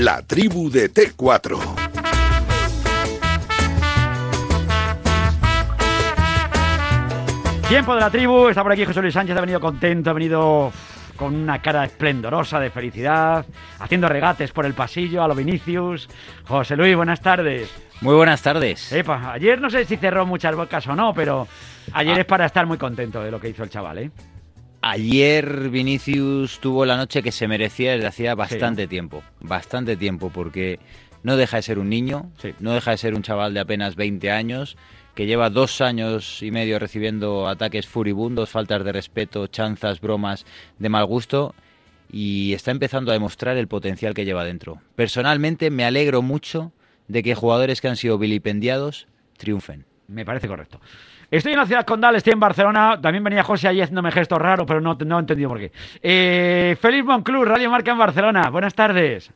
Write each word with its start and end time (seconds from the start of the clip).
La 0.00 0.22
tribu 0.22 0.70
de 0.70 0.88
T4. 0.92 1.58
Tiempo 7.68 7.94
de 7.94 8.00
la 8.00 8.10
tribu, 8.10 8.48
está 8.48 8.62
por 8.62 8.72
aquí 8.72 8.84
José 8.86 9.02
Luis 9.02 9.12
Sánchez, 9.12 9.36
ha 9.36 9.40
venido 9.42 9.60
contento, 9.60 10.08
ha 10.08 10.14
venido 10.14 10.72
con 11.16 11.34
una 11.34 11.60
cara 11.60 11.84
esplendorosa 11.84 12.58
de 12.60 12.70
felicidad, 12.70 13.44
haciendo 13.78 14.08
regates 14.08 14.52
por 14.52 14.64
el 14.64 14.72
pasillo 14.72 15.22
a 15.22 15.28
lo 15.28 15.34
Vinicius. 15.34 16.08
José 16.46 16.76
Luis, 16.76 16.96
buenas 16.96 17.20
tardes. 17.20 17.70
Muy 18.00 18.14
buenas 18.14 18.40
tardes. 18.40 18.90
Epa, 18.92 19.32
ayer 19.32 19.60
no 19.60 19.68
sé 19.68 19.84
si 19.84 19.96
cerró 19.98 20.24
muchas 20.24 20.56
bocas 20.56 20.86
o 20.86 20.96
no, 20.96 21.12
pero 21.12 21.46
ayer 21.92 22.16
Ah. 22.16 22.20
es 22.20 22.26
para 22.26 22.46
estar 22.46 22.64
muy 22.64 22.78
contento 22.78 23.22
de 23.22 23.30
lo 23.30 23.38
que 23.38 23.50
hizo 23.50 23.64
el 23.64 23.68
chaval, 23.70 23.98
¿eh? 23.98 24.10
Ayer 24.80 25.70
Vinicius 25.70 26.60
tuvo 26.60 26.84
la 26.86 26.96
noche 26.96 27.22
que 27.22 27.32
se 27.32 27.48
merecía 27.48 27.92
desde 27.92 28.06
hacía 28.06 28.34
bastante 28.34 28.86
tiempo. 28.86 29.22
Bastante 29.40 29.96
tiempo, 29.96 30.30
porque 30.30 30.78
no 31.22 31.36
deja 31.36 31.56
de 31.56 31.62
ser 31.62 31.78
un 31.78 31.88
niño, 31.88 32.30
Sí. 32.38 32.54
no 32.60 32.72
deja 32.72 32.92
de 32.92 32.98
ser 32.98 33.14
un 33.14 33.22
chaval 33.22 33.54
de 33.54 33.60
apenas 33.60 33.96
20 33.96 34.30
años, 34.30 34.76
que 35.14 35.26
lleva 35.26 35.50
dos 35.50 35.80
años 35.80 36.42
y 36.44 36.52
medio 36.52 36.78
recibiendo 36.78 37.48
ataques 37.48 37.88
furibundos, 37.88 38.50
faltas 38.50 38.84
de 38.84 38.92
respeto, 38.92 39.48
chanzas, 39.48 40.00
bromas 40.00 40.46
de 40.78 40.88
mal 40.88 41.06
gusto, 41.06 41.56
y 42.10 42.52
está 42.54 42.70
empezando 42.70 43.10
a 43.10 43.14
demostrar 43.14 43.56
el 43.56 43.66
potencial 43.66 44.14
que 44.14 44.24
lleva 44.24 44.44
dentro. 44.44 44.80
Personalmente 44.94 45.70
me 45.70 45.84
alegro 45.84 46.22
mucho 46.22 46.72
de 47.08 47.24
que 47.24 47.34
jugadores 47.34 47.80
que 47.80 47.88
han 47.88 47.96
sido 47.96 48.16
vilipendiados 48.16 49.08
triunfen. 49.36 49.86
Me 50.06 50.24
parece 50.24 50.46
correcto. 50.46 50.80
Estoy 51.30 51.52
en 51.52 51.58
la 51.58 51.66
ciudad 51.66 51.84
condal, 51.84 52.16
estoy 52.16 52.32
en 52.32 52.40
Barcelona. 52.40 52.98
También 53.00 53.22
venía 53.22 53.42
José 53.42 53.68
allí 53.68 53.82
haciéndome 53.82 54.10
gestos 54.10 54.38
raros, 54.38 54.66
pero 54.66 54.80
no, 54.80 54.94
no 54.94 55.16
he 55.16 55.20
entendido 55.20 55.50
por 55.50 55.58
qué. 55.58 55.72
Eh, 56.02 56.76
Félix 56.80 57.04
Monclús, 57.04 57.46
Radio 57.46 57.70
Marca 57.70 57.90
en 57.92 57.98
Barcelona. 57.98 58.48
Buenas 58.50 58.74
tardes. 58.74 59.30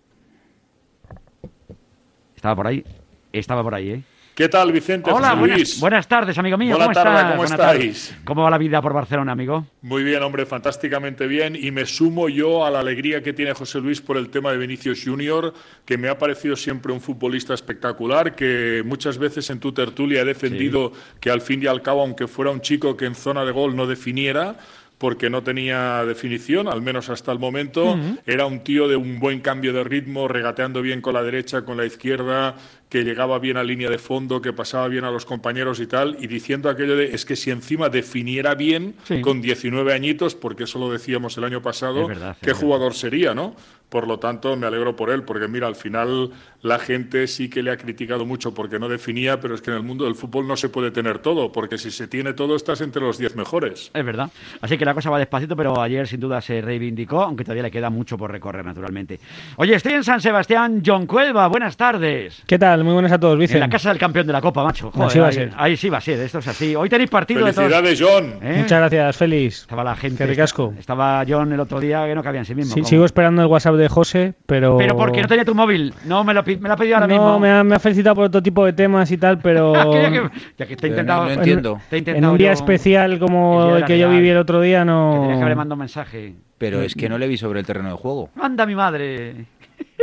Estaba 2.35 2.57
por 2.57 2.67
ahí. 2.67 2.85
Estaba 3.33 3.63
por 3.63 3.75
ahí, 3.75 3.91
¿eh? 3.91 4.03
¿Qué 4.35 4.49
tal, 4.49 4.73
Vicente? 4.73 5.11
Hola, 5.11 5.29
José 5.29 5.41
buenas, 5.41 5.59
Luis? 5.59 5.81
buenas 5.81 6.09
tardes, 6.09 6.39
amigo 6.39 6.57
mío. 6.57 6.75
Buena 6.75 6.87
¿Cómo 6.87 7.05
tarde? 7.05 7.23
¿cómo 7.23 7.37
Buenas 7.37 7.53
estáis? 7.53 8.17
¿Cómo 8.25 8.43
va 8.43 8.51
la 8.51 8.57
vida 8.57 8.81
por 8.81 8.95
Barcelona, 8.95 9.33
amigo? 9.33 9.67
Muy 9.83 10.03
bien, 10.03 10.23
hombre, 10.23 10.47
fantásticamente 10.47 11.27
bien. 11.27 11.55
Y 11.55 11.71
me 11.71 11.85
sumo 11.85 12.31
yo 12.31 12.65
a 12.65 12.71
la 12.71 12.81
alegría 12.81 13.23
que 13.23 13.35
tiene 13.35 13.53
José 13.53 13.79
Luis 13.81 14.01
por 14.01 14.17
el 14.17 14.31
tema 14.31 14.51
de 14.51 14.57
Vinicius 14.57 15.03
Junior, 15.05 15.53
que 15.85 15.99
me 15.99 16.09
ha 16.09 16.17
parecido 16.17 16.57
siempre 16.57 16.95
un 16.95 17.03
futbolista 17.03 17.53
espectacular, 17.53 18.35
que 18.35 18.83
muchas 18.87 19.19
veces 19.19 19.51
en 19.51 19.61
tu 19.61 19.73
tertulia 19.73 20.23
he 20.23 20.25
defendido 20.25 20.93
que 21.21 21.31
al 21.31 21.43
fin 21.43 21.63
y 21.63 21.67
al 21.67 21.83
cabo, 21.83 22.01
aunque 22.01 22.27
fuera 22.27 22.51
un 22.51 22.63
chico 22.63 22.97
que 22.97 23.05
en 23.05 23.15
zona 23.15 23.45
de 23.45 23.53
gol 23.53 23.77
no 23.77 23.87
definiera, 23.87 24.57
porque 24.97 25.29
no 25.29 25.43
tenía 25.43 26.05
definición, 26.05 26.69
al 26.69 26.81
menos 26.81 27.11
hasta 27.11 27.33
el 27.33 27.41
momento. 27.41 27.99
Era 28.25 28.47
un 28.47 28.61
tío 28.61 28.87
de 28.87 28.95
un 28.95 29.19
buen 29.19 29.41
cambio 29.41 29.73
de 29.73 29.83
ritmo, 29.83 30.29
regateando 30.29 30.81
bien 30.81 31.01
con 31.01 31.15
la 31.15 31.25
derecha, 31.25 31.65
con 31.65 31.77
la 31.77 31.85
izquierda, 31.85 32.55
que 32.93 33.05
llegaba 33.05 33.39
bien 33.39 33.57
a 33.57 33.65
línea 33.65 33.89
de 33.89 33.97
fondo, 33.97 34.43
que 34.43 34.53
pasaba 34.53 34.87
bien 34.87 35.05
a 35.05 35.11
los 35.11 35.25
compañeros 35.25 35.81
y 35.81 35.87
tal, 35.87 36.19
y 36.21 36.27
diciendo 36.27 36.69
aquello 36.69 36.95
de, 36.95 37.15
es 37.15 37.25
que 37.25 37.37
si 37.37 37.51
encima 37.51 37.89
definiera 37.89 38.55
bien 38.55 38.97
Sí. 39.05 39.23
con 39.23 39.41
19 39.41 39.95
añitos, 39.95 40.35
porque 40.35 40.65
eso 40.65 40.79
lo 40.79 40.91
decíamos 40.93 41.39
el 41.39 41.45
año 41.45 41.63
pasado, 41.63 42.07
verdad, 42.07 42.37
qué 42.43 42.53
jugador 42.53 42.93
sería, 42.93 43.33
¿no? 43.33 43.57
Por 43.89 44.07
lo 44.09 44.19
tanto, 44.19 44.57
me 44.57 44.67
alegro 44.67 44.97
por 44.97 45.11
él, 45.11 45.23
porque 45.23 45.49
mira, 45.49 45.67
al 45.67 45.75
final 45.75 46.31
la 46.63 46.79
gente 46.79 47.27
sí 47.27 47.51
que 47.51 47.63
le 47.63 47.71
ha 47.71 47.77
criticado 47.77 48.25
mucho 48.25 48.55
porque 48.55 48.79
no 48.79 48.89
definía, 48.89 49.39
pero 49.39 49.55
es 49.55 49.61
que 49.61 49.71
en 49.71 49.77
el 49.77 49.83
mundo 49.83 50.07
del 50.07 50.15
fútbol 50.15 50.47
no 50.49 50.57
se 50.57 50.71
puede 50.71 50.91
tener 50.91 51.19
todo, 51.19 51.53
porque 51.53 51.77
si 51.77 51.91
se 51.91 52.09
tiene 52.09 52.33
todo 52.33 52.57
estás 52.57 52.81
entre 52.81 53.03
los 53.03 53.19
10 53.19 53.37
mejores. 53.37 53.91
Es 53.93 54.05
verdad. 54.05 54.31
Así 54.63 54.79
que 54.79 54.87
la 54.87 54.95
cosa 54.95 55.11
va 55.11 55.19
despacito, 55.19 55.55
pero 55.57 55.79
ayer 55.79 56.09
sin 56.09 56.21
duda 56.21 56.41
se 56.41 56.63
reivindicó, 56.63 57.21
aunque 57.21 57.45
todavía 57.45 57.65
le 57.65 57.71
queda 57.71 57.91
mucho 57.91 58.17
por 58.17 58.31
recorrer, 58.33 58.65
naturalmente. 58.65 59.21
Oye, 59.57 59.75
estoy 59.75 59.93
en 59.93 60.05
San 60.05 60.23
Sebastián, 60.23 60.83
John 60.87 61.07
Cuelva. 61.07 61.47
Buenas 61.49 61.77
tardes. 61.77 62.43
¿Qué 62.47 62.59
tal? 62.59 62.82
Muy 62.83 62.93
buenas 62.95 63.13
a 63.13 63.19
todos, 63.19 63.35
En 63.35 63.41
Vicente. 63.41 63.61
la 63.61 63.69
casa 63.69 63.89
del 63.91 63.99
campeón 63.99 64.27
de 64.27 64.33
la 64.33 64.41
Copa, 64.41 64.63
macho. 64.65 64.91
Joder, 64.91 65.07
Así 65.09 65.19
va 65.19 65.25
a 65.27 65.29
ahí, 65.29 65.35
ser. 65.35 65.51
ahí 65.57 65.77
sí 65.77 65.89
va 65.91 65.99
a 65.99 66.01
ser, 66.01 66.21
esto 66.21 66.39
es 66.39 66.49
así. 66.49 66.75
Hoy 66.77 66.89
tenéis 66.89 67.11
partido 67.11 67.45
de 67.45 67.53
todos. 67.53 67.71
Felicidades, 67.73 68.01
John. 68.01 68.39
¿eh? 68.43 68.57
Muchas 68.61 68.79
gracias, 68.79 69.17
Félix. 69.17 69.61
Estaba 69.63 69.85
la 69.85 69.95
gente. 69.97 70.19
Qué 70.19 70.27
ricasco. 70.27 70.75
Estaba 70.79 71.25
John 71.29 71.53
el 71.53 71.61
otro 71.61 71.81
día 71.81 72.07
que 72.07 72.15
no 72.15 72.23
cabía 72.23 72.41
en 72.41 72.45
sí 72.47 72.55
mismo. 72.55 72.75
Sí, 72.75 72.85
sigo 72.85 73.05
esperando 73.05 73.43
el 73.43 73.49
WhatsApp 73.49 73.75
de 73.77 73.89
José, 73.89 74.35
pero... 74.47 74.77
Pero 74.79 74.97
porque 74.97 75.23
no 75.23 75.29
tenía 75.29 75.45
tu 75.45 75.55
móvil. 75.55 75.93
No, 76.07 76.25
me 76.25 76.35
lo, 76.35 76.43
me 76.45 76.57
lo 76.69 76.73
ha 76.73 76.77
pedido 76.77 76.97
ahora 76.97 77.07
No, 77.07 77.15
mismo. 77.15 77.39
me 77.39 77.51
ha, 77.51 77.65
me 77.65 77.75
ha 77.77 77.79
felicitado 77.79 78.17
por 78.17 78.25
otro 78.25 78.43
tipo 78.43 78.65
de 78.65 78.73
temas 78.73 79.11
y 79.11 79.17
tal, 79.19 79.39
pero... 79.39 79.73
Que- 79.93 80.31
ya 80.59 80.67
que 80.67 80.77
te 80.77 80.87
he 80.87 80.91
Pero 80.91 80.93
intentado. 80.93 81.23
no- 81.23 81.29
no 81.29 81.35
entiendo. 81.35 81.81
te 81.91 81.97
he 81.99 82.17
en 82.17 82.25
un 82.25 82.37
día 82.39 82.49
yo- 82.49 82.53
especial 82.55 83.19
como 83.19 83.77
el 83.77 83.85
que 83.85 83.99
yo 83.99 84.09
viví 84.11 84.29
el 84.29 84.37
otro 84.39 84.61
día, 84.61 84.81
que 84.81 84.85
no... 84.87 85.13
Tenías 85.21 85.29
que 85.37 85.43
haberle 85.43 85.57
mandado 85.57 85.75
un 85.75 85.81
mensaje. 85.81 86.35
Pero 86.59 86.81
es 86.83 86.95
que 86.95 87.09
no 87.09 87.19
le 87.19 87.27
vi 87.27 87.37
sobre 87.37 87.61
el 87.61 87.67
terreno 87.67 87.89
de 87.91 87.97
juego. 87.97 88.31
Anda, 88.41 88.67
mi 88.67 88.75
madre. 88.75 89.47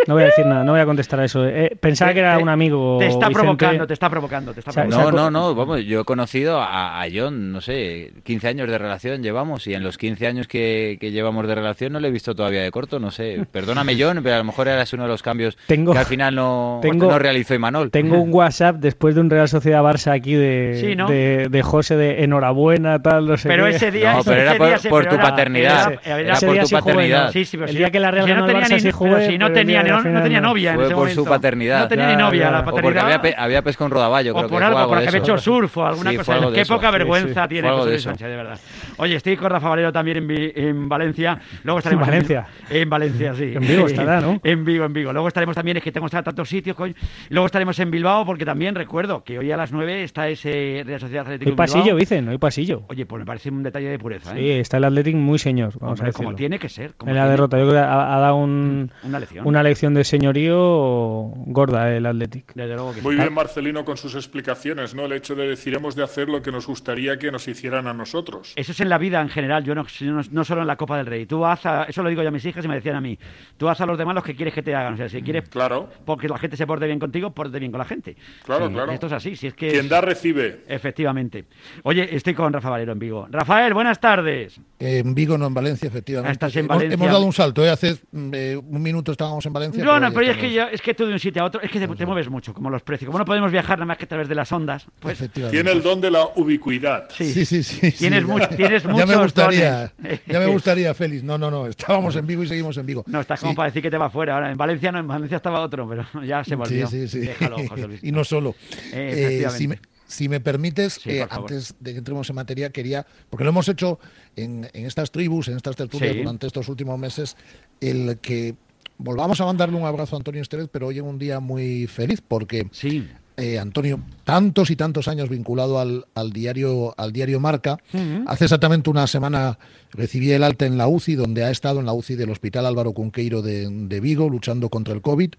No 0.08 0.14
voy 0.16 0.24
a 0.24 0.28
decir 0.28 0.46
nada, 0.46 0.64
no 0.64 0.72
voy 0.72 0.82
a 0.82 0.86
contestar 0.86 1.20
a 1.20 1.26
eso. 1.26 1.46
Eh, 1.48 1.76
pensaba 1.80 2.10
Te- 2.12 2.16
que 2.16 2.20
era 2.22 2.38
te- 2.38 2.44
un 2.44 2.50
amigo, 2.50 2.98
Te 3.00 3.06
está 3.08 3.28
Vicente. 3.28 3.34
provocando, 3.40 3.88
te 3.88 3.94
está 3.94 4.10
provocando, 4.10 4.54
te 4.54 4.60
está 4.62 4.72
provocando. 4.72 5.12
No, 5.12 5.30
no, 5.30 5.32
no, 5.32 5.56
vamos, 5.56 5.84
yo 5.86 6.02
he 6.02 6.04
conocido 6.06 6.60
a, 6.60 7.02
a 7.02 7.08
John, 7.14 7.52
no 7.52 7.62
sé, 7.62 8.12
15 8.24 8.48
años 8.48 8.70
de 8.70 8.78
relación 8.78 9.22
llevamos 9.22 9.68
y 9.68 9.74
en 9.74 9.84
los 9.84 9.98
15 9.98 10.28
años 10.28 10.48
que, 10.48 10.98
que 11.00 11.12
llevamos 11.12 11.48
de 11.48 11.56
relación 11.56 11.94
no 11.94 12.00
le 12.00 12.08
he 12.08 12.12
visto 12.12 12.34
todavía 12.36 12.62
de 12.62 12.72
corto, 12.72 13.00
no 13.00 13.12
sé. 13.12 13.46
Perdóname, 13.52 13.96
John, 14.00 14.22
pero 14.24 14.36
a 14.36 14.38
lo 14.40 14.44
mejor 14.46 14.68
era 14.68 14.84
uno 14.94 15.04
de 15.04 15.10
los 15.10 15.22
cambios 15.22 15.58
Tengo- 15.68 15.94
que 15.94 16.00
al 16.00 16.06
final 16.06 16.34
no, 16.36 16.80
tengo- 16.82 17.10
no 17.12 17.20
realizó 17.20 17.54
Imanol. 17.54 17.92
Tengo 17.92 18.18
un 18.22 18.34
WhatsApp 18.34 18.78
después 18.78 19.16
de 19.16 19.22
un 19.22 19.30
Real 19.30 19.48
Sociedad 19.50 19.84
Barça 19.84 20.14
aquí 20.14 20.34
de, 20.34 20.78
Sí, 20.82 20.96
¿no? 20.96 21.08
de, 21.08 21.48
de 21.50 21.62
José 21.62 21.96
de 21.98 22.24
enhorabuena, 22.24 23.02
tal, 23.02 23.28
no 23.28 23.38
sé 23.38 23.48
Pero 23.50 23.66
qué. 23.66 23.72
ese 23.72 23.92
día. 23.92 24.14
No, 24.14 24.20
ese- 24.22 24.30
pero 24.30 24.42
era 24.42 24.80
por- 24.90 25.06
tu 25.06 25.16
era- 25.16 25.24
paternidad. 25.24 25.94
era- 26.04 26.20
Era 26.20 26.34
ese 26.34 26.46
por 26.46 26.56
día 26.56 26.64
tu 26.64 26.70
paternidad. 26.70 27.26
¿no? 27.26 27.32
Sí, 27.32 27.46
sí, 27.46 27.58
pero 27.58 27.70
El 27.70 27.78
día 27.78 27.92
que 27.92 28.00
la 28.00 28.12
Real 28.12 28.26
si 28.28 28.34
no 28.34 28.48
Barça 28.48 28.80
sí 28.80 28.92
jugué, 28.92 29.28
si 29.28 29.38
no 29.38 29.48
pero 29.48 29.60
no, 29.92 30.22
tenía 30.24 30.42
no. 30.42 30.50
novia 30.50 30.70
en 30.72 30.76
Fue 30.78 30.86
ese 30.86 30.96
por 30.96 31.10
su 31.12 31.26
paternidad. 31.26 31.80
No 31.82 31.88
tenía 31.88 32.08
ni 32.10 32.16
novia, 32.16 32.52
la 32.52 32.60
O 32.60 32.64
porque 32.66 32.76
paternidad. 32.82 33.04
había, 33.06 33.22
pe- 33.22 33.36
había 33.38 33.62
pesca 33.62 33.86
en 33.86 33.92
Rodaballo, 33.92 34.32
o 34.32 34.36
creo 34.36 34.50
por 34.50 34.60
que 34.60 34.66
algo, 34.66 34.88
porque 34.88 35.08
había 35.08 35.20
hecho 35.20 35.38
surf 35.38 35.78
o 35.78 35.86
alguna 35.86 36.12
Sí, 36.12 36.18
cosa. 36.18 36.26
fue 36.26 36.36
algo 36.36 36.52
de 36.52 36.58
Qué 36.62 36.66
poca 36.66 36.88
Sí, 36.88 36.94
vergüenza 36.98 37.44
sí. 37.44 37.50
tiene 37.50 37.68
Fue 37.68 37.70
algo 37.78 37.84
José. 37.86 38.00
Sánchez, 38.00 38.28
de 38.28 38.36
verdad. 38.36 38.60
Oye, 38.98 39.16
estoy 39.16 39.38
con 39.38 39.50
Rafa 39.50 39.70
Valero 39.70 39.92
también 39.92 40.18
en, 40.18 40.52
en 40.56 40.90
Valencia. 40.90 41.40
Luego 41.64 41.80
estaremos 41.80 42.08
¿En 42.08 42.12
Valencia? 42.12 42.48
En, 42.70 42.90
Valencia, 42.90 43.34
sí. 43.34 43.52
En 43.56 43.62
Vigo 43.68 43.88
estará, 43.88 44.20
¿no? 44.22 44.40
En 44.44 44.66
Vigo, 44.66 44.86
en 44.86 44.94
Vigo. 44.94 45.14
Luego 45.14 45.28
estaremos 45.28 45.56
también, 45.56 45.78
es 45.78 45.84
que 45.84 45.92
tengo 45.92 46.06
que 46.06 46.10
estar 46.10 46.20
en 46.20 46.26
tantos 46.26 46.50
sitios, 46.50 46.76
coño. 46.76 46.94
Luego 47.30 47.46
estaremos 47.46 47.78
en 47.80 47.92
Bilbao, 47.92 48.26
porque 48.26 48.46
también 48.46 48.76
recuerdo 48.76 49.24
que 49.24 49.40
hoy 49.40 49.52
a 49.52 49.58
las 49.58 49.72
9 49.72 50.04
está 50.04 50.28
ese 50.28 50.84
Real 50.86 51.00
Sociedad 51.00 51.22
Atlético 51.26 51.50
Hay 51.50 51.52
de 51.52 51.58
pasillo, 51.58 52.22
no 52.22 52.32
hay 52.32 52.38
pasillo. 52.38 52.84
Oye, 52.90 53.06
pues 53.06 53.20
me 53.22 53.26
parece 53.26 53.50
un 53.50 53.64
detalle 53.64 53.88
de 53.90 54.00
pureza, 54.00 54.34
Sí, 54.34 54.40
¿eh? 54.40 54.60
está 54.60 54.78
el 54.78 54.84
Athletic 54.84 55.16
muy 55.16 55.40
señor, 55.40 55.74
vamos 55.80 56.02
a 56.02 56.06
decirlo. 56.06 56.26
como 56.26 56.36
tiene 56.36 56.60
que 56.60 56.70
ser. 56.70 56.92
En 57.02 57.08
la 57.08 57.14
tiene- 57.14 57.30
derrota, 57.30 57.58
yo 57.58 57.64
creo 57.64 57.74
que 57.76 57.80
ha, 57.88 58.16
ha 58.16 58.20
dado 58.20 58.36
un- 58.36 58.92
Una 59.04 59.20
lección. 59.20 59.46
Lección 59.70 59.94
de 59.94 60.04
señorío 60.04 61.32
gorda 61.46 61.96
el 61.96 62.06
Athletic. 62.06 62.54
Desde 62.54 62.74
luego 62.76 62.94
que 62.94 63.02
Muy 63.02 63.16
sí. 63.16 63.22
bien, 63.22 63.34
Marcelino, 63.34 63.86
con 63.86 63.98
sus 63.98 64.16
explicaciones, 64.16 64.96
¿no? 64.96 65.06
El 65.06 65.14
hecho 65.14 65.36
de 65.36 65.48
decir 65.48 65.74
hemos 65.76 65.96
de 65.96 66.04
hacer 66.04 66.30
lo 66.30 66.42
que 66.42 66.52
nos 66.52 66.68
gustaría 66.68 67.18
que 67.18 67.32
nos 67.32 67.48
hicieran 67.48 67.88
a 67.88 67.94
nosotros. 67.94 68.54
Eso 68.56 68.72
es 68.72 68.80
en 68.80 68.90
la 68.90 68.98
vida 68.98 69.22
en 69.22 69.30
general, 69.30 69.64
yo 69.64 69.76
no, 69.76 69.86
no, 70.02 70.22
no 70.32 70.44
solo 70.44 70.62
en 70.62 70.68
la 70.68 70.76
Copa 70.76 70.98
del 70.98 71.06
Rey. 71.06 71.26
Tú 71.26 71.46
haz 71.46 71.66
a- 71.66 71.84
eso 71.86 72.04
lo 72.04 72.10
digo 72.10 72.22
yo 72.22 72.30
a 72.30 72.32
mis 72.32 72.46
hijas 72.46 72.64
y 72.66 72.68
me 72.68 72.76
decían 72.76 72.96
a 72.96 73.02
mí, 73.02 73.18
tú 73.58 73.70
haz 73.70 73.80
a 73.82 73.86
los 73.86 73.98
demás 73.98 74.16
los 74.16 74.24
que 74.24 74.36
quieres 74.36 74.54
que 74.54 74.62
te 74.64 74.76
hagan. 74.76 74.94
O 74.94 74.98
sea, 74.98 75.10
si 75.10 75.22
quieres 75.22 75.48
Claro, 75.50 75.90
porque 76.06 76.28
la 76.28 76.38
gente 76.38 76.58
se 76.58 76.66
porte 76.68 76.86
bien 76.86 77.00
contigo, 77.00 77.32
porte 77.32 77.60
bien 77.60 77.72
con 77.72 77.80
la 77.80 77.86
gente. 77.86 78.16
Claro, 78.44 78.68
Sí, 78.68 78.74
claro. 78.74 78.92
Esto 78.92 79.08
es 79.08 79.14
así, 79.14 79.36
si 79.36 79.48
es 79.48 79.54
que... 79.54 79.70
quien 79.70 79.88
da 79.90 80.02
recibe. 80.02 80.64
Efectivamente. 80.68 81.46
Oye, 81.84 82.16
estoy 82.16 82.34
con 82.34 82.52
Rafa 82.54 82.70
Valero 82.70 82.92
en 82.92 83.00
Vigo. 83.00 83.28
Rafael, 83.30 83.74
buenas 83.74 84.00
tardes. 84.00 84.60
En 84.80 85.14
Vigo, 85.16 85.38
no 85.38 85.48
en 85.48 85.54
Valencia, 85.54 85.88
efectivamente. 85.88 86.30
Ah, 86.30 86.34
estás 86.34 86.56
en 86.56 86.66
hemos, 86.66 86.76
Valencia. 86.78 86.94
hemos 86.96 87.08
dado 87.12 87.24
un 87.26 87.34
salto, 87.34 87.64
¿eh? 87.66 87.70
hace 87.70 87.98
mm, 88.12 88.32
eh, 88.34 88.58
un 88.58 88.82
minuto 88.82 89.12
estábamos 89.12 89.46
en 89.46 89.54
Valencia. 89.54 89.59
No, 89.60 90.00
no, 90.00 90.08
ya 90.10 90.14
pero 90.14 90.32
es 90.32 90.38
que, 90.38 90.52
ya, 90.52 90.66
es 90.66 90.82
que 90.82 90.94
tú 90.94 91.06
de 91.06 91.14
un 91.14 91.20
sitio 91.20 91.42
a 91.42 91.46
otro, 91.46 91.62
es 91.62 91.70
que 91.72 91.80
te, 91.80 91.88
te 91.88 92.06
mueves 92.06 92.30
mucho, 92.30 92.54
como 92.54 92.70
los 92.70 92.82
precios. 92.82 93.08
Como 93.08 93.20
no 93.20 93.26
podemos 93.26 93.52
viajar 93.52 93.78
nada 93.80 93.86
más 93.88 93.98
que 93.98 94.06
a 94.06 94.08
través 94.08 94.28
de 94.30 94.36
las 94.36 94.52
ondas, 94.52 94.86
pues 95.00 95.14
Efectivamente. 95.20 95.58
Tiene 95.62 95.72
el 95.78 95.84
don 95.84 96.00
de 96.02 96.12
la 96.12 96.26
ubicuidad. 96.36 97.08
sí. 97.12 97.32
Sí, 97.34 97.46
sí, 97.46 97.64
sí. 97.64 97.92
sí, 97.92 97.98
Tienes 97.98 98.22
ya- 98.26 98.28
mucho- 98.34 98.50
tienes 98.56 98.84
Ya 98.84 99.06
me 99.06 99.16
gustaría, 99.16 99.92
dones. 99.98 100.22
ya 100.28 100.40
me 100.40 100.48
gustaría, 100.48 100.94
Félix. 100.94 101.24
No, 101.24 101.38
no, 101.38 101.50
no. 101.52 101.68
Estábamos 101.68 102.16
en 102.16 102.26
Vigo 102.28 102.44
y 102.44 102.48
seguimos 102.48 102.78
en 102.78 102.86
Vigo. 102.86 103.04
No, 103.08 103.22
estás 103.22 103.40
como 103.40 103.52
Sí, 103.52 103.56
para 103.58 103.70
decir 103.70 103.82
que 103.82 103.92
te 103.92 103.98
va 103.98 104.10
fuera. 104.10 104.36
Ahora 104.36 104.52
en 104.52 104.58
Valencia 104.58 104.92
no, 104.92 105.00
en 105.00 105.08
Valencia 105.08 105.38
estaba 105.38 105.60
otro, 105.62 105.88
pero 105.90 106.06
ya 106.26 106.44
se 106.44 106.52
Sí, 106.52 106.56
volvió. 106.56 106.88
sí, 106.88 107.08
sí. 107.08 107.20
Déjalo, 107.20 107.58
José 107.68 107.88
Luis. 107.88 108.00
y 108.04 108.12
no 108.12 108.24
solo. 108.24 108.56
Eh, 108.72 108.94
Eh, 108.94 109.12
efectivamente. 109.24 109.58
si, 109.58 109.68
me, 109.68 109.80
si 110.08 110.30
me 110.30 110.40
permites, 110.40 110.94
Sí, 111.04 111.12
eh, 111.12 111.28
antes 111.30 111.76
de 111.80 111.92
que 111.94 111.98
entremos 112.00 112.30
en 112.30 112.36
materia, 112.36 112.70
quería, 112.72 113.06
porque 113.30 113.44
lo 113.44 113.52
hemos 113.52 113.68
hecho 113.70 114.00
en, 114.36 114.68
en 114.74 114.86
estas 114.86 115.12
tribus, 115.12 115.48
en 115.50 115.58
estas 115.58 115.76
tertulias 115.76 116.14
Sí. 116.14 116.20
durante 116.20 116.48
estos 116.48 116.68
últimos 116.70 116.98
meses, 116.98 117.36
el 117.82 118.18
que 118.22 118.56
volvamos 119.00 119.42
a 119.42 119.46
mandarle 119.46 119.76
un 119.78 119.86
abrazo 119.86 120.16
a 120.16 120.20
Antonio 120.20 120.42
Estevez, 120.44 120.70
pero 120.72 120.88
hoy 120.88 121.00
en 121.00 121.06
un 121.06 121.18
día 121.18 121.40
muy 121.40 121.88
feliz, 121.88 122.22
porque 122.22 122.68
Sí. 122.72 123.08
eh, 123.38 123.58
Antonio, 123.58 124.02
tantos 124.26 124.70
y 124.70 124.76
tantos 124.76 125.08
años 125.08 125.30
vinculado 125.30 125.80
al, 125.80 126.06
al 126.14 126.32
diario 126.32 126.94
al 126.98 127.12
diario 127.14 127.40
Marca. 127.40 127.80
Hace 128.28 128.44
exactamente 128.44 128.90
una 128.90 129.08
semana 129.08 129.58
recibí 129.92 130.32
el 130.32 130.44
alta 130.44 130.66
en 130.66 130.78
la 130.78 130.88
UCI, 130.88 131.16
donde 131.16 131.44
ha 131.44 131.50
estado 131.50 131.80
en 131.80 131.86
la 131.86 131.94
UCI 131.94 132.16
del 132.16 132.30
Hospital 132.30 132.66
Álvaro 132.66 132.92
Cunqueiro 132.94 133.42
de, 133.42 133.68
de 133.70 134.00
Vigo, 134.00 134.30
luchando 134.30 134.70
contra 134.70 134.94
el 134.94 135.02
COVID. 135.02 135.32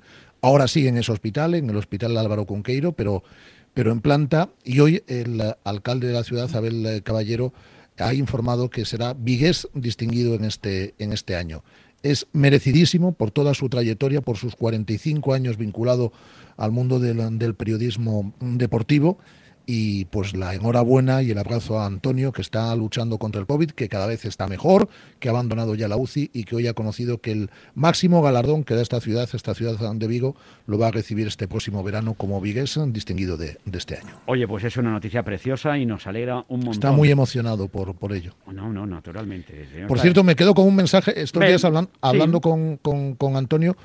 Ahora 0.43 0.67
sigue 0.67 0.89
en 0.89 0.97
ese 0.97 1.12
hospital, 1.12 1.55
en 1.55 1.69
el 1.69 1.77
Hospital 1.77 2.17
Álvaro 2.17 2.47
Cunqueiro, 2.47 2.93
pero, 2.93 3.23
pero 3.75 3.93
en 3.93 4.01
planta. 4.01 4.49
Y 4.65 4.81
hoy 4.81 5.03
el 5.07 5.43
alcalde 5.65 6.07
de 6.07 6.15
la 6.15 6.25
ciudad, 6.25 6.49
Abel 6.57 6.87
eh, 6.87 7.03
Caballero, 7.03 7.53
ha 7.99 8.15
informado 8.15 8.71
que 8.71 8.87
será 8.87 9.12
vigués 9.12 9.69
distinguido 9.75 10.35
en 10.35 10.47
este, 10.47 10.95
en 10.99 11.12
este 11.12 11.37
año. 11.37 11.62
Es 12.02 12.26
merecidísimo 12.32 13.12
por 13.12 13.31
toda 13.31 13.55
su 13.55 13.69
trayectoria, 13.69 14.20
por 14.20 14.37
sus 14.37 14.56
45 14.56 15.35
años 15.35 15.56
vinculado 15.56 16.12
al 16.56 16.73
mundo 16.73 16.99
del, 16.99 17.38
del 17.38 17.55
periodismo 17.55 18.32
deportivo 18.41 19.19
y 19.73 20.05
pues 20.07 20.35
la 20.35 20.53
enhorabuena 20.55 21.23
y 21.23 21.31
el 21.31 21.39
abrazo 21.39 21.79
a 21.79 21.87
Antonio 21.87 22.33
que 22.33 22.43
está 22.43 22.75
luchando 22.75 23.19
contra 23.19 23.41
el 23.41 23.47
COVID, 23.47 23.71
que 23.71 23.89
cada 23.89 24.07
vez 24.07 24.25
está 24.25 24.49
mejor, 24.49 24.89
que 25.21 25.29
ha 25.29 25.31
abandonado 25.31 25.77
ya 25.77 25.87
la 25.87 25.97
UCI 25.97 26.31
y 26.33 26.43
que 26.43 26.57
hoy 26.57 26.67
ha 26.67 26.75
conocido 26.75 27.19
que 27.19 27.31
el 27.31 27.51
máximo 27.75 28.21
galardón 28.21 28.65
que 28.65 28.75
da 28.75 28.83
esta 28.83 29.01
ciudad, 29.01 29.29
esta 29.33 29.55
ciudad 29.55 29.79
de 29.95 30.07
Vigo, 30.09 30.35
lo 30.67 30.77
va 30.79 30.89
a 30.89 30.91
recibir 30.91 31.29
este 31.29 31.47
próximo 31.47 31.85
verano 31.85 32.15
como 32.15 32.41
vigués 32.41 32.79
distinguido 32.89 33.37
de, 33.37 33.59
de 33.65 33.79
este 33.79 33.97
año. 33.99 34.15
Oye, 34.27 34.49
pues 34.49 34.65
es 34.65 34.77
una 34.77 34.91
noticia 34.91 35.23
preciosa 35.23 35.79
y 35.79 35.87
nos 35.87 36.07
alegra 36.09 36.39
un 36.49 36.59
montón. 36.59 36.73
Está 36.73 36.91
muy 36.93 37.11
emocionado 37.11 37.69
por, 37.69 37.95
por 37.95 38.13
ello. 38.13 38.35
No, 38.53 38.73
no, 38.73 38.87
naturalmente. 38.87 39.69
señor 39.73 39.87
Por 39.87 40.01
cierto, 40.01 40.25
me 40.25 40.35
quedo 40.35 40.53
con 40.55 40.67
un 40.67 40.75
mensaje, 40.75 41.21
estos 41.23 41.45
días 41.45 41.65
hablan- 41.65 41.85
sí. 41.87 41.91
hablando 42.01 42.41
con, 42.41 42.77
con- 42.79 43.15
con 43.15 43.37
Antonio, 43.37 43.77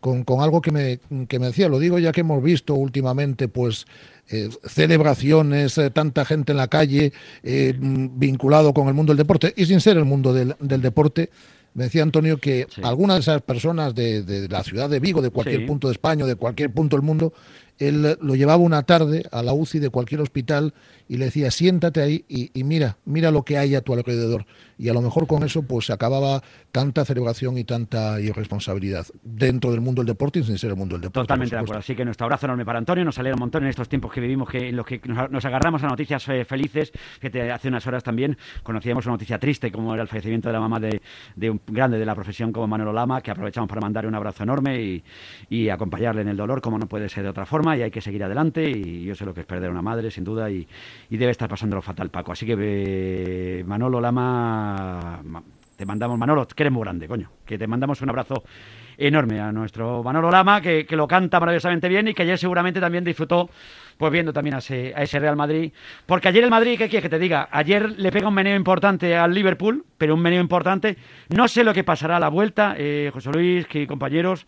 con, 0.00 0.22
con 0.24 0.40
algo 0.42 0.60
que 0.60 0.70
me, 0.70 1.00
que 1.28 1.38
me 1.38 1.46
decía, 1.46 1.68
lo 1.68 1.78
digo 1.78 1.98
ya 1.98 2.12
que 2.12 2.20
hemos 2.20 2.42
visto 2.42 2.74
últimamente, 2.74 3.48
pues 3.48 3.86
eh, 4.30 4.48
celebraciones, 4.64 5.76
eh, 5.78 5.90
tanta 5.90 6.24
gente 6.24 6.52
en 6.52 6.58
la 6.58 6.68
calle 6.68 7.12
eh, 7.42 7.74
vinculado 7.78 8.72
con 8.72 8.88
el 8.88 8.94
mundo 8.94 9.12
del 9.12 9.18
deporte 9.18 9.52
y 9.56 9.66
sin 9.66 9.80
ser 9.80 9.96
el 9.96 10.04
mundo 10.04 10.32
del, 10.32 10.54
del 10.60 10.80
deporte. 10.82 11.30
Me 11.74 11.84
decía 11.84 12.02
Antonio 12.04 12.38
que 12.38 12.66
Sí. 12.72 12.80
algunas 12.84 13.16
de 13.16 13.20
esas 13.22 13.42
personas 13.42 13.94
de, 13.94 14.22
de 14.22 14.48
la 14.48 14.62
ciudad 14.62 14.88
de 14.88 15.00
Vigo, 15.00 15.20
de 15.22 15.30
cualquier 15.30 15.60
Sí. 15.62 15.66
punto 15.66 15.88
de 15.88 15.92
España, 15.94 16.24
de 16.24 16.36
cualquier 16.36 16.72
punto 16.72 16.96
del 16.96 17.04
mundo, 17.04 17.32
él 17.78 18.16
lo 18.20 18.36
llevaba 18.36 18.62
una 18.62 18.84
tarde 18.84 19.24
a 19.32 19.42
la 19.42 19.52
UCI 19.52 19.80
de 19.80 19.90
cualquier 19.90 20.20
hospital 20.20 20.72
y 21.08 21.16
le 21.16 21.26
decía, 21.26 21.50
siéntate 21.50 22.00
ahí 22.00 22.24
y, 22.28 22.50
y 22.58 22.64
mira, 22.64 22.96
mira 23.04 23.30
lo 23.30 23.42
que 23.42 23.58
hay 23.58 23.74
a 23.74 23.80
tu 23.80 23.92
alrededor. 23.92 24.46
Y 24.78 24.88
a 24.88 24.92
lo 24.92 25.02
mejor 25.02 25.26
con 25.26 25.42
eso 25.44 25.62
pues 25.62 25.86
se 25.86 25.92
acababa 25.92 26.42
tanta 26.72 27.04
celebración 27.04 27.56
y 27.58 27.64
tanta 27.64 28.20
irresponsabilidad 28.20 29.06
dentro 29.22 29.70
del 29.70 29.80
mundo 29.80 30.02
del 30.02 30.08
deporte 30.08 30.40
y 30.40 30.44
sin 30.44 30.58
ser 30.58 30.70
el 30.70 30.76
mundo 30.76 30.96
del 30.96 31.02
deporte. 31.02 31.26
Totalmente 31.26 31.54
de 31.54 31.62
acuerdo. 31.62 31.78
Así 31.78 31.94
que 31.94 32.04
nuestro 32.04 32.24
abrazo 32.24 32.46
enorme 32.46 32.64
para 32.64 32.78
Antonio. 32.78 33.04
Nos 33.04 33.18
alegra 33.18 33.36
un 33.36 33.40
montón 33.40 33.62
en 33.62 33.68
estos 33.68 33.88
tiempos 33.88 34.12
que 34.12 34.20
vivimos, 34.20 34.48
que, 34.48 34.68
en 34.68 34.76
los 34.76 34.84
que 34.84 35.00
nos, 35.04 35.44
agarramos 35.44 35.82
a 35.84 35.88
noticias 35.88 36.28
eh, 36.28 36.44
felices. 36.44 36.92
Que 37.20 37.52
hace 37.52 37.68
unas 37.68 37.86
horas 37.86 38.02
también 38.02 38.36
conocíamos 38.62 39.06
una 39.06 39.12
noticia 39.12 39.38
triste, 39.38 39.70
como 39.70 39.94
era 39.94 40.02
el 40.02 40.08
fallecimiento 40.08 40.48
de 40.48 40.52
la 40.52 40.60
mamá 40.60 40.80
de, 40.80 41.00
de 41.36 41.50
un 41.50 41.60
grande 41.66 41.98
de 41.98 42.06
la 42.06 42.14
profesión 42.14 42.52
como 42.52 42.66
Manolo 42.66 42.92
Lama, 42.92 43.20
que 43.20 43.30
aprovechamos 43.30 43.68
para 43.68 43.80
mandarle 43.80 44.08
un 44.08 44.14
abrazo 44.14 44.42
enorme 44.42 44.82
y, 44.82 45.04
y 45.48 45.68
acompañarle 45.68 46.22
en 46.22 46.28
el 46.28 46.36
dolor, 46.36 46.60
como 46.60 46.78
no 46.78 46.88
puede 46.88 47.08
ser 47.08 47.22
de 47.22 47.28
otra 47.28 47.46
forma. 47.46 47.76
Y 47.76 47.82
hay 47.82 47.90
que 47.90 48.00
seguir 48.00 48.24
adelante. 48.24 48.68
Y 48.68 49.04
yo 49.04 49.14
sé 49.14 49.24
lo 49.24 49.32
que 49.32 49.42
es 49.42 49.46
perder 49.46 49.68
a 49.68 49.72
una 49.72 49.82
madre, 49.82 50.10
sin 50.10 50.24
duda. 50.24 50.50
Y, 50.50 50.66
y 51.10 51.16
debe 51.16 51.32
estar 51.32 51.48
pasando 51.48 51.76
lo 51.76 51.82
fatal, 51.82 52.10
Paco. 52.10 52.32
Así 52.32 52.46
que 52.46 52.56
eh, 52.58 53.64
Manolo 53.66 54.00
Lama. 54.00 55.20
ma- 55.24 55.42
Te 55.76 55.84
mandamos, 55.86 56.18
Manolo, 56.18 56.46
que 56.46 56.64
grande, 56.70 57.08
coño. 57.08 57.30
Que 57.44 57.58
te 57.58 57.66
mandamos 57.66 58.00
un 58.02 58.08
abrazo 58.10 58.44
enorme 58.96 59.40
a 59.40 59.50
nuestro 59.50 60.04
Manolo 60.04 60.30
Lama, 60.30 60.60
que, 60.60 60.86
que 60.86 60.94
lo 60.96 61.08
canta 61.08 61.40
maravillosamente 61.40 61.88
bien 61.88 62.06
y 62.08 62.14
que 62.14 62.22
ayer 62.22 62.38
seguramente 62.38 62.80
también 62.80 63.02
disfrutó, 63.02 63.50
pues 63.98 64.12
viendo 64.12 64.32
también 64.32 64.54
a 64.54 64.58
ese, 64.58 64.92
a 64.94 65.02
ese 65.02 65.18
Real 65.18 65.34
Madrid. 65.34 65.72
Porque 66.06 66.28
ayer 66.28 66.44
el 66.44 66.50
Madrid, 66.50 66.78
¿qué 66.78 66.88
quieres 66.88 67.02
que 67.02 67.08
te 67.08 67.18
diga? 67.18 67.48
Ayer 67.50 67.90
le 67.98 68.12
pega 68.12 68.28
un 68.28 68.34
meneo 68.34 68.54
importante 68.56 69.16
al 69.16 69.34
Liverpool, 69.34 69.84
pero 69.98 70.14
un 70.14 70.22
meneo 70.22 70.40
importante. 70.40 70.96
No 71.30 71.48
sé 71.48 71.64
lo 71.64 71.74
que 71.74 71.82
pasará 71.82 72.18
a 72.18 72.20
la 72.20 72.28
vuelta, 72.28 72.76
eh, 72.78 73.10
José 73.12 73.30
Luis, 73.32 73.66
que 73.66 73.86
compañeros. 73.88 74.46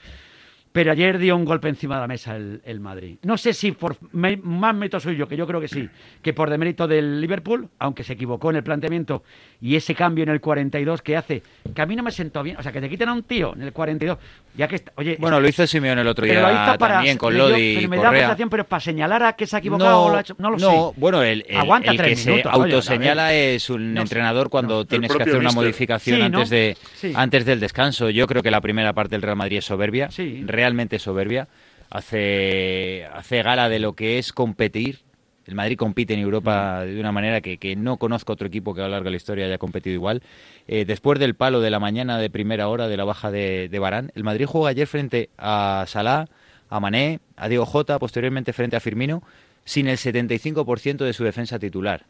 Pero 0.77 0.93
ayer 0.93 1.17
dio 1.17 1.35
un 1.35 1.47
golpe 1.47 1.71
encima 1.71 1.95
de 1.95 2.01
la 2.03 2.07
mesa 2.07 2.37
el, 2.37 2.61
el 2.67 2.81
Madrid. 2.81 3.17
No 3.23 3.39
sé 3.39 3.55
si 3.55 3.73
por 3.73 3.97
me- 4.13 4.37
más 4.37 4.75
mérito 4.75 5.01
suyo, 5.01 5.27
que 5.27 5.35
yo 5.35 5.47
creo 5.47 5.59
que 5.59 5.69
sí, 5.69 5.89
que 6.21 6.35
por 6.35 6.51
demérito 6.51 6.87
del 6.87 7.19
Liverpool, 7.19 7.71
aunque 7.79 8.05
se 8.05 8.13
equivocó 8.13 8.51
en 8.51 8.57
el 8.57 8.63
planteamiento 8.63 9.23
y 9.63 9.75
ese 9.77 9.95
cambio 9.95 10.25
en 10.25 10.29
el 10.29 10.43
42 10.43 11.01
que 11.01 11.17
hace, 11.17 11.43
que 11.75 11.81
a 11.81 11.87
mí 11.87 11.97
no 11.97 12.03
me 12.03 12.11
sentó 12.11 12.43
bien. 12.43 12.59
O 12.59 12.63
sea, 12.63 12.73
que 12.73 12.83
te 12.83 12.91
quiten 12.91 13.09
a 13.09 13.15
un 13.15 13.23
tío 13.23 13.55
en 13.55 13.63
el 13.63 13.73
42, 13.73 14.19
ya 14.55 14.69
que 14.69 14.75
está, 14.77 14.93
oye, 14.97 15.17
Bueno, 15.19 15.41
lo 15.41 15.49
hizo 15.49 15.67
Simeone 15.67 16.03
el 16.03 16.09
otro 16.09 16.27
pero 16.27 16.41
día 16.41 16.49
lo 16.53 16.55
hizo 16.69 16.79
para, 16.79 16.95
también 16.97 17.17
con 17.17 17.39
Lodi 17.39 17.63
y 17.63 17.77
pero 17.77 17.89
me 17.89 17.97
da 17.97 18.13
la 18.13 18.19
sensación, 18.19 18.51
pero 18.51 18.65
para 18.65 18.81
señalar 18.81 19.23
a 19.23 19.33
que 19.33 19.47
se 19.47 19.57
ha 19.57 19.61
equivocado 19.61 20.03
o 20.03 20.11
lo 20.11 20.17
ha 20.17 20.21
hecho, 20.21 20.37
no 20.39 20.51
lo 20.51 20.59
no, 20.59 20.93
sé. 20.93 21.01
bueno, 21.01 21.23
el, 21.23 21.43
el- 21.49 21.57
Aguanta 21.57 21.91
el 21.91 21.97
que 21.97 22.03
tres 22.03 22.21
se 22.21 22.31
minutos, 22.33 22.53
autoseñala 22.53 23.33
es 23.33 23.71
un 23.71 23.95
No 23.95 24.03
entrenador 24.03 24.51
cuando 24.51 24.85
tienes 24.85 25.11
que 25.11 25.23
hacer 25.23 25.37
una 25.39 25.53
modificación 25.53 26.17
Sí, 26.17 26.21
¿no? 26.21 26.27
antes 26.39 26.51
de 26.51 26.77
Sí. 26.97 27.13
antes 27.17 27.47
del 27.47 27.61
descanso. 27.61 28.11
Yo 28.11 28.27
creo 28.27 28.43
que 28.43 28.51
la 28.51 28.61
primera 28.61 28.93
parte 28.93 29.15
del 29.15 29.23
Real 29.23 29.37
Madrid 29.37 29.57
es 29.59 29.65
soberbia, 29.65 30.11
Sí. 30.11 30.43
Realmente 30.67 30.99
soberbia. 30.99 31.49
Hace 31.91 33.07
hace 33.13 33.43
gala 33.43 33.69
de 33.69 33.79
lo 33.79 33.95
que 33.95 34.19
es 34.19 34.33
competir. 34.33 35.01
El 35.47 35.55
Madrid 35.55 35.77
compite 35.77 36.15
en 36.15 36.21
Europa 36.21 36.85
de 36.85 36.99
una 36.99 37.13
manera 37.13 37.41
que, 37.41 37.59
que 37.59 37.77
no 37.77 37.99
conozco 37.99 38.33
otro 38.33 38.49
equipo 38.49 38.75
que 38.75 38.81
a 38.81 38.85
lo 38.85 38.91
largo 38.91 39.05
de 39.05 39.13
la 39.13 39.17
historia 39.17 39.47
haya 39.47 39.59
competido 39.59 39.95
igual. 39.95 40.23
Eh, 40.67 40.85
después 40.85 41.21
del 41.21 41.37
palo 41.37 41.61
de 41.61 41.71
la 41.71 41.79
mañana 41.79 42.19
de 42.19 42.29
primera 42.31 42.67
hora 42.67 42.89
de 42.89 42.97
la 42.97 43.05
baja 43.05 43.31
de, 43.31 43.69
de 43.69 43.79
Barán, 43.79 44.11
el 44.17 44.25
Madrid 44.25 44.47
juega 44.47 44.71
ayer 44.71 44.89
frente 44.89 45.31
a 45.39 45.85
Salah, 45.87 46.27
a 46.69 46.81
Mané, 46.81 47.21
a 47.37 47.49
Diego 47.49 47.65
Jota, 47.65 48.01
posteriormente 48.01 48.53
frente 48.53 48.75
a 48.75 48.81
Firmino, 48.81 49.23
sin 49.65 49.87
el 49.87 49.99
75% 49.99 51.05
de 51.05 51.13
su 51.13 51.23
defensa 51.23 51.61
titular. 51.61 52.07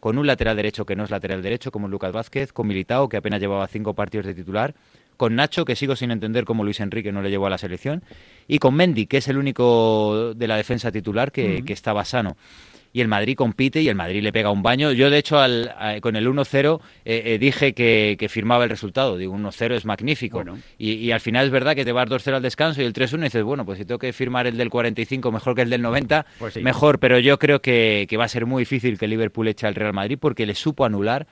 Con 0.00 0.18
un 0.18 0.26
lateral 0.26 0.56
derecho 0.56 0.84
que 0.84 0.96
no 0.96 1.04
es 1.04 1.10
lateral 1.10 1.42
derecho, 1.42 1.70
como 1.70 1.86
Lucas 1.86 2.12
Vázquez, 2.12 2.52
con 2.52 2.66
Militao, 2.66 3.08
que 3.08 3.16
apenas 3.16 3.40
llevaba 3.40 3.68
cinco 3.68 3.94
partidos 3.94 4.26
de 4.26 4.34
titular, 4.34 4.74
con 5.16 5.34
Nacho, 5.36 5.64
que 5.64 5.76
sigo 5.76 5.96
sin 5.96 6.10
entender 6.10 6.44
cómo 6.44 6.64
Luis 6.64 6.80
Enrique 6.80 7.12
no 7.12 7.22
le 7.22 7.30
llevó 7.30 7.46
a 7.46 7.50
la 7.50 7.58
selección, 7.58 8.02
y 8.48 8.58
con 8.58 8.74
Mendy, 8.74 9.06
que 9.06 9.18
es 9.18 9.28
el 9.28 9.38
único 9.38 10.34
de 10.34 10.46
la 10.48 10.56
defensa 10.56 10.90
titular 10.92 11.32
que, 11.32 11.62
que 11.64 11.72
estaba 11.72 12.04
sano. 12.04 12.36
Y 12.96 13.00
el 13.00 13.08
Madrid 13.08 13.34
compite 13.34 13.82
y 13.82 13.88
el 13.88 13.96
Madrid 13.96 14.22
le 14.22 14.30
pega 14.32 14.52
un 14.52 14.62
baño. 14.62 14.92
Yo, 14.92 15.10
de 15.10 15.18
hecho, 15.18 15.40
al- 15.40 15.74
a- 15.76 16.00
con 16.00 16.14
el 16.14 16.28
1-0 16.28 16.80
eh, 17.04 17.22
eh, 17.24 17.38
dije 17.38 17.74
que, 17.74 18.14
que 18.16 18.28
firmaba 18.28 18.62
el 18.62 18.70
resultado. 18.70 19.16
Digo, 19.16 19.34
1-0 19.36 19.74
es 19.74 19.84
magnífico. 19.84 20.36
Bueno. 20.38 20.58
Y, 20.78 20.92
y 20.92 21.10
al 21.10 21.18
final 21.20 21.46
es 21.46 21.50
verdad 21.50 21.74
que 21.74 21.84
te 21.84 21.90
vas 21.90 22.08
2-0 22.08 22.34
al 22.36 22.42
descanso 22.42 22.82
y 22.82 22.84
el 22.84 22.92
3-1 22.92 23.18
y 23.18 23.22
dices, 23.24 23.42
bueno, 23.42 23.64
pues 23.66 23.78
si 23.78 23.84
tengo 23.84 23.98
que 23.98 24.12
firmar 24.12 24.46
el 24.46 24.56
del 24.56 24.70
45 24.70 25.32
mejor 25.32 25.56
que 25.56 25.62
el 25.62 25.70
del 25.70 25.82
90, 25.82 26.24
Pues 26.38 26.54
sí. 26.54 26.60
mejor. 26.60 27.00
Pero 27.00 27.18
yo 27.18 27.36
creo 27.40 27.60
que, 27.60 28.06
que 28.08 28.16
va 28.16 28.26
a 28.26 28.28
ser 28.28 28.46
muy 28.46 28.60
difícil 28.62 28.96
que 28.96 29.08
Liverpool 29.08 29.48
eche 29.48 29.66
al 29.66 29.74
Real 29.74 29.92
Madrid 29.92 30.16
porque 30.20 30.46
le 30.46 30.54
supo 30.54 30.84
anular. 30.84 31.26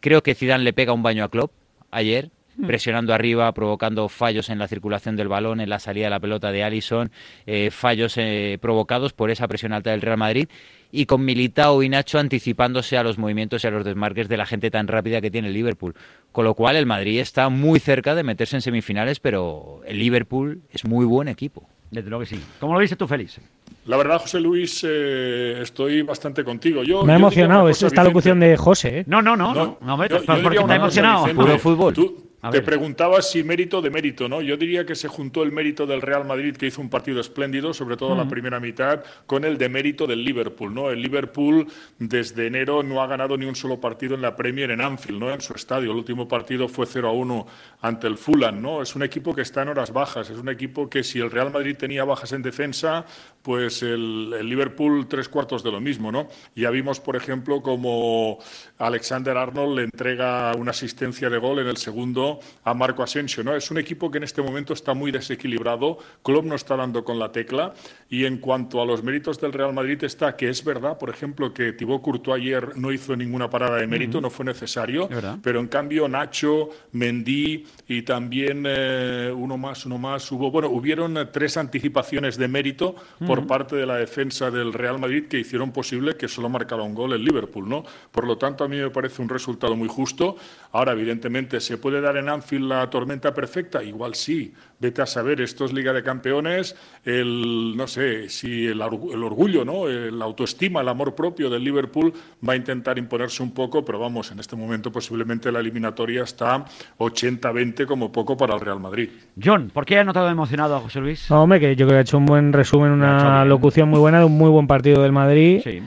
Creo 0.00 0.20
que 0.24 0.34
Zidane 0.34 0.64
le 0.64 0.72
pega 0.72 0.92
un 0.94 1.04
baño 1.04 1.22
a 1.22 1.28
Klopp 1.30 1.52
ayer. 1.92 2.30
Presionando 2.66 3.12
arriba, 3.14 3.50
provocando 3.52 4.08
fallos 4.08 4.48
en 4.50 4.58
la 4.58 4.68
circulación 4.68 5.16
del 5.16 5.28
balón, 5.28 5.60
en 5.60 5.68
la 5.68 5.78
salida 5.78 6.06
de 6.06 6.10
la 6.10 6.20
pelota 6.20 6.52
de 6.52 6.62
Allison, 6.64 7.10
eh, 7.46 7.70
fallos 7.70 8.14
eh, 8.16 8.58
provocados 8.60 9.12
por 9.12 9.30
esa 9.30 9.48
presión 9.48 9.72
alta 9.72 9.90
del 9.90 10.00
Real 10.02 10.18
Madrid 10.18 10.48
y 10.92 11.06
con 11.06 11.24
Militao 11.24 11.82
y 11.82 11.88
Nacho 11.88 12.18
anticipándose 12.20 12.96
a 12.96 13.02
los 13.02 13.18
movimientos 13.18 13.64
y 13.64 13.66
a 13.66 13.70
los 13.70 13.84
desmarques 13.84 14.28
de 14.28 14.36
la 14.36 14.46
gente 14.46 14.70
tan 14.70 14.86
rápida 14.86 15.20
que 15.20 15.30
tiene 15.30 15.48
el 15.48 15.54
Liverpool. 15.54 15.94
Con 16.30 16.44
lo 16.44 16.54
cual 16.54 16.76
el 16.76 16.86
Madrid 16.86 17.18
está 17.20 17.48
muy 17.48 17.80
cerca 17.80 18.14
de 18.14 18.22
meterse 18.22 18.56
en 18.56 18.62
semifinales, 18.62 19.18
pero 19.18 19.80
el 19.86 19.98
Liverpool 19.98 20.62
es 20.70 20.84
muy 20.84 21.04
buen 21.04 21.26
equipo. 21.28 21.68
Desde 21.90 22.08
luego 22.10 22.24
que 22.24 22.30
sí. 22.36 22.40
¿Cómo 22.60 22.74
lo 22.74 22.80
dices 22.80 22.98
tú, 22.98 23.06
Félix? 23.06 23.40
La 23.86 23.96
verdad, 23.96 24.18
José 24.18 24.40
Luis, 24.40 24.84
eh, 24.88 25.58
estoy 25.62 26.02
bastante 26.02 26.42
contigo. 26.42 26.82
Yo, 26.82 27.04
Me 27.04 27.12
ha 27.12 27.16
emocionado 27.16 27.68
es 27.68 27.76
esta 27.76 27.86
Vicente. 27.88 28.04
locución 28.08 28.40
de 28.40 28.56
José. 28.56 28.98
¿eh? 29.00 29.04
No, 29.06 29.20
no, 29.22 29.36
no, 29.36 29.52
no. 29.54 29.64
No, 29.64 29.78
no, 29.80 29.96
me- 29.96 30.08
yo- 30.08 30.18
yo 30.20 30.24
porque 30.42 30.56
te 30.58 30.58
ha 30.58 30.62
cosa, 30.62 30.74
emocionado. 30.76 31.24
Vicente. 31.24 31.42
Puro 31.44 31.58
fútbol. 31.58 31.94
Tú 31.94 32.24
A 32.44 32.50
te 32.50 32.58
ver. 32.58 32.66
preguntabas 32.66 33.30
si 33.30 33.42
mérito 33.42 33.80
de 33.80 33.88
mérito, 33.88 34.28
¿no? 34.28 34.42
Yo 34.42 34.58
diría 34.58 34.84
que 34.84 34.94
se 34.94 35.08
juntó 35.08 35.42
el 35.42 35.50
mérito 35.50 35.86
del 35.86 36.02
Real 36.02 36.26
Madrid, 36.26 36.54
que 36.54 36.66
hizo 36.66 36.82
un 36.82 36.90
partido 36.90 37.18
espléndido, 37.18 37.72
sobre 37.72 37.96
todo 37.96 38.14
la 38.14 38.28
primera 38.28 38.60
mitad, 38.60 39.02
con 39.24 39.46
el 39.46 39.56
demérito 39.56 40.06
del 40.06 40.22
Liverpool, 40.22 40.74
¿no? 40.74 40.90
El 40.90 41.00
Liverpool 41.00 41.66
desde 41.98 42.46
enero 42.46 42.82
no 42.82 43.02
ha 43.02 43.06
ganado 43.06 43.38
ni 43.38 43.46
un 43.46 43.56
solo 43.56 43.80
partido 43.80 44.14
en 44.14 44.20
la 44.20 44.36
Premier 44.36 44.70
en 44.72 44.82
Anfield, 44.82 45.20
¿no? 45.20 45.32
En 45.32 45.40
su 45.40 45.54
estadio. 45.54 45.92
El 45.92 45.96
último 45.96 46.28
partido 46.28 46.68
fue 46.68 46.84
0 46.84 47.08
a 47.08 47.12
1 47.12 47.46
ante 47.80 48.08
el 48.08 48.18
Fulham, 48.18 48.60
¿no? 48.60 48.82
Es 48.82 48.94
un 48.94 49.02
equipo 49.04 49.34
que 49.34 49.40
está 49.40 49.62
en 49.62 49.68
horas 49.68 49.90
bajas, 49.90 50.28
es 50.28 50.36
un 50.36 50.50
equipo 50.50 50.90
que 50.90 51.02
si 51.02 51.20
el 51.20 51.30
Real 51.30 51.50
Madrid 51.50 51.78
tenía 51.78 52.04
bajas 52.04 52.32
en 52.32 52.42
defensa, 52.42 53.06
pues 53.40 53.82
el, 53.82 54.34
el 54.38 54.46
Liverpool 54.46 55.06
tres 55.08 55.30
cuartos 55.30 55.62
de 55.62 55.72
lo 55.72 55.80
mismo, 55.80 56.12
¿no? 56.12 56.28
Ya 56.54 56.68
vimos, 56.68 57.00
por 57.00 57.16
ejemplo, 57.16 57.62
como 57.62 58.38
Alexander 58.76 59.34
Arnold 59.34 59.76
le 59.76 59.84
entrega 59.84 60.54
una 60.56 60.72
asistencia 60.72 61.30
de 61.30 61.38
gol 61.38 61.60
en 61.60 61.68
el 61.68 61.78
segundo 61.78 62.33
a 62.64 62.74
Marco 62.74 63.02
Asensio, 63.02 63.42
¿no? 63.42 63.54
Es 63.54 63.70
un 63.70 63.78
equipo 63.78 64.10
que 64.10 64.18
en 64.18 64.24
este 64.24 64.42
momento 64.42 64.72
está 64.72 64.94
muy 64.94 65.10
desequilibrado, 65.10 65.98
Klopp 66.22 66.44
no 66.44 66.54
está 66.54 66.76
dando 66.76 67.04
con 67.04 67.18
la 67.18 67.32
tecla 67.32 67.74
y 68.08 68.24
en 68.24 68.38
cuanto 68.38 68.80
a 68.80 68.86
los 68.86 69.02
méritos 69.02 69.40
del 69.40 69.52
Real 69.52 69.72
Madrid 69.72 70.02
está 70.04 70.36
que 70.36 70.48
es 70.48 70.64
verdad, 70.64 70.98
por 70.98 71.10
ejemplo, 71.10 71.52
que 71.52 71.72
Thibaut 71.72 72.02
Courtois 72.02 72.40
ayer 72.40 72.76
no 72.76 72.92
hizo 72.92 73.16
ninguna 73.16 73.48
parada 73.48 73.76
de 73.76 73.86
mérito, 73.86 74.20
no 74.20 74.30
fue 74.30 74.44
necesario, 74.44 75.08
pero 75.42 75.60
en 75.60 75.68
cambio 75.68 76.08
Nacho, 76.08 76.70
Mendy 76.92 77.64
y 77.88 78.02
también 78.02 78.64
eh, 78.66 79.32
uno 79.34 79.56
más, 79.56 79.86
uno 79.86 79.98
más, 79.98 80.30
hubo, 80.32 80.50
bueno, 80.50 80.68
hubieron 80.68 81.16
eh, 81.16 81.26
tres 81.26 81.56
anticipaciones 81.56 82.36
de 82.36 82.48
mérito 82.48 82.94
por 83.26 83.46
parte 83.46 83.76
de 83.76 83.86
la 83.86 83.96
defensa 83.96 84.50
del 84.50 84.72
Real 84.72 84.98
Madrid 84.98 85.26
que 85.28 85.38
hicieron 85.38 85.72
posible 85.72 86.16
que 86.16 86.28
solo 86.28 86.48
marcara 86.48 86.82
un 86.82 86.94
gol 86.94 87.12
el 87.12 87.24
Liverpool, 87.24 87.68
¿no? 87.68 87.84
Por 88.10 88.26
lo 88.26 88.36
tanto, 88.36 88.64
a 88.64 88.68
mí 88.68 88.76
me 88.76 88.90
parece 88.90 89.22
un 89.22 89.28
resultado 89.28 89.76
muy 89.76 89.88
justo. 89.88 90.36
Ahora, 90.72 90.92
evidentemente, 90.92 91.60
se 91.60 91.78
puede 91.78 92.00
dar 92.00 92.16
en 92.16 92.23
en 92.24 92.30
Anfield 92.30 92.68
la 92.68 92.90
tormenta 92.90 93.32
perfecta? 93.32 93.82
Igual 93.82 94.14
sí. 94.14 94.52
Vete 94.80 95.00
a 95.00 95.06
saber, 95.06 95.40
esto 95.40 95.64
es 95.64 95.72
Liga 95.72 95.92
de 95.92 96.02
Campeones, 96.02 96.76
el, 97.04 97.74
no 97.76 97.86
sé, 97.86 98.28
si 98.28 98.66
el, 98.66 98.82
orgullo, 98.82 99.64
¿no? 99.64 99.86
la 99.86 100.24
autoestima, 100.24 100.80
el 100.80 100.88
amor 100.88 101.14
propio 101.14 101.48
del 101.48 101.64
Liverpool 101.64 102.12
va 102.46 102.52
a 102.52 102.56
intentar 102.56 102.98
imponerse 102.98 103.42
un 103.42 103.52
poco, 103.52 103.84
pero 103.84 103.98
vamos, 103.98 104.30
en 104.32 104.40
este 104.40 104.56
momento 104.56 104.92
posiblemente 104.92 105.50
la 105.50 105.60
eliminatoria 105.60 106.24
está 106.24 106.64
80-20 106.98 107.86
como 107.86 108.12
poco 108.12 108.36
para 108.36 108.54
el 108.54 108.60
Real 108.60 108.80
Madrid. 108.80 109.08
John, 109.42 109.70
¿por 109.72 109.86
qué 109.86 109.98
ha 109.98 110.04
notado 110.04 110.28
emocionado 110.28 110.76
a 110.76 110.80
José 110.80 111.00
Luis? 111.00 111.30
hombre, 111.30 111.60
que 111.60 111.76
yo 111.76 111.86
creo 111.86 111.96
que 111.96 111.98
ha 111.98 112.02
hecho 112.02 112.18
un 112.18 112.26
buen 112.26 112.52
resumen, 112.52 112.90
una 112.90 113.44
locución 113.44 113.88
muy 113.88 114.00
buena 114.00 114.18
de 114.18 114.24
un 114.26 114.36
muy 114.36 114.50
buen 114.50 114.66
partido 114.66 115.02
del 115.02 115.12
Madrid. 115.12 115.60
Sí. 115.64 115.80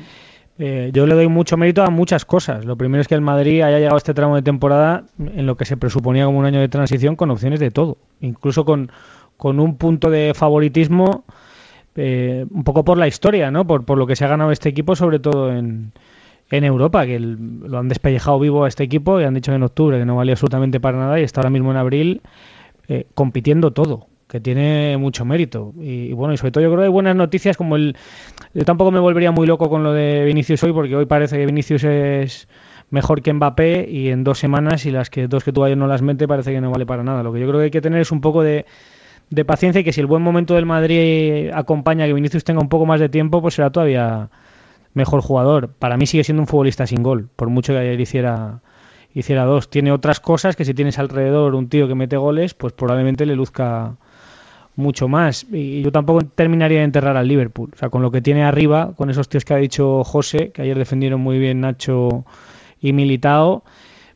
Eh, 0.59 0.89
yo 0.91 1.05
le 1.05 1.13
doy 1.13 1.27
mucho 1.27 1.55
mérito 1.55 1.83
a 1.83 1.89
muchas 1.89 2.25
cosas. 2.25 2.65
Lo 2.65 2.75
primero 2.77 3.01
es 3.01 3.07
que 3.07 3.15
el 3.15 3.21
Madrid 3.21 3.61
haya 3.61 3.77
llegado 3.77 3.95
a 3.95 3.97
este 3.97 4.13
tramo 4.13 4.35
de 4.35 4.41
temporada 4.41 5.03
en 5.19 5.45
lo 5.45 5.55
que 5.55 5.65
se 5.65 5.77
presuponía 5.77 6.25
como 6.25 6.39
un 6.39 6.45
año 6.45 6.59
de 6.59 6.69
transición 6.69 7.15
con 7.15 7.29
opciones 7.29 7.59
de 7.59 7.71
todo, 7.71 7.97
incluso 8.21 8.65
con, 8.65 8.89
un 9.39 9.77
punto 9.77 10.09
de 10.09 10.33
favoritismo 10.35 11.25
eh, 11.95 12.45
un 12.49 12.63
poco 12.63 12.83
por 12.83 12.97
la 12.97 13.07
historia, 13.07 13.51
¿no? 13.51 13.67
Por, 13.67 13.85
por, 13.85 13.97
lo 13.97 14.07
que 14.07 14.15
se 14.15 14.25
ha 14.25 14.27
ganado 14.27 14.51
este 14.51 14.69
equipo, 14.69 14.95
sobre 14.95 15.19
todo 15.19 15.51
en, 15.51 15.91
en 16.49 16.63
Europa, 16.63 17.05
que 17.05 17.19
lo 17.19 17.77
han 17.77 17.87
despellejado 17.87 18.39
vivo 18.39 18.63
a 18.65 18.67
este 18.67 18.83
equipo 18.83 19.21
y 19.21 19.25
han 19.25 19.35
dicho 19.35 19.53
en 19.53 19.63
octubre 19.63 19.99
que 19.99 20.05
no 20.05 20.15
valía 20.15 20.33
absolutamente 20.33 20.79
para 20.79 20.97
nada 20.97 21.19
y 21.19 21.23
está 21.23 21.41
ahora 21.41 21.49
mismo 21.51 21.71
en 21.71 21.77
abril 21.77 22.21
eh, 22.87 23.05
compitiendo 23.13 23.71
todo 23.71 24.07
que 24.27 24.39
tiene 24.39 24.97
mucho 24.97 25.25
mérito. 25.25 25.73
Y, 25.79 26.11
bueno, 26.13 26.33
y 26.33 26.37
sobre 26.37 26.51
todo 26.51 26.63
yo 26.63 26.69
creo 26.69 26.79
que 26.79 26.85
hay 26.85 26.91
buenas 26.91 27.15
noticias 27.15 27.57
como 27.57 27.75
el... 27.75 27.95
Yo 28.53 28.65
tampoco 28.65 28.91
me 28.91 28.99
volvería 28.99 29.31
muy 29.31 29.47
loco 29.47 29.69
con 29.69 29.83
lo 29.83 29.93
de 29.93 30.25
Vinicius 30.25 30.63
hoy, 30.63 30.73
porque 30.73 30.95
hoy 30.95 31.05
parece 31.05 31.37
que 31.37 31.45
Vinicius 31.45 31.83
es 31.85 32.47
mejor 32.89 33.21
que 33.21 33.33
Mbappé 33.33 33.87
y 33.89 34.09
en 34.09 34.23
dos 34.23 34.39
semanas 34.39 34.85
y 34.85 34.91
las 34.91 35.09
que 35.09 35.27
dos 35.27 35.43
que 35.43 35.51
tú 35.51 35.63
ayer 35.63 35.77
no 35.77 35.87
las 35.87 36.01
mete 36.01 36.27
parece 36.27 36.51
que 36.51 36.61
no 36.61 36.71
vale 36.71 36.85
para 36.85 37.03
nada. 37.03 37.23
Lo 37.23 37.31
que 37.33 37.39
yo 37.39 37.47
creo 37.47 37.59
que 37.59 37.65
hay 37.65 37.71
que 37.71 37.81
tener 37.81 38.01
es 38.01 38.11
un 38.11 38.21
poco 38.21 38.43
de, 38.43 38.65
de 39.29 39.45
paciencia 39.45 39.81
y 39.81 39.83
que 39.83 39.93
si 39.93 40.01
el 40.01 40.07
buen 40.07 40.21
momento 40.21 40.55
del 40.55 40.65
Madrid 40.65 41.49
acompaña 41.53 42.03
a 42.05 42.07
que 42.07 42.13
Vinicius 42.13 42.43
tenga 42.43 42.61
un 42.61 42.69
poco 42.69 42.85
más 42.85 42.99
de 42.99 43.09
tiempo, 43.09 43.41
pues 43.41 43.55
será 43.55 43.69
todavía 43.71 44.29
mejor 44.93 45.21
jugador. 45.21 45.69
Para 45.69 45.95
mí 45.95 46.05
sigue 46.05 46.23
siendo 46.23 46.41
un 46.41 46.47
futbolista 46.47 46.85
sin 46.85 47.03
gol, 47.03 47.29
por 47.35 47.49
mucho 47.49 47.73
que 47.73 47.79
ayer 47.79 47.99
hiciera 47.99 48.61
hiciera 49.13 49.45
dos. 49.45 49.69
Tiene 49.69 49.91
otras 49.91 50.19
cosas 50.19 50.55
que 50.55 50.65
si 50.65 50.73
tienes 50.73 50.99
alrededor 50.99 51.55
un 51.55 51.69
tío 51.69 51.87
que 51.87 51.95
mete 51.95 52.17
goles, 52.17 52.53
pues 52.53 52.73
probablemente 52.73 53.25
le 53.25 53.35
luzca 53.35 53.95
mucho 54.77 55.09
más. 55.09 55.45
Y 55.51 55.81
yo 55.81 55.91
tampoco 55.91 56.21
terminaría 56.21 56.79
de 56.79 56.85
enterrar 56.85 57.17
al 57.17 57.27
Liverpool. 57.27 57.71
O 57.73 57.77
sea, 57.77 57.89
con 57.89 58.01
lo 58.01 58.11
que 58.11 58.21
tiene 58.21 58.43
arriba, 58.43 58.93
con 58.95 59.09
esos 59.09 59.27
tíos 59.27 59.43
que 59.43 59.53
ha 59.53 59.57
dicho 59.57 60.05
José, 60.05 60.51
que 60.51 60.61
ayer 60.61 60.77
defendieron 60.77 61.19
muy 61.19 61.39
bien 61.39 61.59
Nacho 61.59 62.23
y 62.79 62.93
Militao, 62.93 63.63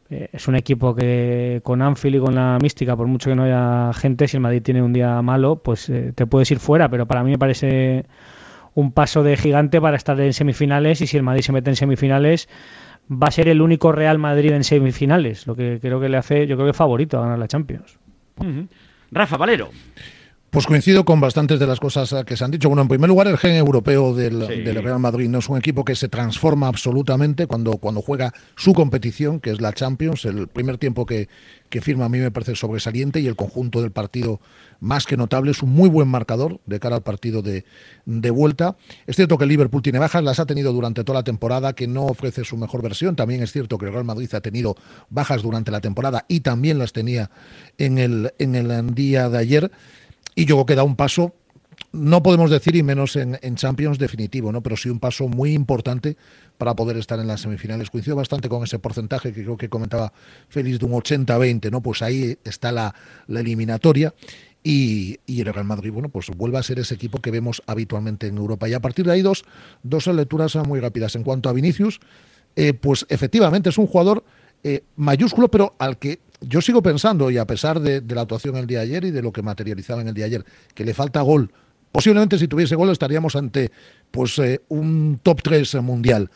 eh, 0.09 0.29
es 0.31 0.47
un 0.47 0.55
equipo 0.55 0.95
que 0.95 1.59
con 1.63 1.81
Anfield 1.81 2.15
y 2.15 2.19
con 2.19 2.35
la 2.35 2.57
mística, 2.61 2.95
por 2.95 3.07
mucho 3.07 3.29
que 3.29 3.35
no 3.35 3.43
haya 3.43 3.91
gente, 3.93 4.27
si 4.27 4.37
el 4.37 4.41
Madrid 4.41 4.61
tiene 4.61 4.81
un 4.81 4.93
día 4.93 5.21
malo, 5.21 5.57
pues 5.57 5.89
eh, 5.89 6.13
te 6.15 6.25
puedes 6.25 6.49
ir 6.51 6.59
fuera. 6.59 6.87
Pero 6.89 7.05
para 7.07 7.23
mí 7.23 7.31
me 7.31 7.39
parece 7.39 8.05
un 8.73 8.91
paso 8.91 9.23
de 9.23 9.35
gigante 9.35 9.81
para 9.81 9.97
estar 9.97 10.19
en 10.21 10.31
semifinales 10.31 11.01
y 11.01 11.07
si 11.07 11.17
el 11.17 11.23
Madrid 11.23 11.41
se 11.41 11.51
mete 11.51 11.71
en 11.71 11.75
semifinales 11.75 12.47
va 13.11 13.27
a 13.27 13.31
ser 13.31 13.49
el 13.49 13.61
único 13.61 13.91
Real 13.91 14.19
Madrid 14.19 14.51
en 14.51 14.63
semifinales, 14.63 15.47
lo 15.47 15.55
que 15.55 15.79
creo 15.81 15.99
que 15.99 16.07
le 16.07 16.17
hace, 16.17 16.47
yo 16.47 16.55
creo 16.55 16.67
que 16.67 16.73
favorito 16.73 17.17
a 17.17 17.23
ganar 17.23 17.39
la 17.39 17.47
Champions. 17.47 17.97
Rafa 19.11 19.37
Valero. 19.37 19.69
Pues 20.51 20.65
coincido 20.65 21.05
con 21.05 21.21
bastantes 21.21 21.61
de 21.61 21.65
las 21.65 21.79
cosas 21.79 22.13
que 22.25 22.35
se 22.35 22.43
han 22.43 22.51
dicho. 22.51 22.67
Bueno, 22.67 22.81
en 22.81 22.89
primer 22.89 23.07
lugar, 23.07 23.25
el 23.27 23.37
gen 23.37 23.55
europeo 23.55 24.13
del, 24.13 24.45
Real 24.83 24.99
Madrid 24.99 25.29
no 25.29 25.39
es 25.39 25.47
un 25.47 25.57
equipo 25.57 25.85
que 25.85 25.95
se 25.95 26.09
transforma 26.09 26.67
absolutamente 26.67 27.47
cuando, 27.47 27.77
cuando 27.77 28.01
juega 28.01 28.33
su 28.57 28.73
competición, 28.73 29.39
que 29.39 29.51
es 29.51 29.61
la 29.61 29.71
Champions. 29.71 30.25
El 30.25 30.49
primer 30.49 30.77
tiempo 30.77 31.05
que, 31.05 31.29
que 31.69 31.79
firma 31.79 32.03
a 32.03 32.09
mí 32.09 32.17
me 32.17 32.31
parece 32.31 32.55
sobresaliente 32.55 33.21
y 33.21 33.27
el 33.27 33.37
conjunto 33.37 33.81
del 33.81 33.91
partido 33.91 34.41
más 34.81 35.05
que 35.05 35.15
notable. 35.15 35.51
Es 35.51 35.63
un 35.63 35.69
muy 35.69 35.87
buen 35.87 36.09
marcador 36.09 36.59
de 36.65 36.81
cara 36.81 36.97
al 36.97 37.01
partido 37.01 37.41
de, 37.41 37.63
de 38.05 38.29
vuelta. 38.29 38.75
Es 39.07 39.15
cierto 39.15 39.37
que 39.37 39.45
el 39.45 39.49
Liverpool 39.51 39.81
tiene 39.81 39.99
bajas, 39.99 40.21
las 40.21 40.41
ha 40.41 40.45
tenido 40.45 40.73
durante 40.73 41.05
toda 41.05 41.19
la 41.19 41.23
temporada, 41.23 41.71
que 41.71 41.87
no 41.87 42.07
ofrece 42.07 42.43
su 42.43 42.57
mejor 42.57 42.81
versión. 42.81 43.15
También 43.15 43.41
es 43.41 43.53
cierto 43.53 43.77
que 43.77 43.85
el 43.85 43.93
Real 43.93 44.03
Madrid 44.03 44.29
ha 44.35 44.41
tenido 44.41 44.75
bajas 45.09 45.43
durante 45.43 45.71
la 45.71 45.79
temporada 45.79 46.25
y 46.27 46.41
también 46.41 46.77
las 46.77 46.91
tenía 46.91 47.31
en 47.77 47.99
el, 47.99 48.33
en 48.37 48.55
el 48.55 48.93
día 48.93 49.29
de 49.29 49.37
ayer 49.37 49.71
y 50.35 50.45
yo 50.45 50.55
creo 50.55 50.65
que 50.65 50.75
da 50.75 50.83
un 50.83 50.95
paso, 50.95 51.33
no 51.91 52.23
podemos 52.23 52.49
decir 52.49 52.75
y 52.75 52.83
menos 52.83 53.15
en, 53.15 53.55
Champions 53.55 53.97
definitivo, 53.97 54.51
¿no? 54.51 54.61
pero 54.61 54.77
sí 54.77 54.89
un 54.89 54.99
paso 54.99 55.27
muy 55.27 55.53
importante 55.53 56.15
para 56.57 56.75
poder 56.75 56.97
estar 56.97 57.19
en 57.19 57.27
las 57.27 57.41
semifinales. 57.41 57.89
Coincido 57.89 58.15
bastante 58.15 58.47
con 58.47 58.63
ese 58.63 58.79
porcentaje 58.79 59.33
que 59.33 59.43
creo 59.43 59.57
que 59.57 59.67
comentaba 59.67 60.13
Félix 60.47 60.79
de 60.79 60.85
un 60.85 60.93
80-20, 60.93 61.71
¿no? 61.71 61.81
Pues 61.81 62.01
ahí 62.01 62.37
está 62.43 62.71
la, 62.71 62.93
eliminatoria. 63.27 64.13
Y, 64.63 65.19
y, 65.25 65.41
el 65.41 65.51
Real 65.51 65.65
Madrid, 65.65 65.91
bueno, 65.91 66.09
pues 66.09 66.29
vuelve 66.29 66.59
a 66.59 66.63
ser 66.63 66.77
ese 66.77 66.93
equipo 66.93 67.19
que 67.19 67.31
vemos 67.31 67.63
habitualmente 67.65 68.27
en 68.27 68.37
Europa. 68.37 68.69
Y 68.69 68.73
a 68.73 68.79
partir 68.79 69.07
de 69.07 69.13
ahí, 69.13 69.23
dos, 69.23 69.43
dos 69.81 70.05
lecturas 70.05 70.55
muy 70.67 70.79
rápidas. 70.79 71.15
En 71.15 71.23
cuanto 71.23 71.49
a 71.49 71.53
Vinicius, 71.53 71.99
eh, 72.55 72.73
pues 72.73 73.07
efectivamente 73.09 73.69
es 73.69 73.79
un 73.79 73.87
jugador 73.87 74.23
eh, 74.63 74.83
mayúsculo, 74.97 75.49
pero 75.49 75.73
al 75.79 75.97
que 75.97 76.19
yo 76.41 76.61
sigo 76.61 76.81
pensando, 76.81 77.29
y 77.31 77.37
a 77.37 77.45
pesar 77.45 77.79
de, 77.79 78.03
la 78.13 78.21
actuación 78.21 78.57
el 78.57 78.67
día 78.67 78.79
de 78.79 78.85
ayer 78.85 79.05
y 79.05 79.11
de 79.11 79.21
lo 79.21 79.31
que 79.31 79.41
materializaba 79.41 80.01
en 80.01 80.07
el 80.07 80.13
día 80.13 80.25
de 80.25 80.35
ayer, 80.35 80.45
que 80.73 80.85
le 80.85 80.93
falta 80.93 81.21
gol. 81.21 81.51
Posiblemente 81.91 82.37
si 82.37 82.47
tuviese 82.47 82.75
gol 82.75 82.89
estaríamos 82.89 83.35
ante 83.35 83.71
pues 84.11 84.39
eh, 84.39 84.61
un 84.69 85.19
top 85.21 85.41
3 85.43 85.75
mundial. 85.81 86.29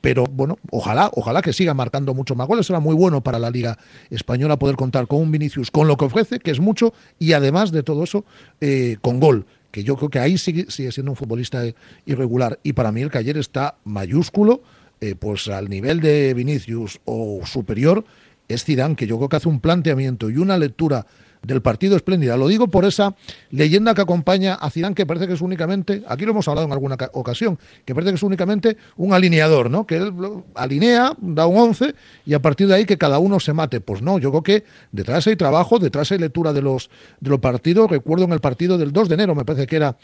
Pero 0.00 0.24
bueno, 0.24 0.58
ojalá, 0.70 1.10
ojalá 1.14 1.42
que 1.42 1.52
siga 1.52 1.74
marcando 1.74 2.14
mucho 2.14 2.34
más 2.34 2.46
goles. 2.46 2.66
Será 2.66 2.80
muy 2.80 2.94
bueno 2.94 3.22
para 3.22 3.38
la 3.38 3.50
Liga 3.50 3.78
Española 4.10 4.58
poder 4.58 4.76
contar 4.76 5.06
con 5.06 5.20
un 5.20 5.32
Vinicius, 5.32 5.70
con 5.70 5.88
lo 5.88 5.96
que 5.96 6.04
ofrece, 6.04 6.38
que 6.38 6.50
es 6.50 6.60
mucho, 6.60 6.92
y 7.18 7.32
además 7.32 7.72
de 7.72 7.82
todo 7.82 8.04
eso, 8.04 8.24
eh, 8.60 8.98
con 9.00 9.20
gol 9.20 9.46
que 9.76 9.84
yo 9.84 9.94
creo 9.96 10.08
que 10.08 10.18
ahí 10.18 10.38
sigue, 10.38 10.70
sigue, 10.70 10.90
siendo 10.90 11.12
un 11.12 11.16
futbolista 11.16 11.62
irregular. 12.06 12.58
Y 12.62 12.72
para 12.72 12.92
mí 12.92 13.02
el 13.02 13.10
que 13.10 13.18
ayer 13.18 13.36
está 13.36 13.76
mayúsculo, 13.84 14.62
eh, 15.02 15.14
pues 15.14 15.48
al 15.48 15.68
nivel 15.68 16.00
de 16.00 16.32
Vinicius 16.32 16.98
o 17.04 17.44
superior, 17.44 18.02
es 18.48 18.64
Zidane, 18.64 18.96
que 18.96 19.06
yo 19.06 19.16
creo 19.16 19.28
que 19.28 19.36
hace 19.36 19.48
un 19.48 19.60
planteamiento 19.60 20.30
y 20.30 20.36
una 20.36 20.58
lectura 20.58 21.06
del 21.46 21.62
partido 21.62 21.96
espléndida. 21.96 22.36
Lo 22.36 22.48
digo 22.48 22.68
por 22.68 22.84
esa 22.84 23.14
leyenda 23.50 23.94
que 23.94 24.00
acompaña 24.02 24.54
a 24.54 24.68
Zidane, 24.70 24.94
que 24.94 25.06
parece 25.06 25.26
que 25.26 25.34
es 25.34 25.40
únicamente, 25.40 26.02
aquí 26.08 26.24
lo 26.24 26.32
hemos 26.32 26.48
hablado 26.48 26.66
en 26.66 26.72
alguna 26.72 26.96
ocasión, 27.12 27.58
que 27.84 27.94
parece 27.94 28.10
que 28.10 28.16
es 28.16 28.22
únicamente 28.22 28.76
un 28.96 29.14
alineador, 29.14 29.70
¿no? 29.70 29.86
Que 29.86 29.96
él 29.96 30.12
alinea, 30.54 31.12
da 31.20 31.46
un 31.46 31.58
once 31.58 31.94
y 32.24 32.34
a 32.34 32.42
partir 32.42 32.66
de 32.66 32.74
ahí 32.74 32.84
que 32.84 32.98
cada 32.98 33.18
uno 33.18 33.38
se 33.38 33.52
mate. 33.52 33.80
Pues 33.80 34.02
no, 34.02 34.18
yo 34.18 34.30
creo 34.30 34.42
que 34.42 34.64
detrás 34.90 35.26
hay 35.26 35.36
trabajo, 35.36 35.78
detrás 35.78 36.10
hay 36.10 36.18
lectura 36.18 36.52
de 36.52 36.62
los, 36.62 36.90
de 37.20 37.30
los 37.30 37.38
partidos. 37.38 37.90
Recuerdo 37.90 38.24
en 38.24 38.32
el 38.32 38.40
partido 38.40 38.76
del 38.76 38.92
2 38.92 39.08
de 39.08 39.14
enero, 39.14 39.34
me 39.34 39.44
parece 39.44 39.66
que 39.66 39.76
era 39.76 39.96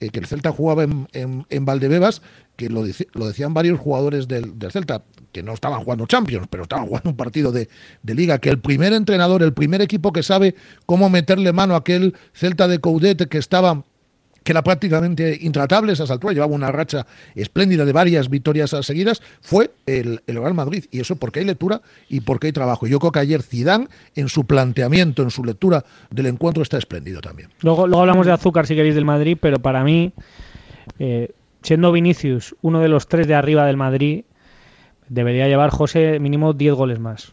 eh, 0.00 0.08
que 0.10 0.18
el 0.18 0.26
Celta 0.26 0.52
jugaba 0.52 0.84
en, 0.84 1.06
en, 1.12 1.64
Valdebebas, 1.64 2.22
que 2.56 2.68
lo, 2.68 2.84
lo, 3.12 3.26
decían 3.26 3.54
varios 3.54 3.78
jugadores 3.78 4.28
del, 4.28 4.58
del 4.58 4.72
Celta, 4.72 5.02
que 5.32 5.42
no 5.42 5.52
estaban 5.52 5.80
jugando 5.80 6.06
Champions, 6.06 6.46
pero 6.50 6.62
estaban 6.62 6.86
jugando 6.86 7.10
un 7.10 7.16
partido 7.16 7.52
de, 7.52 7.68
de, 8.02 8.14
liga, 8.14 8.38
que 8.38 8.48
el 8.48 8.58
primer 8.58 8.92
entrenador, 8.92 9.42
el 9.42 9.52
primer 9.52 9.82
equipo 9.82 10.12
que 10.12 10.22
sabe 10.22 10.54
cómo 10.86 11.10
meterle 11.10 11.52
mano 11.52 11.74
a 11.74 11.78
aquel 11.78 12.14
Celta 12.32 12.68
de 12.68 12.78
Coudet 12.78 13.28
que 13.28 13.38
estaba 13.38 13.84
que 14.46 14.52
era 14.52 14.62
prácticamente 14.62 15.36
intratable 15.42 15.90
a 15.90 15.94
esas 15.94 16.08
alturas, 16.08 16.36
llevaba 16.36 16.54
una 16.54 16.70
racha 16.70 17.04
espléndida 17.34 17.84
de 17.84 17.92
varias 17.92 18.30
victorias 18.30 18.70
seguidas, 18.82 19.20
fue 19.40 19.72
el, 19.86 20.22
el, 20.28 20.36
Real 20.36 20.54
Madrid. 20.54 20.84
Y 20.92 21.00
eso 21.00 21.16
porque 21.16 21.40
hay 21.40 21.46
lectura 21.46 21.82
y 22.08 22.20
porque 22.20 22.46
hay 22.46 22.52
trabajo. 22.52 22.86
Yo 22.86 23.00
creo 23.00 23.10
que 23.10 23.18
ayer 23.18 23.42
Zidane, 23.42 23.88
en 24.14 24.28
su 24.28 24.44
planteamiento, 24.44 25.24
en 25.24 25.32
su 25.32 25.44
lectura 25.44 25.84
del 26.10 26.26
encuentro, 26.26 26.62
está 26.62 26.78
espléndido 26.78 27.20
también. 27.20 27.50
Luego, 27.62 27.88
luego 27.88 28.02
hablamos 28.02 28.24
de 28.24 28.30
azúcar, 28.30 28.68
si 28.68 28.76
queréis, 28.76 28.94
del 28.94 29.04
Madrid, 29.04 29.36
pero 29.40 29.58
para 29.58 29.82
mí, 29.82 30.12
eh, 31.00 31.32
siendo 31.62 31.92
Vinicius 31.92 32.54
uno 32.62 32.80
de 32.80 32.88
los 32.88 33.08
tres 33.08 33.26
de 33.26 33.34
arriba 33.34 33.66
del 33.66 33.76
Madrid, 33.76 34.24
debería 35.08 35.48
llevar 35.48 35.70
José 35.70 36.18
mínimo 36.20 36.52
10 36.52 36.74
goles 36.74 36.98
más. 36.98 37.32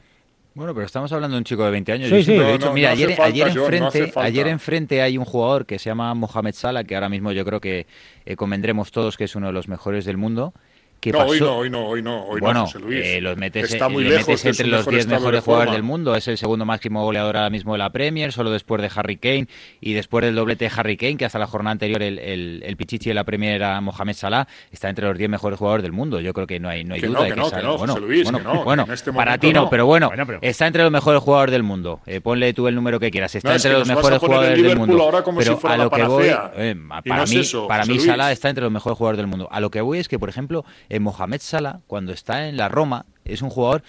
Bueno, 0.56 0.76
pero 0.76 0.86
estamos 0.86 1.12
hablando 1.12 1.36
de 1.36 1.40
un 1.40 1.46
chico 1.46 1.66
de 1.66 1.72
20 1.72 1.92
años. 1.94 2.10
Sí, 2.10 2.24
sí. 2.24 2.40
mira, 2.74 2.92
ayer, 2.92 3.20
ayer, 3.20 3.48
enfrente, 3.48 4.12
ayer 4.16 4.48
enfrente 4.48 5.02
hay 5.02 5.18
un 5.18 5.26
jugador 5.26 5.66
que 5.66 5.80
se 5.80 5.90
llama 5.90 6.14
Mohamed 6.14 6.54
Salah, 6.54 6.84
que 6.84 6.94
ahora 6.94 7.10
mismo 7.10 7.32
yo 7.32 7.44
creo 7.44 7.60
que 7.60 7.88
eh, 8.26 8.36
convendremos 8.36 8.92
todos 8.92 9.18
que 9.18 9.24
es 9.24 9.36
uno 9.36 9.48
de 9.48 9.54
los 9.54 9.68
mejores 9.68 10.06
del 10.06 10.18
mundo 10.18 10.54
no, 11.12 11.20
hoy 11.26 11.40
no, 11.40 11.58
hoy 11.58 11.70
no, 11.70 11.88
hoy 11.88 12.02
no, 12.02 12.26
hoy 12.26 12.40
bueno, 12.40 12.62
no, 12.62 12.66
José 12.66 12.80
Luis. 12.80 13.06
Eh, 13.06 13.22
los 13.22 13.38
metes, 13.38 13.72
Está 13.72 13.90
muy 13.90 14.04
lejos 14.04 14.44
entre 14.46 14.68
los 14.68 14.88
10 14.88 15.08
mejores 15.08 15.44
jugadores 15.44 15.74
del 15.74 15.84
mundo. 15.84 16.16
Es 16.16 16.28
el 16.28 16.38
segundo 16.38 16.66
máximo 16.66 17.04
goleador 17.04 17.38
ahora 17.38 17.50
mismo 17.50 17.74
de 17.74 17.80
la 17.80 17.92
Premier, 17.92 18.32
solo 18.32 18.52
después 18.52 18.82
de 18.82 18.90
Harry 18.96 19.18
Kane 19.18 19.48
y 19.82 19.94
después 19.94 20.24
del 20.24 20.36
doblete 20.36 20.66
de 20.66 20.72
Harry 20.76 20.98
Kane, 20.98 21.18
que 21.18 21.26
hasta 21.26 21.40
la 21.40 21.48
jornada 21.48 21.74
anterior 21.74 22.02
el, 22.02 22.20
el, 22.20 22.78
pichichi 22.78 23.10
de 23.10 23.16
la 23.16 23.24
Premier 23.24 23.56
era 23.56 23.80
Mohamed 23.82 24.14
Salah, 24.14 24.48
está 24.72 24.90
entre 24.90 25.08
los 25.08 25.18
10 25.18 25.30
mejores 25.30 25.60
jugadores 25.60 25.84
del 25.84 25.92
mundo. 25.92 26.20
Yo 26.20 26.34
creo 26.34 26.48
que 26.48 26.60
no 26.60 26.70
hay, 26.70 26.84
no 26.84 26.96
hay 26.96 27.02
duda 27.02 27.24
de 27.24 27.30
que, 27.30 27.36
no, 27.36 27.78
bueno, 27.78 27.98
Luis, 28.00 28.30
bueno, 28.30 28.64
bueno 28.64 28.86
este 28.92 29.12
para 29.14 29.38
ti 29.38 29.54
no, 29.54 29.70
pero 29.70 29.86
bueno, 29.86 30.12
está 30.42 30.68
entre 30.68 30.84
los 30.84 30.92
mejores 30.92 31.22
jugadores 31.22 31.52
del 31.52 31.64
mundo. 31.64 32.02
Eh, 32.06 32.22
ponle 32.22 32.54
tú 32.54 32.68
el 32.68 32.76
número 32.76 33.00
que 33.00 33.12
quieras. 33.12 33.34
Está 33.36 33.56
entre 33.56 33.74
los 33.74 33.88
mejores 33.88 34.20
jugadores 34.20 34.62
del 34.62 34.78
mundo. 34.78 35.24
Pero 35.38 35.60
a 35.64 35.78
lo 35.78 35.90
que 35.90 36.04
voy, 36.04 36.28
eh, 36.56 36.76
para 37.06 37.26
mí, 37.26 37.42
para 37.68 37.86
mí 37.86 38.00
Salah 38.00 38.32
está 38.32 38.50
entre 38.50 38.64
los 38.64 38.72
mejores 38.72 38.98
jugadores 38.98 39.18
del 39.18 39.28
mundo. 39.28 39.48
A 39.52 39.60
lo 39.60 39.70
que 39.72 39.82
voy 39.82 40.00
es 40.00 40.08
que, 40.08 40.20
por 40.20 40.30
ejemplo, 40.30 40.66
en 40.94 41.02
Mohamed 41.02 41.42
Salah 41.42 41.80
cuando 41.88 42.14
está 42.14 42.48
en 42.48 42.56
la 42.56 42.70
Roma, 42.70 43.06
es 43.26 43.42
un 43.42 43.50
jugador 43.50 43.82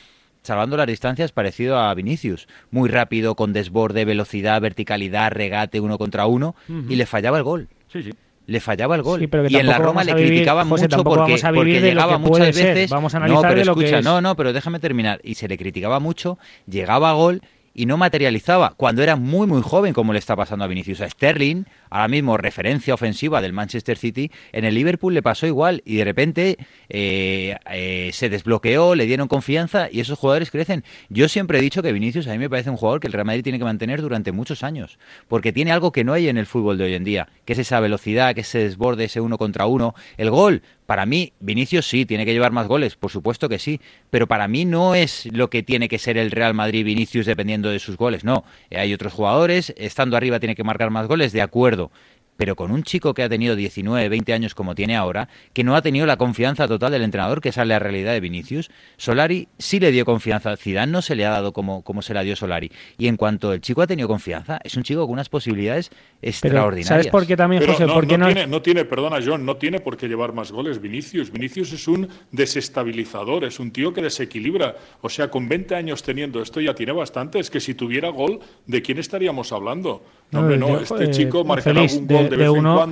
salvando 0.42 0.76
las 0.76 0.86
distancias, 0.86 1.32
parecido 1.32 1.78
a 1.78 1.92
Vinicius. 1.94 2.48
Muy 2.70 2.88
rápido, 2.88 3.34
con 3.34 3.52
desborde, 3.52 4.06
velocidad, 4.06 4.60
verticalidad, 4.60 5.30
regate 5.30 5.80
uno 5.80 5.98
contra 5.98 6.26
uno, 6.26 6.54
y 6.68 6.96
le 6.96 7.06
fallaba 7.06 7.38
el 7.38 7.44
gol. 7.44 7.68
Sí, 7.88 8.02
sí 8.02 8.10
le 8.46 8.60
fallaba 8.60 8.94
el 8.94 9.02
gol. 9.02 9.22
y 9.22 9.56
en 9.56 9.66
la 9.66 9.78
Roma 9.78 10.04
le 10.04 10.12
criticaban 10.12 10.68
mucho 10.68 10.86
porque, 11.02 11.40
porque 11.54 11.80
llegaba 11.80 12.18
muchas 12.18 12.54
veces. 12.54 12.90
Vamos 12.90 13.14
a 13.14 13.16
analizar 13.16 13.42
no, 13.42 13.48
pero 13.48 13.62
escucha, 13.62 14.02
no, 14.02 14.20
no, 14.20 14.36
pero 14.36 14.52
déjame 14.52 14.80
terminar. 14.80 15.18
Y 15.24 15.36
se 15.36 15.48
le 15.48 15.56
criticaba 15.56 15.98
mucho, 15.98 16.38
llegaba 16.66 17.10
a 17.10 17.12
gol 17.14 17.40
y 17.74 17.86
no 17.86 17.96
materializaba 17.96 18.74
cuando 18.76 19.02
era 19.02 19.16
muy 19.16 19.46
muy 19.46 19.60
joven 19.60 19.92
como 19.92 20.12
le 20.12 20.18
está 20.18 20.36
pasando 20.36 20.64
a 20.64 20.68
Vinicius. 20.68 21.00
A 21.00 21.10
Sterling 21.10 21.64
ahora 21.90 22.08
mismo 22.08 22.36
referencia 22.36 22.94
ofensiva 22.94 23.42
del 23.42 23.52
Manchester 23.52 23.98
City 23.98 24.30
en 24.52 24.64
el 24.64 24.74
Liverpool 24.74 25.12
le 25.12 25.22
pasó 25.22 25.46
igual 25.46 25.82
y 25.84 25.96
de 25.96 26.04
repente 26.04 26.58
eh, 26.88 27.56
eh, 27.70 28.10
se 28.12 28.28
desbloqueó 28.28 28.94
le 28.94 29.06
dieron 29.06 29.28
confianza 29.28 29.88
y 29.90 30.00
esos 30.00 30.18
jugadores 30.18 30.50
crecen. 30.50 30.84
Yo 31.08 31.28
siempre 31.28 31.58
he 31.58 31.62
dicho 31.62 31.82
que 31.82 31.92
Vinicius 31.92 32.28
a 32.28 32.32
mí 32.32 32.38
me 32.38 32.48
parece 32.48 32.70
un 32.70 32.76
jugador 32.76 33.00
que 33.00 33.08
el 33.08 33.12
Real 33.12 33.26
Madrid 33.26 33.42
tiene 33.42 33.58
que 33.58 33.64
mantener 33.64 34.00
durante 34.00 34.32
muchos 34.32 34.62
años 34.62 34.98
porque 35.28 35.52
tiene 35.52 35.72
algo 35.72 35.92
que 35.92 36.04
no 36.04 36.12
hay 36.12 36.28
en 36.28 36.38
el 36.38 36.46
fútbol 36.46 36.78
de 36.78 36.84
hoy 36.84 36.94
en 36.94 37.04
día 37.04 37.28
que 37.44 37.54
es 37.54 37.58
esa 37.58 37.80
velocidad 37.80 38.34
que 38.34 38.42
ese 38.42 38.60
desborde 38.60 39.04
ese 39.04 39.20
uno 39.20 39.36
contra 39.38 39.66
uno. 39.66 39.94
El 40.16 40.30
gol 40.30 40.62
para 40.86 41.06
mí, 41.06 41.32
Vinicius 41.40 41.88
sí, 41.88 42.04
tiene 42.04 42.24
que 42.24 42.32
llevar 42.32 42.52
más 42.52 42.66
goles, 42.66 42.96
por 42.96 43.10
supuesto 43.10 43.48
que 43.48 43.58
sí, 43.58 43.80
pero 44.10 44.26
para 44.26 44.48
mí 44.48 44.64
no 44.64 44.94
es 44.94 45.26
lo 45.32 45.48
que 45.50 45.62
tiene 45.62 45.88
que 45.88 45.98
ser 45.98 46.18
el 46.18 46.30
Real 46.30 46.54
Madrid 46.54 46.84
Vinicius 46.84 47.26
dependiendo 47.26 47.70
de 47.70 47.78
sus 47.78 47.96
goles, 47.96 48.24
no. 48.24 48.44
Hay 48.70 48.92
otros 48.92 49.12
jugadores, 49.12 49.72
estando 49.76 50.16
arriba 50.16 50.40
tiene 50.40 50.54
que 50.54 50.64
marcar 50.64 50.90
más 50.90 51.06
goles, 51.08 51.32
de 51.32 51.42
acuerdo 51.42 51.90
pero 52.36 52.56
con 52.56 52.70
un 52.70 52.82
chico 52.82 53.14
que 53.14 53.22
ha 53.22 53.28
tenido 53.28 53.56
19, 53.56 54.08
20 54.08 54.32
años 54.32 54.54
como 54.54 54.74
tiene 54.74 54.96
ahora, 54.96 55.28
que 55.52 55.64
no 55.64 55.76
ha 55.76 55.82
tenido 55.82 56.06
la 56.06 56.16
confianza 56.16 56.68
total 56.68 56.92
del 56.92 57.02
entrenador, 57.02 57.40
que 57.40 57.50
esa 57.50 57.62
es 57.62 57.68
la 57.68 57.78
realidad 57.78 58.12
de 58.12 58.20
Vinicius, 58.20 58.70
Solari 58.96 59.48
sí 59.58 59.80
le 59.80 59.92
dio 59.92 60.04
confianza, 60.04 60.56
Zidane 60.56 60.90
no 60.90 61.02
se 61.02 61.14
le 61.14 61.26
ha 61.26 61.30
dado 61.30 61.52
como, 61.52 61.82
como 61.82 62.02
se 62.02 62.14
la 62.14 62.22
dio 62.22 62.36
Solari. 62.36 62.70
Y 62.98 63.08
en 63.08 63.16
cuanto 63.16 63.52
el 63.52 63.60
chico 63.60 63.82
ha 63.82 63.86
tenido 63.86 64.08
confianza, 64.08 64.60
es 64.64 64.76
un 64.76 64.82
chico 64.82 65.02
con 65.02 65.12
unas 65.12 65.28
posibilidades 65.28 65.90
extraordinarias. 66.22 66.88
¿Sabes 66.88 67.06
por 67.08 67.26
qué 67.26 67.36
también, 67.36 67.64
José? 67.66 67.86
no, 67.86 68.00
tiene, 68.02 68.46
no 68.46 68.62
tiene, 68.62 68.84
perdona 68.84 69.18
John, 69.24 69.44
no 69.44 69.56
tiene 69.56 69.80
por 69.80 69.96
qué 69.96 70.08
llevar 70.08 70.32
más 70.32 70.52
goles 70.52 70.80
Vinicius. 70.80 71.30
Vinicius 71.30 71.72
es 71.72 71.88
un 71.88 72.08
desestabilizador, 72.32 73.44
es 73.44 73.58
un 73.60 73.70
tío 73.70 73.92
que 73.92 74.02
desequilibra. 74.02 74.76
O 75.00 75.08
sea, 75.08 75.30
con 75.30 75.48
20 75.48 75.74
años 75.74 76.02
teniendo 76.02 76.40
esto 76.40 76.60
ya 76.60 76.74
tiene 76.74 76.92
bastante. 76.92 77.38
Es 77.38 77.50
que 77.50 77.60
si 77.60 77.74
tuviera 77.74 78.08
gol, 78.08 78.40
¿de 78.66 78.82
quién 78.82 78.98
estaríamos 78.98 79.52
hablando? 79.52 80.02
No, 80.30 80.40
hombre, 80.40 80.56
no, 80.56 80.80
este 80.80 81.10
chico 81.10 81.44
marcará 81.44 81.82
algún 81.82 82.06
gol 82.06 82.23
de, 82.28 82.50
uno. 82.50 82.86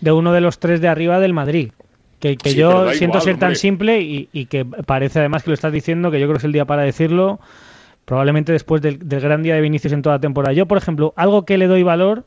De 0.00 0.12
uno 0.12 0.32
de 0.32 0.40
los 0.40 0.58
tres 0.58 0.80
de 0.80 0.88
arriba 0.88 1.20
del 1.20 1.32
Madrid. 1.32 1.72
Que, 2.20 2.36
yo 2.54 2.90
siento 2.94 3.20
ser 3.20 3.38
tan 3.38 3.54
simple 3.54 4.00
y, 4.00 4.46
que 4.46 4.64
parece 4.64 5.18
además 5.18 5.42
que 5.42 5.50
lo 5.50 5.54
estás 5.54 5.72
diciendo, 5.72 6.10
que 6.10 6.18
yo 6.18 6.26
creo 6.26 6.36
que 6.36 6.38
es 6.38 6.44
el 6.44 6.52
día 6.52 6.64
para 6.64 6.82
decirlo, 6.82 7.38
probablemente 8.06 8.52
después 8.52 8.80
del, 8.80 9.06
del 9.06 9.20
gran 9.20 9.42
día 9.42 9.54
de 9.54 9.60
Vinicius 9.60 9.92
en 9.92 10.00
toda 10.00 10.16
la 10.16 10.20
temporada. 10.20 10.54
Yo, 10.54 10.66
por 10.66 10.78
ejemplo, 10.78 11.12
algo 11.16 11.44
que 11.44 11.58
le 11.58 11.66
doy 11.66 11.82
valor 11.82 12.24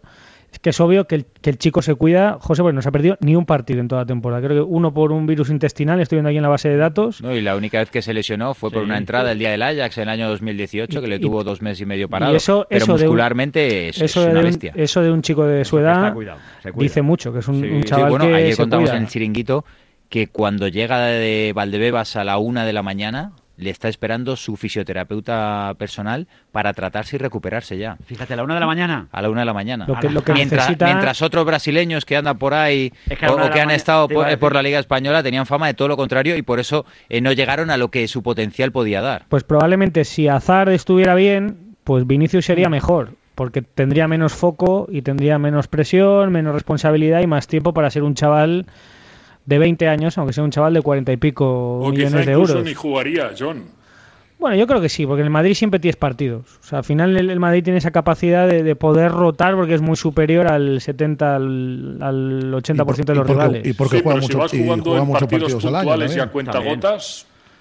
es 0.52 0.60
que 0.60 0.70
es 0.70 0.80
obvio 0.80 1.08
que 1.08 1.16
el, 1.16 1.26
que 1.42 1.50
el, 1.50 1.58
chico 1.58 1.82
se 1.82 1.96
cuida. 1.96 2.38
José, 2.40 2.62
pues 2.62 2.74
no 2.74 2.82
se 2.82 2.90
ha 2.90 2.92
perdido 2.92 3.18
ni 3.20 3.36
un 3.36 3.46
partido 3.46 3.80
en 3.80 3.88
toda 3.88 4.04
la 4.04 4.06
temporada. 4.06 4.42
Creo 4.42 4.64
que 4.66 4.72
uno 4.72 4.94
por 4.94 5.12
un 5.12 5.28
virus 5.28 5.50
intestinal, 5.50 6.00
estoy 6.00 6.18
viendo 6.18 6.30
aquí 6.30 6.38
en 6.38 6.44
la 6.44 6.50
base 6.50 6.70
de 6.70 6.78
datos. 6.78 7.22
No, 7.22 7.36
y 7.36 7.42
la 7.42 7.56
única 7.56 7.80
vez 7.80 7.90
que 7.90 8.02
se 8.02 8.14
lesionó 8.14 8.54
fue 8.54 8.72
por 8.72 8.84
una 8.84 8.98
entrada 8.98 9.32
el 9.32 9.40
día 9.40 9.52
del 9.52 9.62
Ajax 9.62 9.98
en 9.98 10.04
el 10.04 10.10
año 10.10 10.30
2018, 10.30 11.02
que 11.02 11.08
le 11.08 11.20
tuvo 11.20 11.44
dos 11.44 11.62
meses 11.62 11.82
y 11.82 11.86
medio 11.86 12.10
parado. 12.10 12.36
eso, 12.36 12.66
pero 12.70 12.88
muscularmente 12.88 13.90
es, 13.90 14.16
una 14.16 14.42
bestia. 14.42 14.72
eso 14.76 15.02
de 15.02 15.12
un 15.12 15.22
chico 15.22 15.46
de 15.46 15.66
su 15.66 15.80
edad 15.80 16.16
dice 16.76 17.02
mucho, 17.02 17.34
que 17.34 17.40
es 17.40 17.48
un, 17.48 17.84
chaval 17.84 18.10
bueno, 18.10 18.26
ayer 18.26 18.56
contamos 18.56 18.90
en 18.90 18.98
el 18.98 19.08
chiringuito 19.08 19.66
que 20.10 20.28
cuando 20.28 20.68
llega 20.68 21.06
de 21.06 21.52
Valdebebas 21.54 22.16
a 22.16 22.24
la 22.24 22.38
una 22.38 22.66
de 22.66 22.74
la 22.74 22.82
mañana, 22.82 23.34
le 23.58 23.72
está 23.72 23.90
esperando 23.90 24.36
su 24.36 24.56
fisioterapeuta 24.56 25.74
personal 25.78 26.28
para 26.52 26.74
tratarse 26.74 27.18
y 27.18 27.20
recuperarse 27.20 27.78
ya. 27.78 27.98
Fíjate, 28.06 28.34
a 28.34 28.38
la 28.38 28.44
una 28.44 28.54
de 28.54 28.60
la 28.60 28.68
mañana. 28.68 29.08
A 29.12 29.22
la 29.22 29.30
una 29.30 29.42
de 29.42 29.46
la 29.46 29.54
mañana. 29.54 29.88
mientras, 30.34 31.22
otros 31.22 31.46
brasileños 31.46 32.06
que 32.06 32.16
andan 32.16 32.38
por 32.38 32.54
ahí 32.54 32.94
o, 33.28 33.50
que 33.50 33.60
han 33.60 33.72
estado 33.72 34.08
por, 34.08 34.54
la 34.54 34.62
Liga 34.62 34.80
Española 34.80 35.24
tenían 35.24 35.46
fama 35.46 35.68
de 35.68 35.74
todo 35.74 35.88
lo 35.88 35.98
contrario 35.98 36.38
y 36.38 36.44
por 36.44 36.60
eso 36.60 36.86
eh, 37.10 37.20
no 37.20 37.32
llegaron 37.32 37.72
a 37.72 37.78
lo 37.78 37.90
que 37.90 38.08
su 38.08 38.22
potencial 38.22 38.72
podía 38.72 39.02
dar. 39.02 39.26
Pues 39.30 39.44
probablemente 39.44 40.06
si 40.06 40.28
Azar 40.28 40.70
estuviera 40.70 41.16
bien, 41.16 41.76
pues 41.84 42.06
Vinicius 42.06 42.46
sería 42.46 42.70
mejor 42.70 43.16
porque 43.34 43.62
tendría 43.62 44.08
menos 44.08 44.34
foco 44.34 44.88
y 44.90 45.04
tendría 45.04 45.38
menos 45.38 45.68
presión, 45.68 46.32
menos 46.32 46.54
responsabilidad 46.54 47.22
y 47.22 47.28
más 47.28 47.48
tiempo 47.48 47.72
para 47.74 47.92
ser 47.92 48.04
un 48.04 48.16
chaval 48.16 48.66
de 49.48 49.58
20 49.58 49.88
años, 49.88 50.18
aunque 50.18 50.34
sea 50.34 50.44
un 50.44 50.52
chaval 50.52 50.74
de 50.74 50.82
40 50.82 51.12
y 51.14 51.18
pico 51.18 51.82
millones 51.90 52.26
de 52.26 52.32
euros. 52.32 52.64
ni 52.64 52.74
jugaría, 52.74 53.32
John. 53.38 53.64
Bueno, 54.40 54.56
yo 54.56 54.68
creo 54.68 54.82
que 54.82 54.90
sí, 54.90 55.08
porque 55.08 55.22
en 55.22 55.28
el 55.28 55.32
Madrid 55.32 55.56
siempre 55.56 55.80
tienes 55.80 55.96
partidos. 55.96 56.60
O 56.60 56.64
sea, 56.64 56.80
al 56.80 56.84
final 56.84 57.18
el, 57.18 57.40
Madrid 57.40 57.64
tiene 57.64 57.80
esa 57.80 57.90
capacidad 57.90 58.48
de, 58.48 58.76
poder 58.76 59.12
rotar 59.12 59.56
porque 59.56 59.74
es 59.74 59.82
muy 59.82 59.96
superior 59.96 60.48
al 60.48 60.80
70, 60.80 61.36
al, 61.36 61.98
al 62.02 62.54
80% 62.54 63.06
de 63.06 63.16
los 63.16 63.26
rivales. 63.26 63.66
Y 63.66 63.74
porque 63.74 64.02
juega 64.04 64.20
mucho, 64.20 64.34
si 64.34 64.38
vas 64.38 64.52
jugando 64.52 64.98
en 64.98 65.12
partidos, 65.12 65.54
puntuales 65.54 66.16
y 66.16 66.20
a 66.20 66.30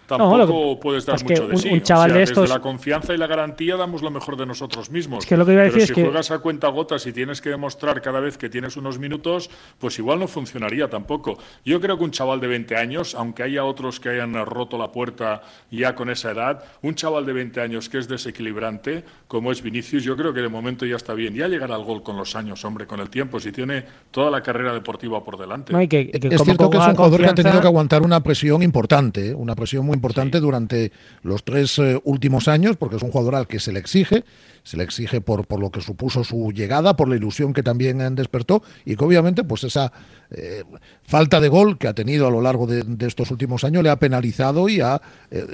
cuenta 0.07 0.25
gotas 0.25 0.47
tampoco 0.47 0.81
puedes 0.81 1.07
dar 1.07 1.23
mucho 1.23 1.49
de 1.49 1.57
sí. 1.57 1.69
Un 1.69 1.83
chaval 1.83 2.13
de 2.13 2.23
estos... 2.23 2.43
Desde 2.43 2.55
la 2.55 2.61
confianza 2.61 3.15
y 3.15 3.17
la 3.17 3.27
garantía 3.27 3.77
damos 3.77 4.03
lo 4.03 4.11
mejor 4.11 4.37
de 4.37 4.47
nosotros 4.47 4.91
mismos. 4.91 5.25
Es 5.25 5.29
que 5.29 5.37
lo 5.37 5.45
que 5.45 5.53
iba 5.53 5.63
a 5.63 5.65
decir 5.65 5.83
Pero 5.87 5.95
si 5.95 6.03
juegas 6.03 6.31
a 6.31 6.39
cuenta 6.39 6.69
gotas 6.69 7.07
y 7.07 7.13
tienes 7.13 7.41
que 7.41 7.51
demostrar 7.51 8.01
cada 8.01 8.21
vez 8.21 8.39
que 8.39 8.49
tienes 8.49 8.77
unos 8.77 8.99
minutos, 8.99 9.51
pues 9.79 9.99
igual 9.99 10.19
no 10.19 10.29
funcionaría 10.29 10.89
tampoco. 10.89 11.39
Yo 11.65 11.81
creo 11.81 11.99
que 11.99 12.05
un 12.05 12.11
chaval 12.11 12.41
de 12.41 12.47
20 12.47 12.77
años, 12.77 13.15
aunque 13.15 13.43
haya 13.43 13.65
otros 13.65 14.01
que 14.01 14.11
hayan 14.11 14.35
roto 14.47 14.79
la 14.79 14.93
puerta 14.93 15.43
ya 15.71 15.95
con 15.95 16.11
esa 16.11 16.31
edad, 16.31 16.65
un 16.83 16.95
chaval 16.95 17.27
de 17.27 17.33
20 17.33 17.61
años 17.61 17.89
que 17.89 17.99
es 17.99 18.09
desequilibrante, 18.09 19.05
como 19.27 19.51
es 19.53 19.63
Vinicius, 19.63 20.05
yo 20.05 20.17
creo 20.17 20.33
que 20.33 20.41
de 20.41 20.49
momento 20.49 20.87
ya 20.87 20.97
está 20.97 21.15
bien. 21.15 21.35
Ya 21.35 21.49
llegará 21.49 21.75
al 21.75 21.85
gol 21.85 22.03
con 22.03 22.17
los 22.17 22.37
años, 22.37 22.65
hombre, 22.65 22.87
con 22.87 23.01
el 23.01 23.11
tiempo, 23.11 23.41
si 23.41 23.53
tiene 23.53 23.85
toda 24.11 24.31
la 24.31 24.43
carrera 24.43 24.73
deportiva 24.73 25.23
por 25.23 25.39
delante. 25.39 25.73
es 25.73 26.43
cierto 26.43 26.71
que 26.71 26.79
es 26.79 26.87
un 26.87 26.95
jugador 26.95 27.21
que 27.21 27.27
ha 27.27 27.35
tenido 27.35 27.61
que 27.61 27.67
aguantar 27.67 28.03
una 28.03 28.23
presión 28.23 28.63
importante, 28.63 29.31
¿eh? 29.31 29.35
una 29.35 29.55
presión 29.55 29.85
muy 29.85 29.96
importante 29.97 30.41
durante 30.41 30.93
los 31.23 31.45
tres 31.45 31.79
eh, 31.79 32.01
últimos 32.05 32.49
años, 32.49 32.77
porque 32.77 32.97
es 32.97 33.03
un 33.03 33.11
jugador 33.11 33.35
al 33.35 33.47
que 33.47 33.59
se 33.59 33.73
le 33.73 33.81
exige, 33.81 34.25
se 34.63 34.77
le 34.77 34.85
exige 34.85 35.21
por, 35.21 35.47
por 35.47 35.61
lo 35.61 35.71
que 35.71 35.81
supuso 35.81 36.25
su 36.25 36.53
llegada, 36.53 36.97
por 36.97 37.09
la 37.09 37.17
ilusión 37.17 37.53
que 37.53 37.63
también 37.63 38.15
despertó 38.15 38.63
y 38.85 38.97
que 38.97 39.05
obviamente 39.05 39.45
pues 39.45 39.65
esa 39.65 39.93
eh, 40.31 40.65
falta 41.05 41.41
de 41.41 41.49
gol 41.49 41.79
que 41.79 41.87
ha 41.87 41.95
tenido 41.95 42.27
a 42.27 42.31
lo 42.31 42.41
largo 42.41 42.67
de, 42.67 42.85
estos 43.07 43.31
últimos 43.31 43.63
años 43.63 43.85
le 43.85 43.91
ha 43.91 43.97
penalizado 43.97 44.69
y 44.69 44.81
ha 44.81 45.01
eh, 45.31 45.47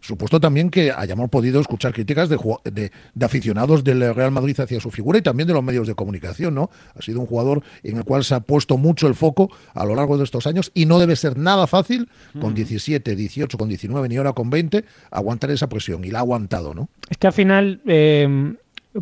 supuesto 0.00 0.38
también 0.38 0.70
que 0.70 0.92
hayamos 0.92 1.30
podido 1.30 1.60
escuchar 1.60 1.92
críticas 1.92 2.28
de, 2.28 2.38
de, 2.64 2.92
aficionados 3.24 3.82
del 3.82 4.14
Real 4.14 4.30
Madrid 4.30 4.58
hacia 4.60 4.78
su 4.78 4.92
figura 4.92 5.18
y 5.18 5.22
también 5.22 5.48
de 5.48 5.54
los 5.54 5.64
medios 5.64 5.88
de 5.88 5.96
comunicación, 5.96 6.54
¿no? 6.54 6.70
Ha 6.94 7.02
sido 7.02 7.18
un 7.20 7.26
jugador 7.26 7.64
en 7.82 7.96
el 7.96 8.04
cual 8.04 8.22
se 8.22 8.36
ha 8.36 8.40
puesto 8.40 8.76
mucho 8.76 9.08
el 9.08 9.16
foco 9.16 9.50
a 9.72 9.84
lo 9.84 9.96
largo 9.96 10.16
de 10.16 10.22
estos 10.22 10.46
años 10.46 10.70
y 10.74 10.86
no 10.86 11.00
debe 11.00 11.16
ser 11.16 11.36
nada 11.36 11.66
fácil 11.66 12.08
con 12.40 12.54
17, 12.54 13.16
18, 13.16 13.58
con 13.58 13.68
19 13.76 14.08
ni 14.08 14.16
ahora 14.16 14.32
con 14.32 14.50
20 14.50 14.84
aguantar 15.10 15.50
esa 15.50 15.68
presión 15.68 16.04
y 16.04 16.10
la 16.10 16.18
ha 16.18 16.22
aguantado, 16.22 16.74
¿no? 16.74 16.88
Es 17.10 17.18
que 17.18 17.26
al 17.26 17.32
final 17.32 17.80
eh, 17.86 18.54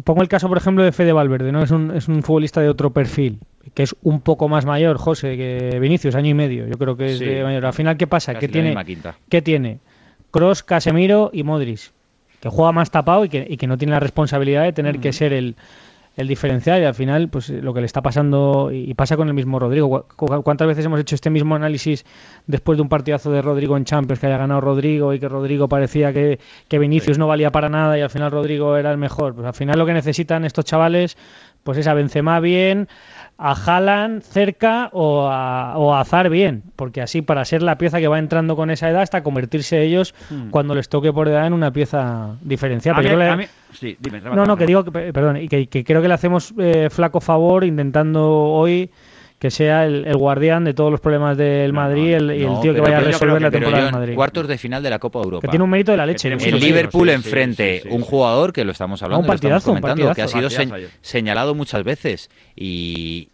pongo 0.05 0.23
el 0.23 0.29
caso, 0.29 0.49
por 0.49 0.59
ejemplo, 0.59 0.85
de 0.85 0.93
Fede 0.93 1.13
Valverde, 1.13 1.53
¿no? 1.53 1.63
Es 1.63 1.71
un, 1.71 1.91
es 1.95 2.09
un 2.09 2.23
futbolista 2.23 2.61
de 2.61 2.69
otro 2.69 2.91
perfil, 2.91 3.39
que 3.75 3.83
es 3.83 3.95
un 4.03 4.21
poco 4.21 4.49
más 4.49 4.65
mayor, 4.65 4.97
José, 4.97 5.37
que 5.37 5.79
Vinicius, 5.81 6.15
año 6.15 6.31
y 6.31 6.35
medio. 6.35 6.67
Yo 6.67 6.79
creo 6.79 6.97
que 6.97 7.13
es 7.13 7.19
de 7.21 7.43
mayor. 7.43 7.67
Al 7.67 7.73
final, 7.73 7.97
¿qué 7.97 8.07
pasa? 8.07 8.35
¿Qué 8.35 8.49
tiene? 8.49 8.75
¿Qué 9.29 9.43
tiene? 9.43 9.79
Cross, 10.31 10.63
Casemiro 10.63 11.31
y 11.33 11.43
Modric, 11.43 11.91
que 12.41 12.49
juega 12.49 12.73
más 12.73 12.91
tapado 12.91 13.25
y 13.25 13.29
que, 13.29 13.47
y 13.49 13.57
que 13.59 13.67
no 13.67 13.77
tiene 13.77 13.93
la 13.93 14.01
responsabilidad 14.01 14.65
de 14.65 14.73
tener 14.73 14.99
que 14.99 15.13
ser 15.13 15.35
el, 15.35 15.57
el 16.16 16.29
diferencial 16.29 16.83
y 16.83 16.85
al 16.85 16.94
final 16.94 17.29
pues 17.29 17.48
lo 17.48 17.72
que 17.72 17.81
le 17.81 17.87
está 17.87 18.03
pasando 18.03 18.70
y 18.72 18.92
pasa 18.94 19.16
con 19.16 19.29
el 19.29 19.35
mismo 19.35 19.59
Rodrigo. 19.59 20.07
¿Cuántas 20.16 20.68
veces 20.68 20.85
hemos 20.85 21.01
hecho 21.01 21.14
este 21.14 21.31
mismo 21.31 21.55
análisis 21.55 22.05
después 22.46 22.77
de 22.77 22.83
un 22.83 22.88
partidazo 22.88 23.31
de 23.33 23.42
Rodrigo 23.42 23.77
en 23.77 23.85
Champions 23.85 24.20
que 24.20 24.27
haya 24.27 24.38
ganado 24.38 24.61
Rodrigo 24.61 25.14
y 25.14 25.20
que 25.20 25.29
Rodrigo 25.29 25.68
parecía 25.68 26.12
que, 26.12 26.38
que 26.68 26.79
Vinicius 26.79 27.18
no 27.18 27.27
valía 27.27 27.51
para 27.51 27.68
nada 27.68 27.96
y 27.98 28.03
al 28.03 28.11
final 28.11 28.31
Rodrigo 28.31 28.77
era 28.77 28.90
el 28.90 28.98
mejor? 28.98 29.35
Pues 29.35 29.46
al 29.46 29.55
final 29.55 29.79
lo 29.79 29.87
que 29.87 29.94
necesitan 29.94 30.44
estos 30.44 30.64
chavales 30.64 31.16
pues 31.62 31.79
es 31.79 31.87
a 31.87 31.94
Benzema 31.94 32.40
bien, 32.40 32.88
a 33.38 33.53
Haaland 33.53 34.23
cerca 34.23 34.88
o 34.92 35.27
a, 35.29 35.77
o 35.77 35.95
Azar 35.95 36.29
bien, 36.31 36.62
porque 36.77 37.01
así 37.01 37.23
para 37.23 37.45
ser 37.45 37.62
la 37.62 37.79
pieza 37.79 37.99
que 37.99 38.09
va 38.09 38.18
entrando 38.18 38.57
con 38.57 38.71
esa 38.71 38.88
edad 38.88 39.03
hasta 39.03 39.23
convertirse 39.23 39.83
ellos 39.83 40.14
hmm. 40.31 40.51
cuando 40.51 40.75
les 40.75 40.88
toque 40.88 41.12
por 41.12 41.29
edad 41.29 41.47
en 41.47 41.53
una 41.53 41.73
pieza 41.73 42.37
diferencial. 42.42 42.95
no, 44.23 44.47
no, 44.47 44.57
que 44.57 44.66
digo, 44.66 44.85
perdón, 44.85 45.38
y 45.38 45.49
que, 45.49 45.85
creo 45.85 46.03
que 46.03 46.09
le 46.09 46.14
hacemos 46.14 46.55
eh, 46.59 46.88
flaco 46.90 47.21
favor 47.21 47.64
intentando 47.64 48.31
hoy 48.31 48.90
que 49.42 49.50
sea 49.50 49.87
el, 49.87 50.16
guardián 50.16 50.62
de 50.62 50.72
todos 50.72 50.92
los 50.92 51.00
problemas 51.00 51.37
del 51.37 51.72
Madrid 51.72 52.11
y 52.11 52.44
el 52.44 52.61
tío 52.62 52.72
que 52.72 52.81
vaya 52.81 52.98
a 52.98 53.00
resolver 53.00 53.42
la 53.42 53.50
temporada 53.50 53.87
del 53.87 53.92
Madrid. 53.92 54.14
Cuartos 54.14 54.46
de 54.46 54.57
final 54.57 54.85
de 54.85 54.90
la 54.90 55.00
Copa 55.00 55.18
Europa. 55.18 55.40
Que 55.40 55.50
tiene 55.50 55.64
un 55.64 55.70
mérito 55.70 55.90
de 55.90 55.96
la 55.96 56.07
leche. 56.07 56.33
El 56.33 56.61
Liverpool 56.61 57.09
enfrente, 57.09 57.83
un 57.90 58.02
jugador 58.02 58.52
que 58.52 58.64
lo 58.64 58.70
estamos 58.70 59.02
hablando, 59.02 59.26
lo 59.26 59.35
estamos 59.35 59.64
comentando, 59.64 60.14
que 60.14 60.22
ha 60.22 60.28
sido 60.28 60.48
señalado 61.00 61.57
muchas 61.57 61.83
veces 61.83 62.31
y, 62.55 63.31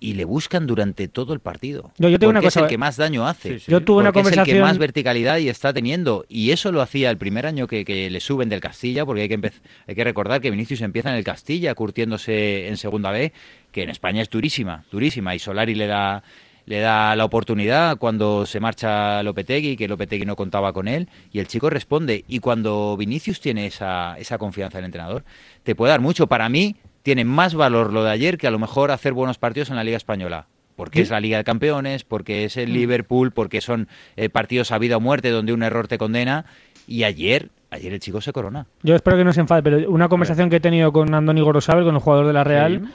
y 0.00 0.14
le 0.14 0.24
buscan 0.24 0.66
durante 0.66 1.06
todo 1.08 1.34
el 1.34 1.40
partido. 1.40 1.92
Yo, 1.98 2.18
tengo 2.18 2.30
una 2.30 2.40
cosa, 2.40 2.60
es 2.60 2.64
el 2.64 2.68
que 2.70 2.78
más 2.78 2.96
daño 2.96 3.26
hace. 3.26 3.58
Yo 3.58 3.82
tuve 3.82 4.00
una 4.00 4.12
conversación... 4.12 4.44
es 4.44 4.48
el 4.48 4.54
que 4.54 4.60
más 4.62 4.78
verticalidad 4.78 5.38
y 5.38 5.48
está 5.50 5.72
teniendo. 5.72 6.24
Y 6.28 6.50
eso 6.50 6.72
lo 6.72 6.80
hacía 6.80 7.10
el 7.10 7.18
primer 7.18 7.46
año 7.46 7.66
que, 7.66 7.84
le 8.10 8.20
suben 8.20 8.48
del 8.48 8.60
Castilla, 8.60 9.04
porque 9.04 9.22
hay 9.22 9.28
que, 9.28 9.52
hay 9.86 9.94
que 9.94 10.04
recordar 10.04 10.40
que 10.40 10.50
Vinicius 10.50 10.80
empieza 10.80 11.10
en 11.10 11.16
el 11.16 11.24
Castilla 11.24 11.74
curtiéndose 11.74 12.68
en 12.68 12.78
segunda 12.78 13.10
B, 13.10 13.32
que 13.70 13.82
en 13.82 13.90
España 13.90 14.22
es 14.22 14.30
durísima, 14.30 14.84
durísima. 14.90 15.34
Y 15.34 15.38
Solari 15.38 15.74
le 15.74 15.86
da 15.86 16.22
le 16.66 16.78
da 16.78 17.16
la 17.16 17.24
oportunidad 17.24 17.96
cuando 17.98 18.46
se 18.46 18.60
marcha 18.60 19.22
Lopetegui, 19.24 19.76
que 19.76 19.88
Lopetegui 19.88 20.24
no 20.24 20.36
contaba 20.36 20.72
con 20.72 20.86
él, 20.86 21.08
y 21.32 21.40
el 21.40 21.48
chico 21.48 21.68
responde. 21.68 22.24
Y 22.28 22.38
cuando 22.38 22.96
Vinicius 22.96 23.40
tiene 23.40 23.66
esa, 23.66 24.16
esa 24.18 24.38
confianza 24.38 24.78
del 24.78 24.84
entrenador, 24.84 25.24
te 25.64 25.74
puede 25.74 25.90
dar 25.90 26.00
mucho. 26.00 26.28
Para 26.28 26.48
mí, 26.48 26.76
tiene 27.02 27.24
más 27.24 27.54
valor 27.54 27.92
lo 27.92 28.04
de 28.04 28.10
ayer 28.10 28.38
que 28.38 28.46
a 28.46 28.50
lo 28.50 28.58
mejor 28.58 28.90
hacer 28.90 29.12
buenos 29.12 29.38
partidos 29.38 29.70
en 29.70 29.76
la 29.76 29.84
Liga 29.84 29.96
Española. 29.96 30.46
Porque 30.76 31.02
es 31.02 31.10
la 31.10 31.20
Liga 31.20 31.36
de 31.36 31.44
Campeones, 31.44 32.04
porque 32.04 32.44
es 32.44 32.56
el 32.56 32.70
mm. 32.70 32.72
Liverpool, 32.72 33.32
porque 33.32 33.60
son 33.60 33.88
eh, 34.16 34.30
partidos 34.30 34.72
a 34.72 34.78
vida 34.78 34.96
o 34.96 35.00
muerte 35.00 35.28
donde 35.28 35.52
un 35.52 35.62
error 35.62 35.88
te 35.88 35.98
condena. 35.98 36.46
Y 36.86 37.04
ayer, 37.04 37.50
ayer 37.70 37.92
el 37.92 38.00
chico 38.00 38.22
se 38.22 38.32
corona. 38.32 38.66
Yo 38.82 38.94
espero 38.94 39.18
que 39.18 39.24
no 39.24 39.32
se 39.34 39.40
enfade, 39.40 39.62
pero 39.62 39.90
una 39.90 40.08
conversación 40.08 40.48
que 40.48 40.56
he 40.56 40.60
tenido 40.60 40.90
con 40.90 41.12
Andoni 41.12 41.42
Gorosabel, 41.42 41.84
con 41.84 41.96
el 41.96 42.00
jugador 42.00 42.26
de 42.26 42.32
la 42.32 42.44
Real, 42.44 42.90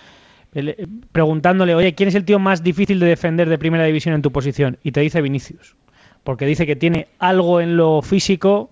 eh, 0.55 0.87
preguntándole, 1.11 1.75
oye, 1.75 1.93
¿quién 1.93 2.09
es 2.09 2.15
el 2.15 2.25
tío 2.25 2.39
más 2.39 2.63
difícil 2.63 2.99
de 2.99 3.05
defender 3.05 3.49
de 3.49 3.59
primera 3.59 3.85
división 3.85 4.15
en 4.15 4.23
tu 4.23 4.31
posición? 4.31 4.79
Y 4.81 4.91
te 4.91 5.01
dice 5.01 5.21
Vinicius. 5.21 5.75
Porque 6.23 6.47
dice 6.47 6.65
que 6.65 6.75
tiene 6.75 7.07
algo 7.19 7.61
en 7.61 7.77
lo 7.77 8.01
físico 8.01 8.71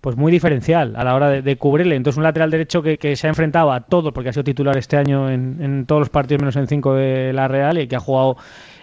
pues 0.00 0.16
muy 0.16 0.32
diferencial 0.32 0.94
a 0.96 1.04
la 1.04 1.14
hora 1.14 1.42
de, 1.42 1.56
cubrirle. 1.56 1.96
Entonces 1.96 2.16
un 2.16 2.24
lateral 2.24 2.50
derecho 2.50 2.82
que, 2.82 3.16
se 3.16 3.26
ha 3.26 3.30
enfrentado 3.30 3.72
a 3.72 3.80
todo, 3.80 4.12
porque 4.12 4.30
ha 4.30 4.32
sido 4.32 4.44
titular 4.44 4.76
este 4.76 4.96
año 4.96 5.30
en, 5.30 5.84
todos 5.86 6.00
los 6.00 6.08
partidos 6.08 6.40
menos 6.40 6.56
en 6.56 6.66
cinco 6.66 6.94
de 6.94 7.32
la 7.32 7.48
Real 7.48 7.78
y 7.78 7.86
que 7.86 7.96
ha 7.96 8.00
jugado 8.00 8.36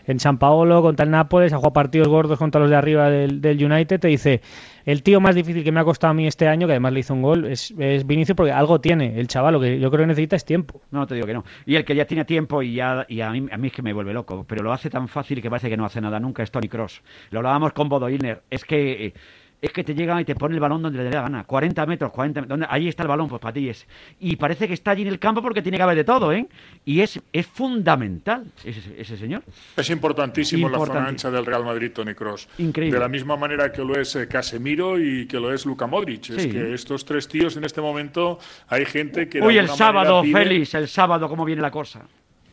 en 0.05 0.19
San 0.19 0.37
Paolo 0.37 0.81
contra 0.81 1.03
el 1.03 1.11
Nápoles, 1.11 1.51
ha 1.51 1.57
jugado 1.57 1.73
partidos 1.73 2.07
gordos 2.07 2.39
contra 2.39 2.61
los 2.61 2.69
de 2.69 2.75
arriba 2.77 3.09
del, 3.09 3.65
United, 3.65 3.99
te 3.99 4.07
dice, 4.07 4.41
el 4.85 5.03
tío 5.03 5.19
más 5.19 5.35
difícil 5.35 5.65
que 5.65 5.71
me 5.73 5.81
ha 5.81 5.83
costado 5.83 6.11
a 6.11 6.13
mí 6.13 6.25
este 6.27 6.47
año, 6.47 6.65
que 6.65 6.73
además 6.73 6.93
le 6.93 7.01
hizo 7.01 7.13
un 7.13 7.21
gol, 7.21 7.45
es, 7.45 7.73
es 7.77 8.07
Vinicius 8.07 8.35
porque 8.37 8.53
algo 8.53 8.79
tiene 8.79 9.19
el 9.19 9.27
chaval, 9.27 9.55
lo 9.55 9.59
que 9.59 9.79
yo 9.79 9.89
creo 9.89 10.03
que 10.03 10.07
necesita 10.07 10.37
es 10.37 10.45
tiempo. 10.45 10.81
No, 10.91 11.05
te 11.05 11.15
digo 11.15 11.27
que 11.27 11.33
no. 11.33 11.43
Y 11.65 11.75
el 11.75 11.83
que 11.83 11.93
ya 11.93 12.05
tiene 12.05 12.23
tiempo 12.23 12.61
y, 12.61 12.75
ya, 12.75 13.05
y 13.09 13.19
a, 13.19 13.31
mí, 13.31 13.47
a 13.51 13.57
mí 13.57 13.67
es 13.67 13.73
que 13.73 13.81
me 13.81 13.91
vuelve 13.91 14.13
loco, 14.13 14.45
pero 14.47 14.63
lo 14.63 14.71
hace 14.71 14.89
tan 14.89 15.09
fácil 15.09 15.41
que 15.41 15.49
parece 15.49 15.69
que 15.69 15.75
no 15.75 15.83
hace 15.83 15.99
nada 15.99 16.21
nunca, 16.21 16.41
es 16.41 16.51
Tony 16.51 16.69
Cross. 16.69 17.01
Lo 17.31 17.39
hablábamos 17.39 17.73
con 17.73 17.89
Bodo 17.89 18.09
Illner, 18.09 18.43
es 18.49 18.63
que... 18.63 19.07
Eh, 19.07 19.13
es 19.59 19.71
que 19.71 19.83
te 19.83 19.95
llega 19.95 20.19
y 20.21 20.25
te 20.25 20.35
pone 20.35 20.53
el 20.53 20.59
balón 20.59 20.81
donde 20.83 20.99
le 20.99 21.05
dé 21.05 21.11
la 21.11 21.23
gana. 21.23 21.43
40 21.43 21.85
metros, 21.85 22.11
40 22.11 22.41
metros. 22.41 22.49
Donde, 22.49 22.67
ahí 22.69 22.87
está 22.87 23.03
el 23.03 23.09
balón, 23.09 23.27
pues 23.27 23.41
para 23.41 23.53
ti 23.53 23.69
es. 23.69 23.87
Y 24.19 24.35
parece 24.35 24.67
que 24.67 24.73
está 24.73 24.91
allí 24.91 25.01
en 25.01 25.07
el 25.07 25.19
campo 25.19 25.41
porque 25.41 25.61
tiene 25.61 25.77
que 25.77 25.83
haber 25.83 25.95
de 25.95 26.03
todo, 26.03 26.31
¿eh? 26.31 26.47
Y 26.85 27.01
es, 27.01 27.19
es 27.33 27.47
fundamental 27.47 28.45
ese, 28.63 29.17
señor. 29.17 29.43
Es 29.75 29.89
importantísimo, 29.89 30.69
la 30.69 30.77
zona 30.77 31.07
ancha 31.07 31.31
del 31.31 31.45
Real 31.45 31.65
Madrid, 31.65 31.91
Tony 31.91 32.13
Cross. 32.13 32.47
Increíble. 32.59 32.97
De 32.97 33.01
la 33.01 33.09
misma 33.09 33.35
manera 33.35 33.71
que 33.71 33.83
lo 33.83 33.99
es 33.99 34.15
eh, 34.15 34.27
Casemiro 34.27 34.99
y 34.99 35.25
que 35.25 35.39
lo 35.39 35.51
es 35.51 35.65
Luka 35.65 35.87
Modric. 35.87 36.29
Es 36.29 36.47
que 36.47 36.73
estos 36.73 37.03
tres 37.03 37.27
tíos 37.27 37.57
en 37.57 37.63
este 37.63 37.81
momento 37.81 38.39
hay 38.67 38.85
gente 38.85 39.27
que. 39.27 39.41
Uy, 39.41 39.57
el 39.57 39.69
sábado, 39.69 40.23
Félix, 40.23 40.75
el 40.75 40.87
sábado, 40.87 41.27
¿cómo 41.27 41.45
viene 41.45 41.61
la 41.61 41.71
cosa? 41.71 42.05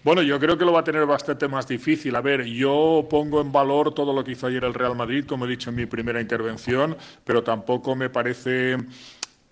Bueno, 0.05 0.21
yo 0.21 0.39
creo 0.39 0.59
que 0.59 0.67
lo 0.67 0.73
va 0.75 0.81
a 0.81 0.85
tener 0.85 1.07
bastante 1.07 1.49
más 1.49 1.67
difícil. 1.67 2.15
A 2.15 2.21
ver, 2.21 2.45
yo 2.45 3.07
pongo 3.09 3.41
en 3.41 3.51
valor 3.51 3.95
todo 3.95 4.13
lo 4.13 4.23
que 4.23 4.33
hizo 4.33 4.47
ayer 4.47 4.63
el 4.63 4.75
Real 4.75 4.95
Madrid, 4.95 5.25
como 5.27 5.47
he 5.47 5.49
dicho 5.49 5.71
en 5.71 5.77
mi 5.77 5.87
primera 5.87 6.21
intervención, 6.21 6.95
pero 7.25 7.43
tampoco 7.43 7.97
me 7.97 8.11
parece 8.11 8.77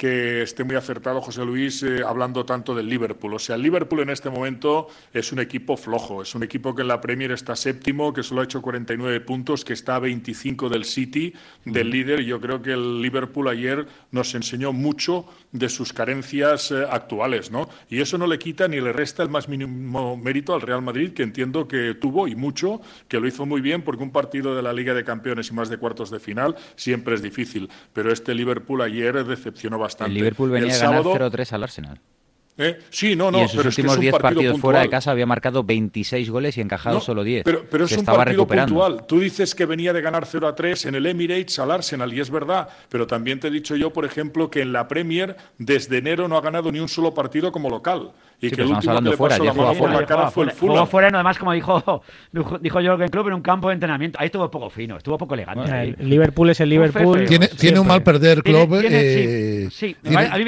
que 0.03 0.43
esté 0.43 0.65
muy 0.65 0.75
acertado 0.75 1.21
José 1.21 1.45
Luis 1.45 1.81
eh, 1.85 2.03
hablando 2.05 2.45
tanto 2.45 2.75
del 2.75 2.88
Liverpool. 2.88 3.35
O 3.35 3.38
sea, 3.38 3.55
el 3.55 3.62
Liverpool 3.62 4.01
en 4.01 4.11
este 4.11 4.31
momento 4.31 4.88
es 5.15 5.31
un 5.31 5.38
equipo 5.38 5.77
flojo, 5.77 6.23
es 6.23 6.35
un 6.35 6.43
equipo 6.43 6.75
que 6.75 6.83
en 6.83 6.88
la 6.88 7.01
Premier 7.01 7.31
está 7.31 7.55
séptimo, 7.55 8.12
que 8.12 8.25
solo 8.25 8.41
ha 8.41 8.45
hecho 8.45 8.61
49 8.61 9.21
puntos, 9.21 9.65
que 9.65 9.75
está 9.75 9.95
a 9.95 9.99
25 10.01 10.69
del 10.69 10.87
City, 10.87 11.33
del 11.65 11.91
líder. 11.91 12.19
Y 12.19 12.27
yo 12.27 12.41
creo 12.41 12.61
que 12.61 12.73
el 12.73 13.01
Liverpool 13.01 13.47
ayer 13.47 13.87
nos 14.11 14.35
enseñó 14.35 14.73
mucho 14.73 15.25
de 15.53 15.69
sus 15.69 15.93
carencias 15.93 16.73
eh, 16.73 16.85
actuales, 16.91 17.53
¿no? 17.53 17.69
Y 17.88 18.01
eso 18.01 18.19
no 18.19 18.27
le 18.27 18.41
quita 18.41 18.67
ni 18.67 18.81
le 18.81 18.93
resta 18.93 19.23
el 19.23 19.29
más 19.29 19.49
mínimo 19.49 20.17
mérito 20.17 20.53
al 20.53 20.62
Real 20.62 20.83
Madrid, 20.83 21.12
que 21.12 21.23
entiendo 21.23 21.69
que 21.69 21.95
tuvo 21.95 22.27
y 22.27 22.35
mucho, 22.35 22.81
que 23.07 23.21
lo 23.21 23.29
hizo 23.29 23.47
muy 23.47 23.61
bien, 23.61 23.83
porque 23.83 24.03
un 24.03 24.11
partido 24.11 24.57
de 24.57 24.62
la 24.62 24.73
Liga 24.73 24.95
de 24.95 25.05
Campeones 25.05 25.49
y 25.51 25.55
más 25.55 25.69
de 25.69 25.79
cuartos 25.79 26.11
de 26.11 26.19
final 26.19 26.57
siempre 26.75 27.15
es 27.15 27.23
difícil. 27.23 27.69
Pero 27.93 28.11
este 28.11 28.35
Liverpool 28.35 28.83
ayer 28.83 29.25
decepcionó 29.25 29.79
bastante. 29.79 29.91
El 30.00 30.14
Liverpool 30.14 30.50
venía 30.50 30.74
a 30.74 30.78
ganar 30.78 31.02
0-3 31.02 31.52
al 31.52 31.62
Arsenal. 31.62 32.00
¿Eh? 32.59 32.78
Sí, 32.90 33.16
no, 33.16 33.31
no. 33.31 33.38
Y 33.38 33.42
en 33.42 33.48
sus 33.48 33.64
últimos 33.64 33.98
10 33.98 34.14
partidos 34.18 34.61
fuera 34.61 34.81
de 34.81 34.90
casa 34.90 35.11
había 35.11 35.24
marcado 35.24 35.64
26 35.64 36.28
goles 36.28 36.59
y 36.59 36.61
encajado 36.61 37.00
solo 37.00 37.24
10. 37.24 37.44
Pero, 37.44 37.64
pero 37.70 37.87
es 37.87 37.96
un 37.96 38.05
partido 38.05 38.46
puntual. 38.46 39.07
Tú 39.07 39.20
dices 39.20 39.55
que 39.55 39.64
venía 39.64 39.92
de 39.92 40.02
ganar 40.02 40.26
0 40.26 40.48
a 40.48 40.55
3 40.55 40.87
en 40.87 40.94
el 40.96 41.07
Emirates 41.07 41.59
al 41.59 41.70
Arsenal 41.70 42.12
y 42.12 42.20
es 42.20 42.31
verdad. 42.31 42.68
Pero 42.90 43.07
también 43.07 43.40
te 43.40 43.48
he 43.48 43.50
dicho 43.50 43.74
yo, 43.74 43.92
por 43.92 44.05
ejemplo, 44.05 44.50
que 44.50 44.61
en 44.61 44.72
la 44.72 44.87
Premier 44.87 45.37
desde 45.59 45.98
enero 45.98 46.28
no 46.28 46.37
ha 46.37 46.42
ganado 46.42 46.70
ni 46.70 46.78
un 46.78 46.88
solo 46.88 47.14
partido 47.14 47.52
como 47.52 47.70
local. 47.70 48.12
Y 48.42 48.50
que 48.50 48.61
el 48.61 48.72
último 48.72 48.96
que 48.96 49.11
le 49.11 49.16
fuera, 49.16 49.38
pasó 49.38 49.44
la 49.44 49.55
mano 49.55 49.74
por 49.74 49.90
la 49.90 50.05
cara 50.05 50.31
fue 50.31 50.44
el 50.46 50.50
Fulham. 50.50 50.87
Fuera, 50.88 51.09
además, 51.09 51.38
como 51.38 51.52
dijo, 51.52 52.02
dijo 52.61 52.81
Jorgen 52.83 53.09
Klopp, 53.09 53.28
en 53.28 53.35
un 53.35 53.40
campo 53.40 53.68
de 53.68 53.74
entrenamiento. 53.74 54.18
Ahí 54.20 54.26
estuvo 54.26 54.50
poco 54.50 54.68
fino, 54.68 54.96
estuvo 54.96 55.16
poco 55.16 55.35
elegante. 55.35 55.94
el 55.98 56.09
Liverpool 56.11 56.50
es 56.50 56.61
el 56.61 56.68
Liverpool. 56.68 57.24
Tiene, 57.24 57.46
tiene 57.46 57.78
un 57.78 57.87
mal 57.87 58.02
perder, 58.02 58.42
Klopp. 58.42 58.72
Eh, 58.83 59.68
sí, 59.70 59.96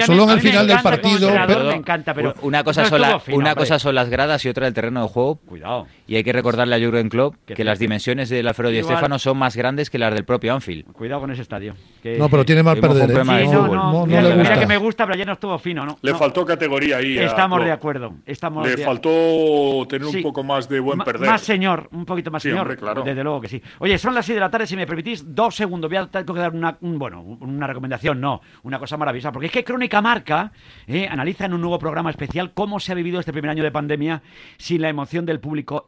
solo 0.05 0.25
en 0.25 0.31
el 0.31 0.41
final 0.41 0.67
del 0.67 0.81
partido. 0.81 1.31
Me 1.31 1.77
encanta, 1.77 2.13
pero 2.13 2.35
una 2.43 2.65
cosa, 2.65 2.85
son, 2.87 3.01
una 3.33 3.55
cosa 3.55 3.79
son 3.79 3.95
las 3.95 4.11
gradas 4.11 4.45
y 4.45 4.49
otra 4.49 4.67
el 4.67 4.75
terreno 4.75 5.03
de 5.03 5.09
juego. 5.09 5.37
Cuidado. 5.37 5.87
Y 6.07 6.17
hay 6.17 6.25
que 6.25 6.33
recordarle 6.33 6.77
a 6.77 6.79
Jurgen 6.79 7.09
Klopp 7.09 7.37
que 7.47 7.65
las 7.65 7.79
dimensiones 7.79 8.29
del 8.29 8.47
Alfredo 8.47 8.71
Di 8.71 8.83
Stefano 8.83 9.19
son 9.19 9.39
más 9.39 9.57
grandes 9.57 9.91
que 9.91 9.99
las 9.99 10.15
del 10.15 10.25
propio 10.25 10.53
Anfield. 10.53 10.93
Cuidado 10.93 11.23
con 11.23 11.31
ese 11.31 11.43
estadio. 11.43 11.75
no, 12.19 12.29
pero 12.29 12.45
tiene 12.45 12.63
mal 12.63 12.79
perder. 12.79 13.11
¿eh? 13.11 13.25
no, 13.25 14.07
mira, 14.07 14.59
que 14.59 14.67
me 14.67 14.77
gusta, 14.77 15.05
pero 15.05 15.15
ayer 15.15 15.27
no 15.27 15.35
estuvo 15.35 15.59
fino, 15.59 15.85
¿no? 15.85 15.99
Le 16.03 16.15
faltó 16.15 16.45
categoría 16.45 16.99
ahí. 16.99 17.19
Estamos 17.19 17.65
de 17.65 17.73
acuerdo. 17.73 18.15
Estamos 18.27 18.67
le 18.67 18.79
faltó 18.79 19.87
tener 19.89 20.07
un 20.07 20.23
poco 20.23 20.43
más 20.43 20.69
de 20.69 20.81
buen 20.81 20.99
perder. 21.01 21.29
Más 21.29 21.43
señor, 21.43 21.89
un 21.93 22.05
poquito 22.05 22.31
más 22.31 22.43
señor. 22.43 22.77
claro. 22.77 23.03
Desde 23.03 23.23
luego 23.23 23.41
que 23.41 23.49
sí. 23.49 23.63
Oye, 23.79 23.99
son 23.99 24.15
las 24.15 24.27
6 24.27 24.37
de 24.37 24.41
la 24.41 24.51
tarde, 24.51 24.67
si 24.67 24.77
me 24.77 24.87
permitís, 24.87 25.35
dos 25.35 25.55
segundos. 25.55 25.91
Voy 25.91 25.99
a 25.99 26.07
tener 26.07 26.27
que 26.27 26.33
dar 26.33 26.55
una, 26.55 26.77
bueno, 26.81 27.23
una 27.23 27.67
recomendación, 27.67 28.21
no, 28.21 28.41
una 28.63 28.79
cosa 28.79 28.97
maravillosa, 28.97 29.33
porque 29.33 29.47
es 29.47 29.53
que 29.53 29.65
Crónica 29.65 30.01
Marca 30.01 30.53
eh, 30.87 31.07
analiza 31.09 31.47
en 31.47 31.55
un 31.55 31.61
nuevo 31.61 31.79
programa 31.79 32.11
especial 32.11 32.53
cómo 32.53 32.81
se 32.81 32.93
ha 32.93 32.95
vivido 32.95 33.21
este 33.21 33.33
primer 33.33 33.51
año 33.51 33.63
de 33.63 33.71
pandemia 33.71 34.23
sin 34.57 34.83
la 34.83 34.89
emoción 34.89 35.27
del 35.27 35.41
público 35.41 35.87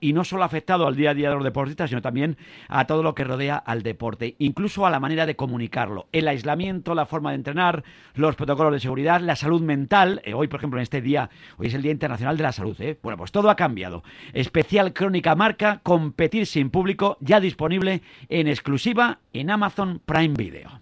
Y 0.00 0.12
no 0.12 0.24
solo 0.24 0.42
ha 0.42 0.46
afectado 0.46 0.86
al 0.86 0.96
día 0.96 1.10
a 1.10 1.14
día 1.14 1.28
de 1.28 1.34
los 1.34 1.44
deportistas, 1.44 1.90
sino 1.90 2.02
también 2.02 2.36
a 2.68 2.86
todo 2.86 3.02
lo 3.02 3.14
que 3.14 3.24
rodea 3.24 3.56
al 3.56 3.82
deporte, 3.82 4.36
incluso 4.38 4.86
a 4.86 4.90
la 4.90 5.00
manera 5.00 5.26
de 5.26 5.36
comunicarlo. 5.36 6.06
El 6.12 6.28
aislamiento, 6.28 6.94
la 6.94 7.06
forma 7.06 7.30
de 7.30 7.36
entrenar, 7.36 7.84
los 8.14 8.36
protocolos 8.36 8.72
de 8.72 8.80
seguridad, 8.80 9.20
la 9.20 9.36
salud 9.36 9.62
mental. 9.62 10.20
Eh, 10.24 10.34
hoy, 10.34 10.48
por 10.48 10.60
ejemplo, 10.60 10.78
en 10.78 10.82
este 10.82 11.00
día, 11.00 11.30
hoy 11.58 11.66
es 11.68 11.74
el 11.74 11.82
Día 11.82 11.92
Internacional 11.92 12.36
de 12.36 12.42
la 12.42 12.52
Salud. 12.52 12.80
¿eh? 12.80 12.98
Bueno, 13.02 13.18
pues 13.18 13.32
todo 13.32 13.50
ha 13.50 13.56
cambiado. 13.56 14.02
Especial 14.32 14.92
Crónica 14.92 15.34
Marca, 15.34 15.80
competir 15.82 16.46
sin 16.46 16.70
público, 16.70 17.16
ya 17.20 17.40
disponible 17.40 18.02
en 18.28 18.48
exclusiva 18.48 19.18
en 19.32 19.50
Amazon 19.50 20.00
Prime 20.04 20.34
Video. 20.34 20.80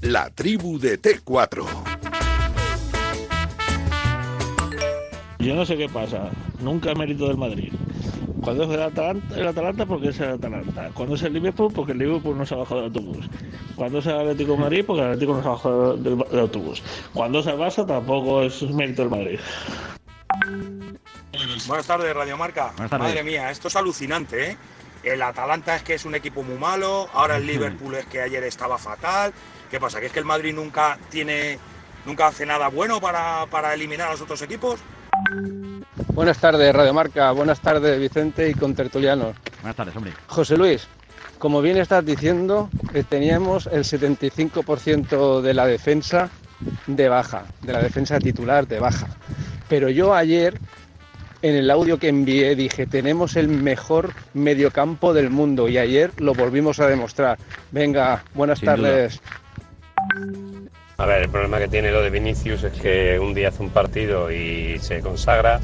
La 0.00 0.30
tribu 0.30 0.78
de 0.78 1.00
T4. 1.00 2.17
Yo 5.38 5.54
no 5.54 5.64
sé 5.64 5.76
qué 5.76 5.88
pasa, 5.88 6.30
nunca 6.60 6.94
mérito 6.94 7.28
del 7.28 7.36
Madrid. 7.36 7.72
Cuando 8.42 8.64
es 8.64 8.70
el 8.70 8.82
Atalanta, 8.82 9.36
el 9.36 9.46
Atalanta 9.46 9.86
porque 9.86 10.08
es 10.08 10.18
el 10.20 10.30
Atalanta. 10.30 10.90
Cuando 10.94 11.14
es 11.14 11.22
el 11.22 11.32
Liverpool, 11.32 11.72
porque 11.72 11.92
el 11.92 11.98
Liverpool 11.98 12.36
no 12.36 12.44
se 12.44 12.54
ha 12.54 12.58
bajado 12.58 12.80
del 12.80 12.86
autobús. 12.86 13.26
Cuando 13.76 13.98
es 13.98 14.06
el 14.06 14.18
Atlético 14.18 14.52
de 14.52 14.58
Madrid, 14.58 14.84
porque 14.86 15.02
el 15.02 15.08
Atlético 15.08 15.34
no 15.34 15.42
se 15.42 15.48
ha 15.48 15.50
bajado 15.52 15.96
del, 15.96 16.40
autobús. 16.40 16.82
Cuando 17.12 17.38
es 17.38 17.46
el 17.46 17.56
Barça, 17.56 17.86
tampoco 17.86 18.42
es 18.42 18.62
mérito 18.62 19.02
del 19.02 19.10
Madrid. 19.10 19.38
Buenas 21.66 21.86
tardes, 21.86 22.14
Radio 22.14 22.36
Marca. 22.36 22.72
Madre 22.90 23.22
mía, 23.22 23.50
esto 23.50 23.68
es 23.68 23.76
alucinante, 23.76 24.52
¿eh? 24.52 24.56
El 25.04 25.22
Atalanta 25.22 25.76
es 25.76 25.82
que 25.84 25.94
es 25.94 26.04
un 26.04 26.16
equipo 26.16 26.42
muy 26.42 26.56
malo, 26.56 27.08
ahora 27.12 27.36
el 27.36 27.46
Liverpool 27.46 27.94
es 27.94 28.06
que 28.06 28.20
ayer 28.20 28.42
estaba 28.42 28.76
fatal. 28.78 29.32
¿Qué 29.70 29.78
pasa? 29.78 30.00
¿Que 30.00 30.06
es 30.06 30.12
que 30.12 30.18
el 30.18 30.24
Madrid 30.24 30.52
nunca 30.52 30.98
tiene, 31.10 31.58
nunca 32.04 32.26
hace 32.26 32.44
nada 32.44 32.68
bueno 32.68 33.00
para, 33.00 33.46
para 33.46 33.72
eliminar 33.74 34.08
a 34.08 34.12
los 34.12 34.20
otros 34.20 34.42
equipos? 34.42 34.80
Buenas 36.14 36.38
tardes, 36.38 36.74
Radio 36.74 36.94
Marca. 36.94 37.30
Buenas 37.32 37.60
tardes, 37.60 37.98
Vicente 37.98 38.48
y 38.48 38.54
contertulianos. 38.54 39.36
Buenas 39.62 39.76
tardes, 39.76 39.96
hombre. 39.96 40.12
José 40.26 40.56
Luis, 40.56 40.86
como 41.38 41.62
bien 41.62 41.76
estás 41.76 42.04
diciendo, 42.04 42.68
eh, 42.94 43.04
teníamos 43.08 43.68
el 43.68 43.84
75% 43.84 45.40
de 45.40 45.54
la 45.54 45.66
defensa 45.66 46.30
de 46.86 47.08
baja, 47.08 47.44
de 47.62 47.72
la 47.72 47.82
defensa 47.82 48.18
titular 48.18 48.66
de 48.66 48.80
baja. 48.80 49.08
Pero 49.68 49.88
yo 49.90 50.14
ayer, 50.14 50.58
en 51.42 51.54
el 51.54 51.70
audio 51.70 51.98
que 51.98 52.08
envié, 52.08 52.56
dije, 52.56 52.86
tenemos 52.86 53.36
el 53.36 53.48
mejor 53.48 54.12
mediocampo 54.34 55.14
del 55.14 55.30
mundo 55.30 55.68
y 55.68 55.78
ayer 55.78 56.12
lo 56.18 56.34
volvimos 56.34 56.80
a 56.80 56.88
demostrar. 56.88 57.38
Venga, 57.70 58.24
buenas 58.34 58.60
tardes. 58.60 59.20
A 61.00 61.06
ver, 61.06 61.22
el 61.22 61.28
problema 61.28 61.60
que 61.60 61.68
tiene 61.68 61.92
lo 61.92 62.02
de 62.02 62.10
Vinicius 62.10 62.64
es 62.64 62.72
que 62.72 63.20
un 63.20 63.32
día 63.32 63.50
hace 63.50 63.62
un 63.62 63.70
partido 63.70 64.32
y 64.32 64.80
se 64.80 65.00
consagra 65.00 65.60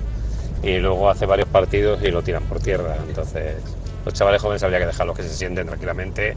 y 0.62 0.78
luego 0.78 1.10
hace 1.10 1.26
varios 1.26 1.48
partidos 1.48 2.00
y 2.04 2.12
lo 2.12 2.22
tiran 2.22 2.44
por 2.44 2.60
tierra. 2.60 2.98
Entonces, 3.08 3.56
los 4.04 4.14
chavales 4.14 4.40
jóvenes 4.40 4.62
habría 4.62 4.78
que 4.78 4.86
dejarlos 4.86 5.16
que 5.16 5.24
se 5.24 5.34
sienten 5.34 5.66
tranquilamente 5.66 6.36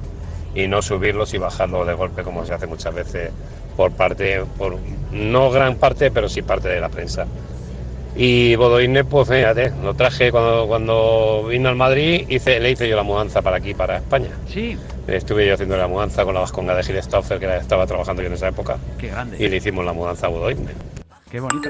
y 0.55 0.67
no 0.67 0.81
subirlos 0.81 1.31
y 1.35 1.37
bajarlos 1.37 1.85
de 1.85 1.93
golpe 1.93 2.23
como 2.23 2.43
se 2.43 2.55
hace 2.55 2.65
muchas 2.65 2.95
veces 2.95 3.29
por 3.75 3.91
parte, 3.91 4.43
por 4.57 4.79
no 5.11 5.51
gran 5.51 5.75
parte, 5.75 6.09
pero 6.09 6.27
sí 6.27 6.41
parte 6.41 6.67
de 6.67 6.81
la 6.81 6.89
prensa. 6.89 7.27
Y 8.15 8.55
Bodoine, 8.55 9.03
pues 9.03 9.29
fíjate, 9.29 9.73
lo 9.83 9.93
traje 9.93 10.31
cuando, 10.31 10.65
cuando 10.65 11.45
vino 11.47 11.69
al 11.69 11.75
Madrid, 11.75 12.25
le 12.27 12.71
hice 12.71 12.89
yo 12.89 12.95
la 12.95 13.03
mudanza 13.03 13.43
para 13.43 13.57
aquí, 13.57 13.75
para 13.75 13.97
España. 13.97 14.31
Sí. 14.47 14.75
Estuve 15.07 15.47
yo 15.47 15.53
haciendo 15.53 15.77
la 15.77 15.87
mudanza 15.87 16.25
con 16.25 16.33
la 16.33 16.41
vasconga 16.41 16.75
de 16.75 16.83
Gil 16.83 17.01
Stauffer, 17.01 17.39
que 17.39 17.57
estaba 17.57 17.87
trabajando 17.87 18.21
yo 18.21 18.27
en 18.27 18.33
esa 18.33 18.49
época. 18.49 18.77
Qué 18.97 19.07
grande. 19.07 19.37
Y 19.39 19.47
le 19.47 19.55
hicimos 19.55 19.85
la 19.85 19.93
mudanza 19.93 20.27
a 20.27 20.29
Bodoine. 20.29 20.67
Qué 21.31 21.39
bonito. 21.39 21.69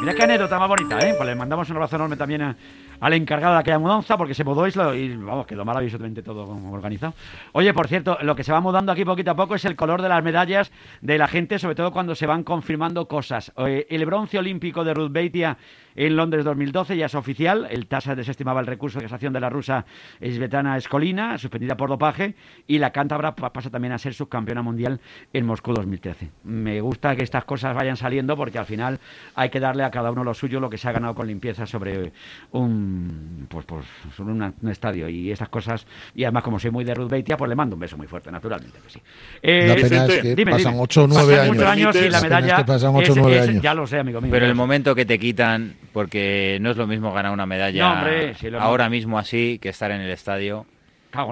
Mira 0.00 0.14
qué 0.14 0.22
anécdota 0.22 0.58
más 0.58 0.68
bonita, 0.68 0.98
¿eh? 0.98 1.14
Pues 1.16 1.26
le 1.26 1.34
mandamos 1.34 1.68
un 1.70 1.76
abrazo 1.76 1.96
enorme 1.96 2.16
también 2.16 2.42
a, 2.42 2.56
al 3.04 3.12
encargado 3.12 3.52
de 3.52 3.60
aquella 3.60 3.78
mudanza, 3.78 4.16
porque 4.16 4.32
se 4.32 4.44
mudó 4.44 4.66
Isla 4.66 4.96
y 4.96 5.14
vamos, 5.14 5.46
quedó 5.46 5.62
maravillosamente 5.62 6.22
todo 6.22 6.48
organizado. 6.72 7.12
Oye, 7.52 7.74
por 7.74 7.86
cierto, 7.86 8.16
lo 8.22 8.34
que 8.34 8.44
se 8.44 8.50
va 8.50 8.62
mudando 8.62 8.92
aquí 8.92 9.04
poquito 9.04 9.32
a 9.32 9.36
poco 9.36 9.56
es 9.56 9.66
el 9.66 9.76
color 9.76 10.00
de 10.00 10.08
las 10.08 10.24
medallas 10.24 10.72
de 11.02 11.18
la 11.18 11.28
gente, 11.28 11.58
sobre 11.58 11.74
todo 11.74 11.92
cuando 11.92 12.14
se 12.14 12.24
van 12.24 12.44
confirmando 12.44 13.06
cosas. 13.06 13.52
Eh, 13.58 13.86
el 13.90 14.06
bronce 14.06 14.38
olímpico 14.38 14.84
de 14.84 14.94
Ruth 14.94 15.12
Beitia 15.12 15.58
en 15.96 16.16
Londres 16.16 16.44
2012 16.44 16.96
ya 16.96 17.06
es 17.06 17.14
oficial. 17.14 17.66
El 17.70 17.86
TASA 17.86 18.14
desestimaba 18.14 18.60
el 18.60 18.66
recurso 18.66 18.98
de 18.98 19.04
casación 19.04 19.34
de 19.34 19.40
la 19.40 19.50
rusa 19.50 19.84
Svetlana 20.20 20.76
Escolina, 20.76 21.36
suspendida 21.36 21.76
por 21.76 21.90
dopaje, 21.90 22.34
y 22.66 22.78
la 22.78 22.90
cántabra 22.90 23.34
pasa 23.34 23.70
también 23.70 23.92
a 23.92 23.98
ser 23.98 24.14
subcampeona 24.14 24.62
mundial 24.62 25.00
en 25.32 25.46
Moscú 25.46 25.72
2013. 25.74 26.30
Me 26.44 26.80
gusta 26.80 27.14
que 27.14 27.22
estas 27.22 27.44
cosas 27.44 27.76
vayan 27.76 27.96
saliendo 27.96 28.36
porque 28.36 28.58
al 28.58 28.66
final 28.66 28.98
hay 29.34 29.50
que 29.50 29.60
darle 29.60 29.84
a 29.84 29.90
cada 29.90 30.10
uno 30.10 30.24
lo 30.24 30.34
suyo, 30.34 30.58
lo 30.58 30.70
que 30.70 30.78
se 30.78 30.88
ha 30.88 30.92
ganado 30.92 31.14
con 31.14 31.26
limpieza 31.26 31.66
sobre 31.66 32.12
un 32.50 32.93
pues, 33.48 33.64
pues 33.66 33.86
sobre 34.16 34.32
un 34.32 34.68
estadio 34.68 35.08
y 35.08 35.30
esas 35.30 35.48
cosas. 35.48 35.86
Y 36.14 36.24
además, 36.24 36.42
como 36.42 36.58
soy 36.58 36.70
muy 36.70 36.84
de 36.84 36.94
Ruth 36.94 37.10
Beitia, 37.10 37.36
pues 37.36 37.48
le 37.48 37.54
mando 37.54 37.76
un 37.76 37.80
beso 37.80 37.96
muy 37.96 38.06
fuerte, 38.06 38.30
naturalmente 38.30 38.78
que 38.82 38.90
sí. 38.90 39.00
Eh, 39.42 39.68
la 39.68 39.74
pena 39.74 40.06
es 40.06 40.34
que 40.34 40.46
pasan 40.46 40.74
8 40.78 41.04
o 41.04 41.06
9 41.06 41.40
años. 41.66 41.96
y 41.96 42.08
la 42.10 42.20
medalla 42.20 42.64
pasan 42.64 42.94
8 42.94 43.12
o 43.12 43.16
9 43.16 43.40
años. 43.40 43.62
Ya 43.62 43.74
lo 43.74 43.86
sé, 43.86 43.98
amigo 43.98 44.20
mío. 44.20 44.30
Pero 44.30 44.46
el 44.46 44.54
momento 44.54 44.94
que 44.94 45.04
te 45.04 45.18
quitan 45.18 45.74
porque 45.92 46.58
no 46.60 46.70
es 46.70 46.76
lo 46.76 46.86
mismo 46.86 47.12
ganar 47.12 47.32
una 47.32 47.46
medalla 47.46 48.04
ahora 48.58 48.88
mismo 48.88 49.18
así 49.18 49.58
que 49.60 49.68
estar 49.68 49.90
en 49.90 50.00
el 50.00 50.10
estadio 50.10 50.66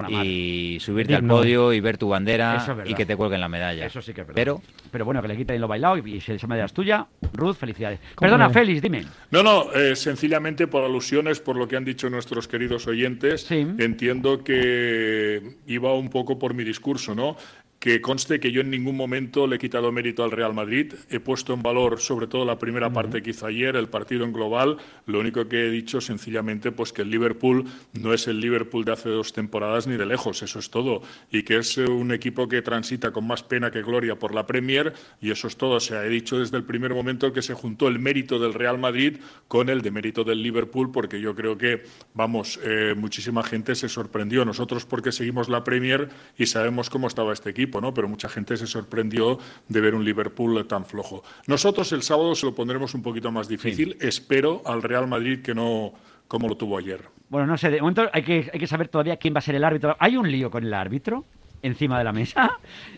y 0.09 0.77
subirte 0.79 1.15
al 1.15 1.25
podio 1.25 1.73
y 1.73 1.79
ver 1.79 1.97
tu 1.97 2.09
bandera 2.09 2.83
y 2.85 2.93
que 2.93 3.05
te 3.05 3.15
cuelguen 3.15 3.41
la 3.41 3.49
medalla. 3.49 3.85
Eso 3.85 4.01
sí 4.01 4.13
que 4.13 4.21
es 4.21 4.27
verdad. 4.27 4.35
Pero, 4.35 4.61
pero 4.91 5.05
bueno, 5.05 5.21
que 5.21 5.27
le 5.27 5.37
quiten 5.37 5.59
lo 5.59 5.67
bailado 5.67 5.97
y, 5.97 6.21
si 6.21 6.31
esa 6.31 6.47
medalla 6.47 6.65
es 6.65 6.73
tuya, 6.73 7.07
Ruth, 7.33 7.55
felicidades. 7.55 7.99
Perdona, 8.19 8.49
Félix, 8.49 8.81
dime. 8.81 9.05
No, 9.31 9.43
no, 9.43 9.73
eh, 9.73 9.95
sencillamente 9.95 10.67
por 10.67 10.83
alusiones, 10.83 11.39
por 11.39 11.55
lo 11.55 11.67
que 11.67 11.75
han 11.75 11.85
dicho 11.85 12.09
nuestros 12.09 12.47
queridos 12.47 12.87
oyentes, 12.87 13.49
entiendo 13.51 14.43
que 14.43 15.57
iba 15.67 15.93
un 15.93 16.09
poco 16.09 16.37
por 16.39 16.53
mi 16.53 16.63
discurso, 16.63 17.15
¿no? 17.15 17.35
Que 17.83 17.99
conste 17.99 18.39
que 18.39 18.53
yo 18.53 18.61
en 18.61 18.69
ningún 18.69 18.95
momento 18.95 19.45
le 19.45 19.57
he 19.57 19.59
quitado 19.59 19.91
mérito 19.91 20.23
al 20.23 20.31
Real 20.31 20.53
Madrid. 20.53 20.93
He 21.09 21.19
puesto 21.19 21.53
en 21.53 21.61
valor 21.61 21.99
sobre 21.99 22.27
todo 22.27 22.45
la 22.45 22.57
primera 22.57 22.93
parte 22.93 23.21
que 23.21 23.31
hizo 23.31 23.45
ayer, 23.45 23.75
el 23.75 23.89
partido 23.89 24.23
en 24.23 24.31
global. 24.31 24.77
Lo 25.05 25.19
único 25.19 25.49
que 25.49 25.65
he 25.65 25.69
dicho 25.69 25.99
sencillamente 25.99 26.71
pues 26.71 26.93
que 26.93 27.01
el 27.01 27.09
Liverpool 27.09 27.65
no 27.91 28.13
es 28.13 28.29
el 28.29 28.39
Liverpool 28.39 28.85
de 28.85 28.93
hace 28.93 29.09
dos 29.09 29.33
temporadas 29.33 29.85
ni 29.85 29.97
de 29.97 30.05
lejos, 30.05 30.41
eso 30.43 30.59
es 30.59 30.69
todo. 30.69 31.01
Y 31.29 31.43
que 31.43 31.57
es 31.57 31.77
un 31.77 32.13
equipo 32.13 32.47
que 32.47 32.61
transita 32.61 33.11
con 33.11 33.27
más 33.27 33.43
pena 33.43 33.69
que 33.69 33.81
gloria 33.81 34.17
por 34.17 34.33
la 34.33 34.47
Premier 34.47 34.93
y 35.19 35.31
eso 35.31 35.47
es 35.49 35.57
todo. 35.57 35.71
O 35.71 35.81
sea, 35.81 36.05
he 36.05 36.09
dicho 36.09 36.39
desde 36.39 36.55
el 36.55 36.63
primer 36.63 36.93
momento 36.93 37.33
que 37.33 37.41
se 37.41 37.53
juntó 37.53 37.89
el 37.89 37.99
mérito 37.99 38.39
del 38.39 38.53
Real 38.53 38.77
Madrid 38.77 39.17
con 39.49 39.67
el 39.67 39.81
de 39.81 39.91
mérito 39.91 40.23
del 40.23 40.41
Liverpool 40.41 40.89
porque 40.93 41.19
yo 41.19 41.35
creo 41.35 41.57
que, 41.57 41.83
vamos, 42.13 42.61
eh, 42.63 42.95
muchísima 42.95 43.43
gente 43.43 43.75
se 43.75 43.89
sorprendió. 43.89 44.45
Nosotros 44.45 44.85
porque 44.85 45.11
seguimos 45.11 45.49
la 45.49 45.65
Premier 45.65 46.07
y 46.37 46.45
sabemos 46.45 46.89
cómo 46.89 47.07
estaba 47.07 47.33
este 47.33 47.49
equipo. 47.49 47.72
Pero 47.93 48.07
mucha 48.07 48.29
gente 48.29 48.55
se 48.57 48.67
sorprendió 48.67 49.39
de 49.67 49.81
ver 49.81 49.95
un 49.95 50.05
Liverpool 50.05 50.65
tan 50.67 50.85
flojo. 50.85 51.23
Nosotros 51.47 51.91
el 51.91 52.03
sábado 52.03 52.35
se 52.35 52.45
lo 52.45 52.53
pondremos 52.53 52.93
un 52.93 53.01
poquito 53.01 53.31
más 53.31 53.47
difícil. 53.47 53.97
Espero 53.99 54.61
al 54.65 54.83
Real 54.83 55.07
Madrid 55.07 55.41
que 55.41 55.55
no 55.55 55.93
como 56.27 56.47
lo 56.47 56.55
tuvo 56.55 56.77
ayer. 56.77 57.01
Bueno, 57.29 57.47
no 57.47 57.57
sé, 57.57 57.69
de 57.69 57.79
momento 57.79 58.09
hay 58.13 58.23
que, 58.23 58.49
hay 58.53 58.59
que 58.59 58.67
saber 58.67 58.87
todavía 58.87 59.17
quién 59.17 59.33
va 59.33 59.39
a 59.39 59.41
ser 59.41 59.55
el 59.55 59.63
árbitro. 59.63 59.95
¿Hay 59.99 60.17
un 60.17 60.31
lío 60.31 60.51
con 60.51 60.63
el 60.63 60.73
árbitro? 60.73 61.25
Encima 61.63 61.97
de 61.97 62.03
la 62.03 62.11
mesa. 62.11 62.51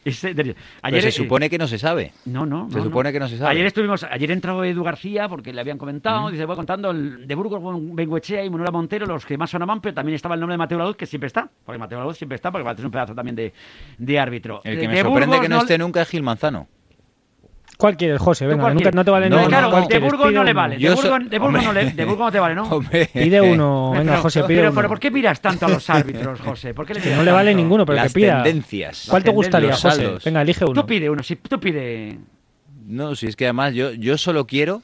ayer 0.81 1.01
se 1.01 1.11
supone 1.11 1.49
que 1.49 1.57
no 1.57 1.67
se 1.67 1.79
sabe. 1.79 2.11
No, 2.25 2.45
no. 2.45 2.69
Se 2.69 2.81
supone 2.81 3.13
que 3.13 3.19
no 3.19 3.29
se 3.29 3.37
sabe. 3.37 3.51
Ayer 3.51 3.65
estuvimos, 3.67 4.03
ayer 4.03 4.31
entró 4.31 4.63
Edu 4.63 4.83
García 4.83 5.29
porque 5.29 5.53
le 5.53 5.61
habían 5.61 5.77
comentado, 5.77 6.29
dice, 6.29 6.45
voy 6.45 6.55
contando 6.55 6.91
el 6.91 7.25
de 7.25 7.35
Burgos, 7.35 7.61
Benguechea 7.93 8.43
y 8.43 8.49
Manuela 8.49 8.71
Montero, 8.71 9.05
los 9.05 9.25
que 9.25 9.37
más 9.37 9.49
sonaban, 9.49 9.79
pero 9.79 9.93
también 9.93 10.15
estaba 10.15 10.35
el 10.35 10.41
nombre 10.41 10.55
de 10.55 10.57
Mateo 10.57 10.77
Laud, 10.77 10.95
que 10.95 11.05
siempre 11.05 11.27
está, 11.27 11.49
porque 11.63 11.79
Mateo 11.79 11.99
Laud 11.99 12.13
siempre 12.13 12.35
está, 12.35 12.51
porque 12.51 12.69
es 12.69 12.83
un 12.83 12.91
pedazo 12.91 13.15
también 13.15 13.35
de, 13.35 13.53
de 13.97 14.19
árbitro. 14.19 14.61
El 14.63 14.79
que 14.79 14.87
me 14.87 15.01
sorprende 15.01 15.39
que 15.39 15.49
no, 15.49 15.59
esté 15.59 15.77
nunca 15.77 16.01
es 16.01 16.09
Gil 16.09 16.23
Manzano. 16.23 16.67
¿Cuál 17.77 17.97
quieres, 17.97 18.19
José? 18.21 18.47
Venga, 18.47 18.73
nunca, 18.73 18.91
no 18.91 19.03
te 19.03 19.11
vale 19.11 19.29
no, 19.29 19.47
Claro, 19.47 19.87
de 19.87 19.99
Burgos 19.99 20.31
no 20.31 20.43
le 20.43 20.53
vale. 20.53 20.77
De 20.77 20.89
Burgos, 20.89 21.29
de 21.29 21.39
Burgos 21.39 21.63
no, 21.63 21.73
le, 21.73 21.91
de 21.91 22.05
Burgos 22.05 22.25
no 22.25 22.31
te 22.31 22.39
vale, 22.39 22.55
¿no? 22.55 22.81
Pide 23.13 23.41
uno. 23.41 23.91
Venga, 23.91 24.17
José, 24.17 24.43
pide 24.43 24.57
pero, 24.57 24.69
uno. 24.69 24.75
Pero, 24.75 24.89
¿por 24.89 24.99
qué 24.99 25.11
miras 25.11 25.41
tanto 25.41 25.65
a 25.65 25.69
los 25.69 25.89
árbitros, 25.89 26.39
José? 26.39 26.73
¿Por 26.73 26.85
qué 26.85 26.93
le 26.95 27.01
no 27.15 27.23
le 27.23 27.31
vale 27.31 27.53
ninguno, 27.53 27.85
pero 27.85 27.97
Las 27.97 28.13
que 28.13 28.21
pida. 28.21 28.43
tendencias. 28.43 29.07
¿Cuál 29.09 29.23
te 29.23 29.31
gustaría, 29.31 29.75
José? 29.75 30.17
Venga, 30.23 30.41
elige 30.41 30.65
uno. 30.65 30.73
Tú 30.73 30.85
pide 30.87 31.09
uno, 31.09 31.23
si 31.23 31.35
tú 31.35 31.59
pide... 31.59 32.17
No, 32.85 33.15
si 33.15 33.27
es 33.27 33.35
que 33.35 33.45
además 33.45 33.73
yo, 33.73 33.91
yo 33.91 34.17
solo 34.17 34.45
quiero... 34.45 34.81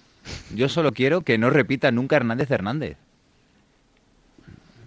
Yo 0.53 0.69
solo 0.69 0.91
quiero 0.91 1.21
que 1.21 1.39
no 1.39 1.49
repita 1.49 1.91
nunca 1.91 2.15
Hernández 2.15 2.51
Hernández 2.51 2.97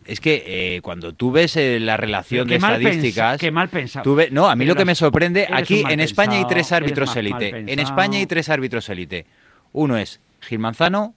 es 0.06 0.20
que 0.20 0.76
eh, 0.76 0.80
cuando 0.82 1.12
tú 1.14 1.32
ves 1.32 1.56
eh, 1.56 1.78
la 1.80 1.96
relación 1.96 2.46
de 2.46 2.56
estadísticas. 2.56 3.40
Qué 3.40 3.50
mal 3.50 3.68
pensado. 3.68 4.02
Tú 4.04 4.20
no, 4.30 4.48
a 4.48 4.56
mí 4.56 4.64
lo 4.64 4.74
que 4.74 4.84
me 4.84 4.94
sorprende. 4.94 5.48
Aquí 5.50 5.84
en 5.88 6.00
España 6.00 6.38
hay 6.38 6.46
tres 6.46 6.72
árbitros 6.72 7.14
élite. 7.16 7.48
En 7.48 7.78
España 7.78 8.18
hay 8.18 8.26
tres 8.26 8.48
árbitros 8.48 8.88
élite. 8.88 9.26
Uno 9.72 9.96
es 9.96 10.20
Gil 10.40 10.58
Manzano, 10.58 11.14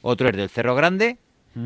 otro 0.00 0.28
es 0.28 0.36
del 0.36 0.48
Cerro 0.48 0.74
Grande 0.74 1.18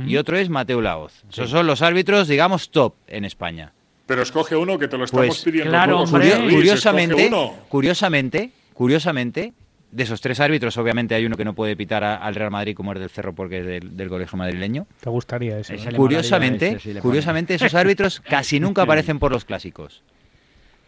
y 0.06 0.16
otro 0.16 0.36
es 0.36 0.48
Mateo 0.50 0.80
Laoz. 0.80 1.24
Esos 1.30 1.50
son 1.50 1.66
los 1.66 1.82
árbitros, 1.82 2.28
digamos, 2.28 2.70
top 2.70 2.94
en 3.06 3.24
España. 3.24 3.72
Pero 4.06 4.22
escoge 4.22 4.54
uno 4.54 4.78
que 4.78 4.88
te 4.88 4.96
lo 4.96 5.04
estamos 5.04 5.26
pues, 5.26 5.42
pidiendo. 5.42 5.70
Claro, 5.70 6.04
curiosamente, 6.06 7.30
curiosamente, 7.68 8.52
curiosamente, 8.72 9.52
de 9.90 10.02
esos 10.02 10.20
tres 10.20 10.40
árbitros, 10.40 10.76
obviamente 10.78 11.14
hay 11.14 11.24
uno 11.24 11.36
que 11.36 11.44
no 11.44 11.54
puede 11.54 11.76
pitar 11.76 12.04
al 12.04 12.34
Real 12.34 12.50
Madrid 12.50 12.74
como 12.74 12.92
es 12.92 13.00
del 13.00 13.10
Cerro 13.10 13.34
porque 13.34 13.60
es 13.60 13.96
del, 13.96 14.08
colegio 14.08 14.36
madrileño. 14.36 14.86
Te 15.00 15.10
gustaría 15.10 15.58
eso. 15.58 15.74
Curiosamente, 15.94 16.78
curiosamente 17.00 17.54
esos 17.54 17.74
árbitros 17.74 18.20
casi 18.28 18.60
nunca 18.60 18.82
aparecen 18.82 19.18
por 19.18 19.32
los 19.32 19.44
clásicos. 19.44 20.02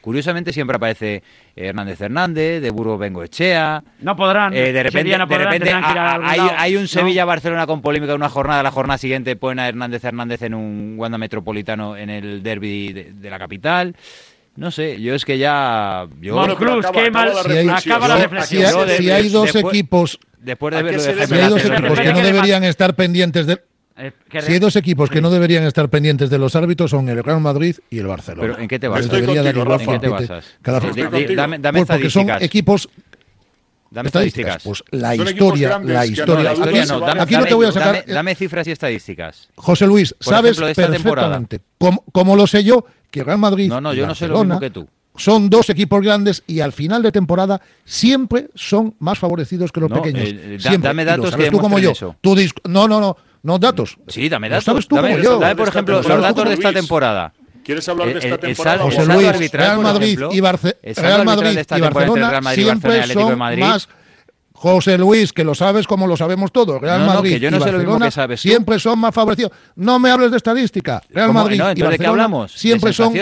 Curiosamente 0.00 0.52
siempre 0.52 0.76
aparece 0.76 1.22
Hernández 1.56 2.00
Hernández, 2.00 2.62
de 2.62 2.70
Burgos 2.70 3.00
Bengoechea. 3.00 3.82
No 4.00 4.16
podrán. 4.16 4.54
Eh, 4.54 4.72
de 4.72 4.82
repente, 4.84 5.10
de 5.10 5.38
repente 5.38 5.72
hay, 5.72 6.76
un 6.76 6.86
Sevilla-Barcelona 6.86 7.66
con 7.66 7.82
polémica 7.82 8.12
en 8.12 8.18
una 8.18 8.28
jornada. 8.28 8.62
La 8.62 8.70
jornada 8.70 8.96
siguiente 8.96 9.34
ponen 9.34 9.58
a 9.58 9.68
Hernández 9.68 10.04
Hernández 10.04 10.42
en 10.42 10.54
un 10.54 10.94
Wanda 10.96 11.18
Metropolitano 11.18 11.96
en 11.96 12.10
el 12.10 12.42
derby 12.42 12.92
de 12.92 13.30
la 13.30 13.38
capital. 13.38 13.96
No 14.58 14.72
sé, 14.72 15.00
yo 15.00 15.14
es 15.14 15.24
que 15.24 15.38
ya. 15.38 16.08
Yo... 16.20 16.56
Cruz, 16.56 16.84
qué 16.92 17.12
mal. 17.12 17.30
Si 17.80 17.88
acaba 17.88 18.08
la 18.08 18.16
reflexión. 18.16 18.88
Si, 18.88 19.08
hay 19.08 19.28
dos 19.28 19.54
equipos. 19.54 20.18
Después 20.40 20.74
de 20.74 20.82
verlo 20.82 21.00
Si 21.00 21.34
hay 21.34 21.48
dos 21.48 21.64
equipos 21.64 22.00
que 22.00 22.12
no 22.12 22.20
deberían 22.20 22.64
estar 22.64 22.96
pendientes 22.96 23.46
de. 23.46 23.62
Eh, 23.96 24.12
si 24.40 24.52
hay 24.52 24.58
dos 24.58 24.74
equipos 24.74 25.10
que 25.10 25.20
no 25.20 25.30
deberían 25.30 25.64
estar 25.64 25.88
pendientes 25.88 26.28
de 26.30 26.38
los 26.38 26.54
árbitros 26.56 26.90
son 26.90 27.08
el 27.08 27.22
Real 27.22 27.40
Madrid 27.40 27.76
y 27.88 27.98
el 27.98 28.06
Barcelona. 28.08 28.48
¿Pero 28.48 28.62
en 28.62 28.68
qué 28.68 28.78
te 28.80 28.88
basas? 28.88 29.12
¿En 29.12 29.26
qué 29.26 29.98
te 30.00 30.08
basas? 30.08 30.56
dame, 31.36 31.58
dame 31.58 31.78
pues 31.84 31.88
porque 31.88 32.10
son 32.10 32.30
equipos 32.40 32.88
Dame 33.90 34.08
estadísticas. 34.08 34.62
Pues 34.62 34.84
la 34.90 35.14
historia, 35.14 35.78
la 35.78 36.04
historia. 36.04 36.54
No, 36.86 37.00
dame, 37.00 37.22
aquí 37.22 37.36
no 37.36 37.46
te 37.46 37.54
voy 37.54 37.66
a 37.66 37.72
sacar. 37.72 38.04
Dame, 38.06 38.34
cifras 38.34 38.66
y 38.66 38.72
estadísticas. 38.72 39.48
José 39.54 39.86
Luis, 39.86 40.14
sabes 40.20 40.58
perfectamente, 40.58 41.60
como, 41.78 42.04
como, 42.12 42.36
lo 42.36 42.46
sé 42.46 42.64
yo, 42.64 42.84
que 43.10 43.24
Real 43.24 43.38
Madrid 43.38 43.68
no, 43.68 43.80
no, 43.80 43.94
yo 43.94 44.06
no 44.06 44.14
sé 44.14 44.28
lo 44.28 44.44
mismo 44.44 44.60
que 44.60 44.70
tú. 44.70 44.86
son 45.16 45.48
dos 45.48 45.70
equipos 45.70 46.02
grandes 46.02 46.42
y 46.46 46.60
al 46.60 46.72
final 46.72 47.02
de 47.02 47.12
temporada 47.12 47.60
siempre 47.84 48.48
son 48.54 48.94
más 48.98 49.18
favorecidos 49.18 49.72
que 49.72 49.80
los 49.80 49.90
pequeños. 49.90 50.24
Eh, 50.24 50.56
siempre. 50.58 50.88
Dame 50.88 51.04
datos 51.04 51.34
que 51.34 51.50
tú 51.50 51.58
como 51.58 51.78
yo. 51.78 51.92
Eso. 51.92 52.16
no, 52.64 52.88
no, 52.88 53.00
no, 53.00 53.16
no 53.42 53.58
datos. 53.58 53.98
Sí, 54.08 54.28
dame 54.28 54.48
datos. 54.48 54.64
Sabes 54.64 54.88
tú 54.88 54.96
dame, 54.96 55.12
como 55.12 55.22
yo. 55.22 55.38
dame 55.38 55.56
por 55.56 55.68
ejemplo, 55.68 56.02
los 56.02 56.22
datos 56.22 56.48
de 56.48 56.54
esta 56.54 56.72
temporada. 56.72 57.32
¿Quieres 57.64 57.86
hablar 57.86 58.08
de 58.08 58.18
esta 58.18 58.38
temporada? 58.38 58.82
José 58.82 59.04
Luis, 59.04 59.52
Real 59.52 59.78
Madrid 59.80 60.18
y, 60.32 60.40
Real 60.94 61.24
Madrid 61.26 61.58
y 61.76 61.80
Barcelona 61.80 62.40
siempre 62.54 63.06
son 63.08 63.38
más 63.38 63.88
José 64.60 64.98
Luis, 64.98 65.32
que 65.32 65.44
lo 65.44 65.54
sabes 65.54 65.86
como 65.86 66.08
lo 66.08 66.16
sabemos 66.16 66.50
todos, 66.50 66.80
Real 66.80 67.06
Madrid 67.06 67.40
y 67.40 67.48
Barcelona 67.48 68.10
siempre 68.36 68.80
son 68.80 68.98
más 68.98 69.14
favorecidos. 69.14 69.52
No 69.76 70.00
me 70.00 70.10
hables 70.10 70.32
de 70.32 70.36
estadística. 70.36 71.00
Real 71.10 71.32
Madrid 71.32 71.62
y 71.76 71.82
Barcelona 71.82 72.08
hablamos? 72.08 72.52
siempre 72.52 72.92
son 72.92 73.14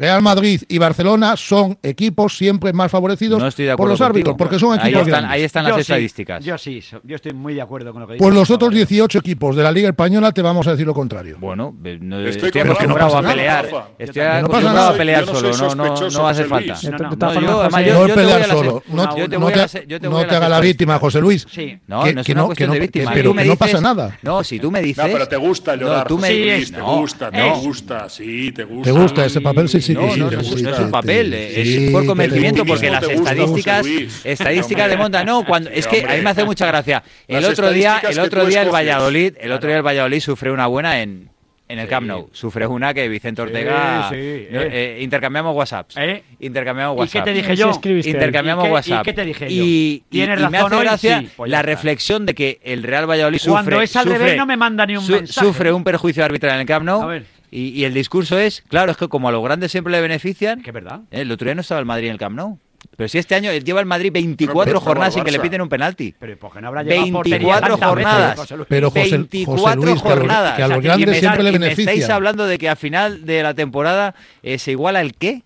Real 0.00 0.22
Madrid 0.22 0.62
y 0.66 0.78
Barcelona 0.78 1.36
son 1.36 1.76
equipos 1.82 2.34
siempre 2.34 2.72
más 2.72 2.90
favorecidos 2.90 3.54
por 3.76 3.86
los 3.86 4.00
árbitros, 4.00 4.34
porque 4.38 4.58
son 4.58 4.80
equipos 4.80 5.02
ahí 5.02 5.08
están, 5.08 5.24
ahí 5.26 5.42
están 5.42 5.64
las 5.64 5.78
estadísticas. 5.78 6.42
yo 6.42 6.56
sí, 6.56 6.82
yo 7.04 7.16
estoy 7.16 7.34
muy 7.34 7.52
de 7.52 7.60
acuerdo 7.60 7.92
con 7.92 8.00
lo 8.00 8.08
que 8.08 8.14
dices. 8.14 8.24
Pues 8.24 8.34
los 8.34 8.50
otros 8.50 8.72
18 8.72 9.18
equipos 9.18 9.54
de 9.56 9.62
la 9.62 9.70
Liga 9.70 9.90
Española 9.90 10.32
te 10.32 10.40
vamos 10.40 10.66
a 10.66 10.70
decir 10.70 10.86
lo 10.86 10.94
contrario. 10.94 11.36
Bueno, 11.38 11.76
no, 12.00 12.20
estoy, 12.20 12.48
acostumbrado 12.62 13.18
a 13.18 13.22
pelear. 13.22 13.68
Estoy 13.98 14.22
acostumbrado 14.22 14.88
a 14.88 14.94
pelear 14.94 15.26
solo, 15.26 15.74
no, 15.74 15.74
no, 15.74 16.10
no 16.10 16.28
hace 16.28 16.44
falta. 16.44 16.78
No, 16.82 17.80
yo, 17.82 18.06
es 18.06 18.14
pelear 18.14 18.44
solo. 18.46 18.82
No 18.88 20.26
te 20.26 20.34
haga 20.34 20.48
la 20.48 20.60
víctima, 20.60 20.98
José 20.98 21.20
Luis. 21.20 21.46
Sí. 21.50 21.78
No, 21.86 22.10
no 22.10 22.20
es 22.22 22.28
una 22.30 22.44
cuestión 22.44 22.70
de 22.70 22.80
víctima. 22.80 23.10
Pero 23.12 23.34
que 23.34 23.44
no 23.44 23.56
pasa 23.56 23.82
nada. 23.82 24.18
No, 24.22 24.42
si 24.42 24.58
tú 24.58 24.70
me 24.70 24.80
dices... 24.80 25.04
No, 25.04 25.12
pero 25.12 25.28
te 25.28 25.36
gusta 25.36 25.76
llorar, 25.76 26.06
te 26.06 26.14
gusta, 26.14 27.30
te 27.30 27.50
gusta, 27.50 28.08
sí, 28.08 28.52
te 28.52 28.64
gusta. 28.64 28.84
Te 28.84 28.98
gusta 28.98 29.24
ese 29.26 29.42
papel, 29.42 29.68
sí, 29.68 29.82
sí, 29.82 29.89
sí. 29.94 30.20
No, 30.20 30.30
no 30.30 30.40
es 30.40 30.78
un 30.78 30.90
papel, 30.90 31.32
es 31.34 31.90
por 31.90 32.06
convencimiento, 32.06 32.64
porque 32.64 32.90
las 32.90 33.02
estadísticas, 33.04 33.86
estadísticas 34.24 34.90
de 34.90 34.96
monta, 34.96 35.24
no, 35.24 35.44
cuando 35.44 35.70
es 35.70 35.86
que 35.86 36.04
a 36.04 36.16
mí 36.16 36.22
me 36.22 36.30
hace 36.30 36.44
mucha 36.44 36.66
gracia. 36.66 37.02
El 37.28 37.44
otro 37.44 37.70
día, 37.70 38.00
el 38.02 38.18
otro 38.18 38.44
día 38.44 38.62
el 38.62 38.70
Valladolid, 38.70 39.34
el 39.40 39.52
otro 39.52 39.68
día 39.68 39.76
el 39.76 39.86
Valladolid 39.86 40.20
sufrió 40.20 40.52
una 40.52 40.66
buena 40.66 41.00
en 41.00 41.30
en 41.70 41.78
el 41.78 41.86
Camp 41.86 42.06
Nou. 42.06 42.28
Sufre 42.32 42.66
una 42.66 42.92
que 42.92 43.08
Vicente 43.08 43.42
Ortega. 43.42 44.08
Sí, 44.10 44.16
eh. 44.16 44.48
Eh, 44.50 44.98
intercambiamos 45.02 45.54
WhatsApps. 45.54 45.96
¿Eh? 45.98 46.24
Intercambiamos 46.40 46.98
WhatsApp. 46.98 47.14
¿Y 47.14 47.18
qué 47.18 47.24
te 47.24 47.32
dije 47.32 47.56
yo? 47.56 47.80
Intercambiamos 48.04 48.68
WhatsApp. 48.68 49.02
¿Y 49.02 49.04
qué 49.04 49.12
te 49.12 49.24
dije 49.24 49.54
yo? 49.54 49.64
Y, 49.64 50.02
¿Tienes 50.08 50.40
razón 50.40 50.50
me 50.50 50.58
hace 50.58 51.08
gracia 51.08 51.24
pues 51.36 51.48
la 51.50 51.62
reflexión 51.62 52.26
de 52.26 52.34
que 52.34 52.60
el 52.64 52.82
Real 52.82 53.08
Valladolid 53.08 53.38
sufre. 53.38 53.52
Cuando 53.52 53.82
es 53.82 53.94
al 53.94 54.06
revés 54.06 54.36
no 54.36 54.46
me 54.46 54.56
manda 54.56 54.84
ni 54.84 54.96
un 54.96 55.06
mensaje. 55.06 55.46
Sufre 55.46 55.72
un 55.72 55.84
perjuicio 55.84 56.24
arbitral 56.24 56.54
en 56.54 56.60
el 56.62 56.66
Camp 56.66 56.84
Nou. 56.84 57.02
A 57.02 57.06
ver. 57.06 57.39
Y, 57.50 57.84
el 57.84 57.94
discurso 57.94 58.38
es, 58.38 58.62
claro, 58.68 58.92
es 58.92 58.96
que 58.96 59.08
como 59.08 59.28
a 59.28 59.32
los 59.32 59.42
grandes 59.42 59.72
siempre 59.72 59.90
le 59.90 60.00
benefician. 60.00 60.62
Que 60.62 60.70
verdad. 60.70 61.00
el 61.10 61.32
otro 61.32 61.46
día 61.46 61.54
no 61.54 61.62
estaba 61.62 61.80
el 61.80 61.86
Madrid 61.86 62.06
en 62.06 62.12
el 62.12 62.18
Camp 62.18 62.36
Nou. 62.36 62.58
Pero 62.96 63.08
si 63.08 63.18
este 63.18 63.34
año 63.34 63.52
lleva 63.52 63.80
el 63.80 63.86
Madrid 63.86 64.10
24 64.12 64.80
jornadas 64.80 65.14
sin 65.14 65.24
que 65.24 65.30
le 65.30 65.40
piten 65.40 65.60
un 65.60 65.68
penalti. 65.68 66.14
Pero 66.18 66.36
¿por 66.38 66.52
qué 66.52 66.60
no 66.60 66.68
habrá 66.68 66.82
24 66.82 67.76
jornadas. 67.76 68.54
Pero 68.68 68.90
José, 68.90 69.10
24 69.10 69.82
Luis, 69.82 70.00
jornadas. 70.00 70.56
Que 70.56 70.62
a 70.62 70.68
los, 70.68 70.82
grandes 70.82 71.18
siempre 71.18 71.42
le 71.42 71.52
benefician. 71.52 71.88
estáis 71.88 72.10
hablando 72.10 72.46
de 72.46 72.58
que 72.58 72.68
a 72.68 72.76
final 72.76 73.26
de 73.26 73.42
la 73.42 73.54
temporada 73.54 74.14
eh, 74.42 74.58
se 74.58 74.72
iguala 74.72 75.00
el 75.00 75.14
qué? 75.14 75.42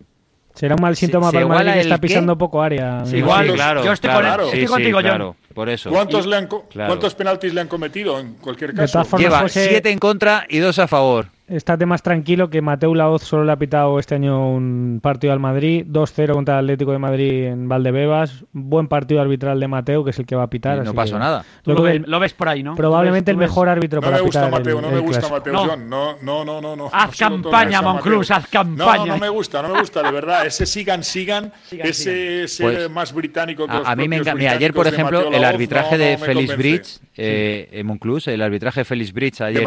Será 0.54 0.76
un 0.76 0.82
mal 0.82 0.94
síntoma 0.94 1.32
para 1.32 1.42
el 1.42 1.48
Madrid 1.48 1.72
que 1.72 1.80
está 1.80 1.98
pisando 1.98 2.38
poco 2.38 2.62
área. 2.62 3.04
Sí, 3.04 3.16
igual, 3.16 3.52
claro. 3.52 3.84
Yo 3.84 3.92
estoy, 3.92 4.10
claro, 4.10 4.44
estoy 4.44 4.66
contigo, 4.66 5.00
claro, 5.00 5.36
Por 5.52 5.68
eso. 5.68 5.90
¿Cuántos, 5.90 6.26
le 6.26 6.36
han, 6.36 6.48
¿Cuántos 6.48 7.14
penaltis 7.14 7.52
le 7.52 7.60
han 7.60 7.68
cometido 7.68 8.20
en 8.20 8.34
cualquier 8.34 8.74
caso? 8.74 9.02
Lleva 9.16 9.48
7 9.48 9.90
en 9.90 9.98
contra 9.98 10.46
y 10.48 10.58
2 10.58 10.78
a 10.78 10.88
favor 10.88 11.28
estate 11.48 11.84
más 11.86 12.02
tranquilo 12.02 12.48
que 12.48 12.62
Mateo 12.62 12.94
Laoz 12.94 13.22
solo 13.22 13.44
le 13.44 13.52
ha 13.52 13.56
pitado 13.56 13.98
este 13.98 14.14
año 14.14 14.50
un 14.50 15.00
partido 15.02 15.32
al 15.32 15.40
Madrid, 15.40 15.84
2-0 15.86 16.32
contra 16.32 16.58
el 16.58 16.64
Atlético 16.64 16.92
de 16.92 16.98
Madrid 16.98 17.44
en 17.44 17.68
Valdebebas, 17.68 18.44
buen 18.52 18.88
partido 18.88 19.20
arbitral 19.20 19.60
de 19.60 19.68
Mateo, 19.68 20.04
que 20.04 20.10
es 20.10 20.18
el 20.18 20.26
que 20.26 20.36
va 20.36 20.44
a 20.44 20.50
pitar. 20.50 20.82
no 20.84 20.94
pasó 20.94 21.18
nada. 21.18 21.44
Lo, 21.64 22.20
ves 22.20 22.34
por 22.34 22.48
ahí, 22.48 22.62
¿no? 22.62 22.74
Probablemente 22.74 23.30
el 23.30 23.36
mejor 23.36 23.68
árbitro 23.68 24.00
no 24.00 24.06
para 24.06 24.22
pitar. 24.22 24.50
Mateo, 24.50 24.80
no 24.80 24.90
me 24.90 25.00
gusta 25.00 25.28
Mateo, 25.28 25.52
no. 25.52 25.76
no, 25.76 26.44
no, 26.44 26.60
no, 26.60 26.76
no, 26.76 26.90
Haz 26.92 27.16
campaña, 27.16 27.82
Monclus, 27.82 28.30
haz 28.30 28.46
campaña. 28.46 29.06
No, 29.06 29.06
no 29.06 29.18
me 29.18 29.28
gusta, 29.28 29.62
no 29.62 29.68
me 29.68 29.80
gusta, 29.80 30.02
de 30.02 30.10
verdad. 30.10 30.46
Ese 30.46 30.66
sigan, 30.66 31.04
sigan, 31.04 31.52
ese, 31.70 32.44
ese 32.44 32.62
pues, 32.62 32.90
más 32.90 33.12
británico 33.12 33.66
que 33.66 33.72
a, 33.72 33.78
los 33.80 33.88
a 33.88 33.96
mí 33.96 34.08
me 34.08 34.16
encanta. 34.16 34.50
Ayer, 34.50 34.72
por 34.72 34.86
ejemplo, 34.86 35.30
el 35.30 35.44
arbitraje 35.44 35.98
de 35.98 36.18
Félix 36.18 36.56
Bridge, 36.56 36.98
eh, 37.16 37.82
Monclus, 37.84 38.28
el 38.28 38.42
arbitraje 38.42 38.80
de 38.80 38.84
Félix 38.84 39.12
Bridge 39.12 39.40
ayer 39.40 39.64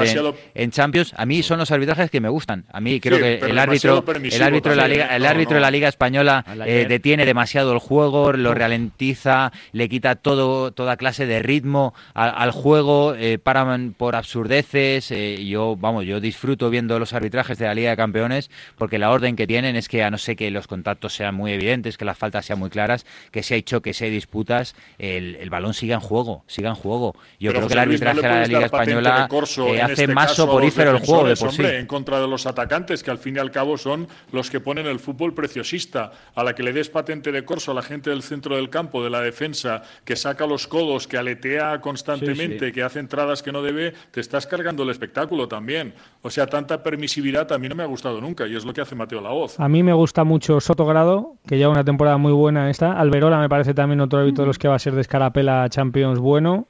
en 0.53 0.71
Champions, 0.71 1.13
a 1.15 1.25
mí 1.25 1.43
son 1.43 1.59
los 1.59 1.71
arbitrajes 1.71 2.09
que 2.09 2.21
me 2.21 2.29
gustan. 2.29 2.65
A 2.71 2.79
mí 2.79 2.99
creo 2.99 3.19
que 3.19 3.35
el 3.35 3.57
árbitro, 3.57 4.03
el 4.07 4.41
árbitro 4.41 4.71
de 4.71 4.77
la 4.77 4.87
liga, 4.87 5.15
el 5.15 5.25
árbitro 5.25 5.55
de 5.55 5.61
la 5.61 5.71
liga 5.71 5.87
española 5.87 6.45
eh, 6.65 6.85
detiene 6.87 7.25
demasiado 7.25 7.73
el 7.73 7.79
juego, 7.79 8.33
lo 8.33 8.53
ralentiza, 8.53 9.51
le 9.71 9.89
quita 9.89 10.15
todo, 10.15 10.71
toda 10.71 10.97
clase 10.97 11.25
de 11.25 11.41
ritmo 11.41 11.93
al, 12.13 12.51
juego, 12.51 13.15
eh, 13.15 13.37
paran 13.37 13.93
por 13.97 14.15
absurdeces. 14.15 15.11
Eh, 15.11 15.45
yo, 15.45 15.75
vamos, 15.75 16.05
yo 16.05 16.19
disfruto 16.19 16.69
viendo 16.69 16.99
los 16.99 17.13
arbitrajes 17.13 17.57
de 17.57 17.65
la 17.65 17.75
Liga 17.75 17.91
de 17.91 17.97
Campeones 17.97 18.49
porque 18.77 18.99
la 18.99 19.11
orden 19.11 19.35
que 19.35 19.47
tienen 19.47 19.75
es 19.75 19.87
que 19.87 20.03
a 20.03 20.11
no 20.11 20.17
ser 20.17 20.35
que 20.35 20.49
los 20.51 20.67
contactos 20.67 21.13
sean 21.13 21.35
muy 21.35 21.51
evidentes, 21.51 21.97
que 21.97 22.05
las 22.05 22.17
faltas 22.17 22.45
sean 22.45 22.59
muy 22.59 22.69
claras, 22.69 23.05
que 23.31 23.43
si 23.43 23.53
hay 23.53 23.63
choques, 23.63 23.97
si 23.97 24.05
hay 24.05 24.11
disputas, 24.11 24.75
el, 24.97 25.49
balón 25.49 25.73
siga 25.73 25.95
en 25.95 26.01
juego, 26.01 26.43
siga 26.47 26.69
en 26.69 26.75
juego. 26.75 27.15
Yo 27.39 27.51
creo 27.51 27.67
que 27.67 27.73
el 27.73 27.79
arbitraje 27.79 28.21
de 28.21 28.27
la 28.27 28.47
Liga 28.47 28.65
española 28.65 29.29
hace 29.29 29.91
este 29.91 30.07
más 30.07 30.35
soporífero 30.35 30.91
el 30.91 31.05
juego 31.05 31.27
de 31.27 31.35
por 31.35 31.51
sí. 31.51 31.63
En 31.63 31.85
contra 31.85 32.19
de 32.19 32.27
los 32.27 32.47
atacantes, 32.47 33.03
que 33.03 33.11
al 33.11 33.19
fin 33.19 33.35
y 33.35 33.39
al 33.39 33.51
cabo 33.51 33.77
son 33.77 34.07
los 34.31 34.49
que 34.49 34.59
ponen 34.59 34.87
el 34.87 34.99
fútbol 34.99 35.35
preciosista. 35.35 36.11
A 36.33 36.43
la 36.43 36.55
que 36.55 36.63
le 36.63 36.73
des 36.73 36.89
patente 36.89 37.31
de 37.31 37.45
corso 37.45 37.71
a 37.71 37.73
la 37.75 37.83
gente 37.83 38.09
del 38.09 38.23
centro 38.23 38.55
del 38.55 38.69
campo, 38.69 39.03
de 39.03 39.11
la 39.11 39.21
defensa, 39.21 39.83
que 40.03 40.15
saca 40.15 40.47
los 40.47 40.65
codos, 40.65 41.07
que 41.07 41.17
aletea 41.17 41.79
constantemente, 41.79 42.71
que 42.71 42.81
hace 42.81 42.99
entradas 42.99 43.43
que 43.43 43.51
no 43.51 43.61
debe, 43.61 43.93
te 44.09 44.19
estás 44.19 44.47
cargando 44.47 44.81
el 44.81 44.89
espectáculo 44.89 45.47
también. 45.47 45.93
O 46.23 46.31
sea, 46.31 46.47
tanta 46.47 46.81
permisividad 46.81 47.51
a 47.51 47.59
mí 47.59 47.69
no 47.69 47.75
me 47.75 47.83
ha 47.83 47.87
gustado 47.87 48.19
nunca 48.19 48.47
y 48.47 48.55
es 48.55 48.65
lo 48.65 48.73
que 48.73 48.81
hace 48.81 48.95
Mateo 48.95 49.21
Laoz. 49.21 49.59
A 49.59 49.69
mí 49.69 49.83
me 49.83 49.93
gusta 49.93 50.23
mucho 50.23 50.59
Sotogrado, 50.59 51.35
que 51.47 51.57
lleva 51.57 51.71
una 51.71 51.83
temporada 51.83 52.17
muy 52.17 52.31
buena 52.31 52.71
esta. 52.71 52.93
Alberola 52.93 53.39
me 53.39 53.47
parece 53.47 53.75
también 53.75 54.01
otro 54.01 54.19
hábito 54.19 54.41
de 54.41 54.47
los 54.47 54.57
que 54.57 54.67
va 54.67 54.75
a 54.75 54.79
ser 54.79 54.95
de 54.95 55.01
escarapela 55.01 55.69
Champions 55.69 56.17
bueno 56.17 56.67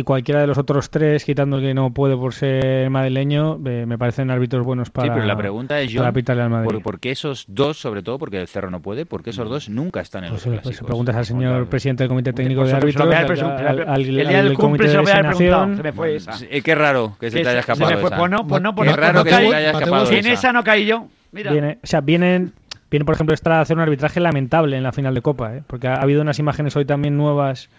y 0.00 0.02
cualquiera 0.02 0.40
de 0.40 0.46
los 0.46 0.58
otros 0.58 0.90
tres, 0.90 1.24
quitando 1.24 1.58
el 1.58 1.62
que 1.62 1.74
no 1.74 1.92
puede 1.92 2.16
por 2.16 2.34
ser 2.34 2.90
madrileño, 2.90 3.58
me 3.58 3.98
parecen 3.98 4.30
árbitros 4.30 4.64
buenos 4.64 4.90
para. 4.90 5.08
Sí, 5.08 5.12
pero 5.14 5.26
la 5.26 5.36
pregunta 5.36 5.80
es 5.80 5.90
yo, 5.90 6.04
al 6.04 6.50
Madrid. 6.50 6.80
¿por, 6.82 7.00
qué 7.00 7.10
esos 7.10 7.44
dos, 7.48 7.78
sobre 7.78 8.02
todo 8.02 8.18
porque 8.18 8.40
el 8.40 8.48
Cerro 8.48 8.70
no 8.70 8.80
puede, 8.80 9.06
por 9.06 9.22
qué 9.22 9.30
esos 9.30 9.48
dos 9.48 9.68
nunca 9.68 10.00
están 10.00 10.24
en 10.24 10.30
pues, 10.30 10.46
los 10.46 10.60
pues, 10.60 10.80
preguntas 10.80 11.14
al 11.16 11.26
señor 11.26 11.66
presidente 11.68 12.02
del 12.02 12.08
Comité 12.08 12.32
Técnico 12.32 12.64
de 12.64 12.72
Árbitros, 12.72 13.40
al, 13.42 14.02
el 14.02 14.28
día 14.28 14.42
del 14.42 14.54
comité 14.54 14.88
de 14.88 14.98
designación. 14.98 15.76
Se 15.76 15.82
me 15.82 15.92
fue 15.92 16.16
esa. 16.16 16.32
qué 16.38 16.74
raro 16.74 17.16
que 17.20 17.30
se 17.30 17.40
te 17.40 17.48
haya 17.48 17.60
escapado. 17.60 18.00
Pues 18.00 18.30
no, 18.30 18.46
pues 18.46 18.62
no, 18.62 18.74
pues 18.74 18.90
no. 18.90 18.96
Qué 18.96 19.00
raro 19.00 19.24
que 19.24 19.30
se 19.30 19.36
te 19.36 19.54
haya 19.54 19.70
escapado. 19.70 20.10
En 20.10 20.26
esa 20.26 20.52
no 20.52 20.64
caí 20.64 20.86
yo. 20.86 21.06
Mira. 21.32 21.52
Viene, 21.52 21.78
o 21.82 21.86
sea, 21.86 22.00
vienen 22.00 22.52
Viene, 22.90 23.04
por 23.04 23.14
ejemplo, 23.14 23.34
Estrada 23.34 23.60
a 23.60 23.62
hacer 23.62 23.76
un 23.76 23.82
arbitraje 23.82 24.18
lamentable 24.18 24.76
en 24.76 24.82
la 24.82 24.92
final 24.92 25.14
de 25.14 25.22
Copa, 25.22 25.54
¿eh? 25.54 25.62
porque 25.66 25.86
ha, 25.86 25.94
habido 25.94 26.22
unas 26.22 26.40
imágenes 26.40 26.74
hoy 26.74 26.84
también 26.84 27.16
nuevas 27.16 27.70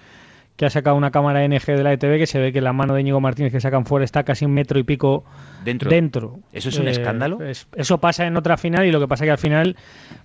que 0.55 0.65
ha 0.65 0.69
sacado 0.69 0.95
una 0.95 1.11
cámara 1.11 1.47
NG 1.47 1.65
de 1.65 1.83
la 1.83 1.93
ETV 1.93 2.17
que 2.17 2.27
se 2.27 2.39
ve 2.39 2.53
que 2.53 2.61
la 2.61 2.73
mano 2.73 2.93
de 2.93 3.01
Íñigo 3.01 3.19
Martínez 3.19 3.51
que 3.51 3.59
sacan 3.59 3.85
fuera 3.85 4.05
está 4.05 4.23
casi 4.23 4.45
un 4.45 4.53
metro 4.53 4.79
y 4.79 4.83
pico 4.83 5.23
dentro. 5.63 5.89
dentro. 5.89 6.39
¿Eso 6.53 6.69
es 6.69 6.77
un 6.77 6.87
eh, 6.87 6.91
escándalo? 6.91 7.39
eso 7.41 7.97
pasa 7.99 8.27
en 8.27 8.37
otra 8.37 8.57
final 8.57 8.85
y 8.85 8.91
lo 8.91 8.99
que 8.99 9.07
pasa 9.07 9.25
que 9.25 9.31
al 9.31 9.37
final, 9.37 9.75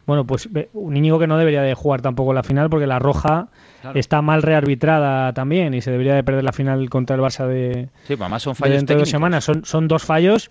bueno, 0.07 0.27
pues 0.27 0.49
un 0.75 0.97
Íñigo 0.97 1.19
que 1.19 1.27
no 1.27 1.39
debería 1.39 1.63
de 1.63 1.75
jugar 1.75 2.03
tampoco 2.03 2.35
la 2.35 2.43
final 2.43 2.69
porque 2.69 2.87
la 2.87 2.99
roja 2.99 3.49
está 3.95 4.21
mal 4.21 4.43
rearbitrada 4.43 5.33
también 5.33 5.75
y 5.75 5.81
se 5.81 5.91
debería 5.91 6.15
de 6.15 6.25
perder 6.25 6.45
la 6.45 6.53
final 6.53 6.91
contra 6.91 7.17
el 7.17 7.23
Barça 7.23 7.47
de, 7.47 7.89
sí, 8.05 8.15
además 8.19 8.43
son 8.43 8.55
fallos 8.57 8.85
de 8.85 8.95
dos 8.95 9.09
semanas. 9.09 9.45
Son, 9.45 9.65
son 9.65 9.89
dos 9.89 10.05
fallos 10.05 10.51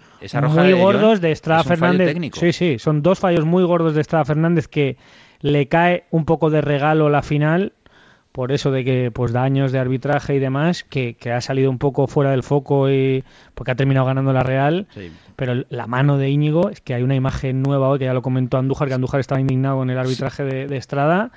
muy 0.49 0.73
gordos 0.73 1.21
de 1.21 1.31
Estrada 1.31 1.63
Fernández. 1.63 2.15
Sí, 2.33 2.53
sí, 2.53 2.79
son 2.79 3.01
dos 3.01 3.19
fallos 3.19 3.45
muy 3.45 3.63
gordos 3.63 3.93
de 3.93 4.01
Estrada 4.01 4.25
Fernández 4.25 4.67
que 4.67 4.97
le 5.41 5.67
cae 5.67 6.05
un 6.11 6.25
poco 6.25 6.49
de 6.49 6.61
regalo 6.61 7.09
la 7.09 7.21
final 7.21 7.73
por 8.35 8.51
eso 8.51 8.69
de 8.69 8.83
que 8.83 9.11
pues 9.11 9.31
daños 9.31 9.71
de 9.71 9.79
arbitraje 9.79 10.35
y 10.35 10.39
demás 10.39 10.83
que, 10.83 11.15
ha 11.33 11.39
salido 11.39 11.71
un 11.71 11.77
poco 11.77 12.05
fuera 12.05 12.31
del 12.31 12.43
foco 12.43 12.91
y 12.91 13.23
porque 13.53 13.71
ha 13.71 13.75
terminado 13.75 14.05
ganando 14.05 14.33
la 14.33 14.43
Real 14.43 14.87
pero 15.37 15.63
la 15.69 15.87
mano 15.87 16.17
de 16.17 16.29
Íñigo 16.29 16.69
es 16.69 16.81
que 16.81 16.93
hay 16.93 17.01
una 17.01 17.15
imagen 17.15 17.61
nueva 17.61 17.87
hoy 17.87 17.97
que 17.97 18.03
ya 18.03 18.13
lo 18.13 18.21
comentó 18.21 18.57
Andújar 18.57 18.89
que 18.89 18.93
Andújar 18.93 19.21
estaba 19.21 19.39
indignado 19.39 19.77
con 19.77 19.89
el 19.89 19.97
arbitraje 19.97 20.43
de, 20.43 20.75
Estrada 20.75 21.31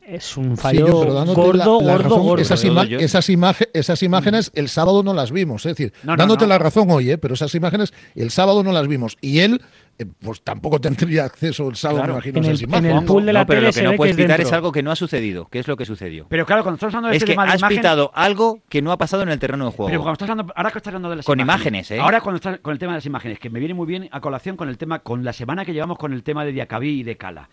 es 0.00 0.38
un 0.38 0.56
fallo 0.56 0.86
gordo, 0.90 1.34
gordo, 1.34 1.78
gordo. 1.78 2.38
Esas, 2.38 2.64
esas, 2.64 4.02
imágenes 4.02 4.50
el 4.54 4.70
sábado 4.70 5.02
no 5.02 5.12
las 5.12 5.30
vimos, 5.30 5.66
es 5.66 5.76
decir, 5.76 5.92
dándote 6.02 6.46
la 6.46 6.58
razón 6.58 6.90
hoy, 6.90 7.12
¿eh? 7.12 7.18
pero 7.18 7.34
esas 7.34 7.54
imágenes 7.54 7.92
el 8.16 8.30
sábado 8.30 8.64
no 8.64 8.72
las 8.72 8.88
vimos. 8.88 9.18
Y 9.20 9.40
él 9.40 9.60
pues 10.06 10.42
tampoco 10.42 10.80
tendría 10.80 11.24
acceso 11.24 11.68
el 11.68 11.76
sábado, 11.76 12.04
me 12.04 12.12
imagino, 12.12 12.38
en 12.38 12.44
el, 12.44 12.74
en 12.74 12.86
el 12.86 13.04
pool 13.04 13.26
de 13.26 13.32
la 13.32 13.40
no, 13.40 13.46
pero 13.46 13.60
lo 13.60 13.72
que 13.72 13.82
no 13.82 13.92
puedes 13.94 14.16
pitar 14.16 14.40
es 14.40 14.52
algo 14.52 14.72
que 14.72 14.82
no 14.82 14.90
ha 14.90 14.96
sucedido. 14.96 15.48
¿Qué 15.50 15.58
es 15.58 15.68
lo 15.68 15.76
que 15.76 15.84
sucedió? 15.84 16.26
Pero 16.28 16.46
claro, 16.46 16.62
cuando 16.62 16.76
estamos 16.76 16.94
hablando 16.94 17.10
de 17.10 17.16
es 17.16 17.22
este 17.22 17.34
que 17.34 17.40
has 17.40 17.62
pitado 17.62 18.10
algo 18.14 18.60
que 18.68 18.82
no 18.82 18.92
ha 18.92 18.98
pasado 18.98 19.22
en 19.22 19.28
el 19.28 19.38
terreno 19.38 19.66
de 19.66 19.72
juego. 19.72 19.88
Pero 19.88 20.00
cuando 20.00 20.12
estás 20.12 20.30
hablando, 20.30 20.52
ahora 20.56 20.70
que 20.70 20.78
estás 20.78 20.90
hablando 20.90 21.10
de 21.10 21.16
las 21.16 21.26
con 21.26 21.40
imágenes, 21.40 21.90
¿eh? 21.90 22.00
Ahora 22.00 22.20
cuando 22.20 22.36
estás 22.36 22.58
con 22.60 22.72
el 22.72 22.78
tema 22.78 22.92
de 22.92 22.98
las 22.98 23.06
imágenes, 23.06 23.38
que 23.38 23.50
me 23.50 23.58
viene 23.58 23.74
muy 23.74 23.86
bien 23.86 24.08
a 24.10 24.20
colación 24.20 24.56
con 24.56 24.68
el 24.68 24.78
tema, 24.78 25.00
con 25.00 25.24
la 25.24 25.32
semana 25.32 25.64
que 25.64 25.72
llevamos 25.72 25.98
con 25.98 26.12
el 26.12 26.22
tema 26.22 26.44
de 26.44 26.52
Diacabí 26.52 27.00
y 27.00 27.02
de 27.02 27.16
Cala. 27.16 27.48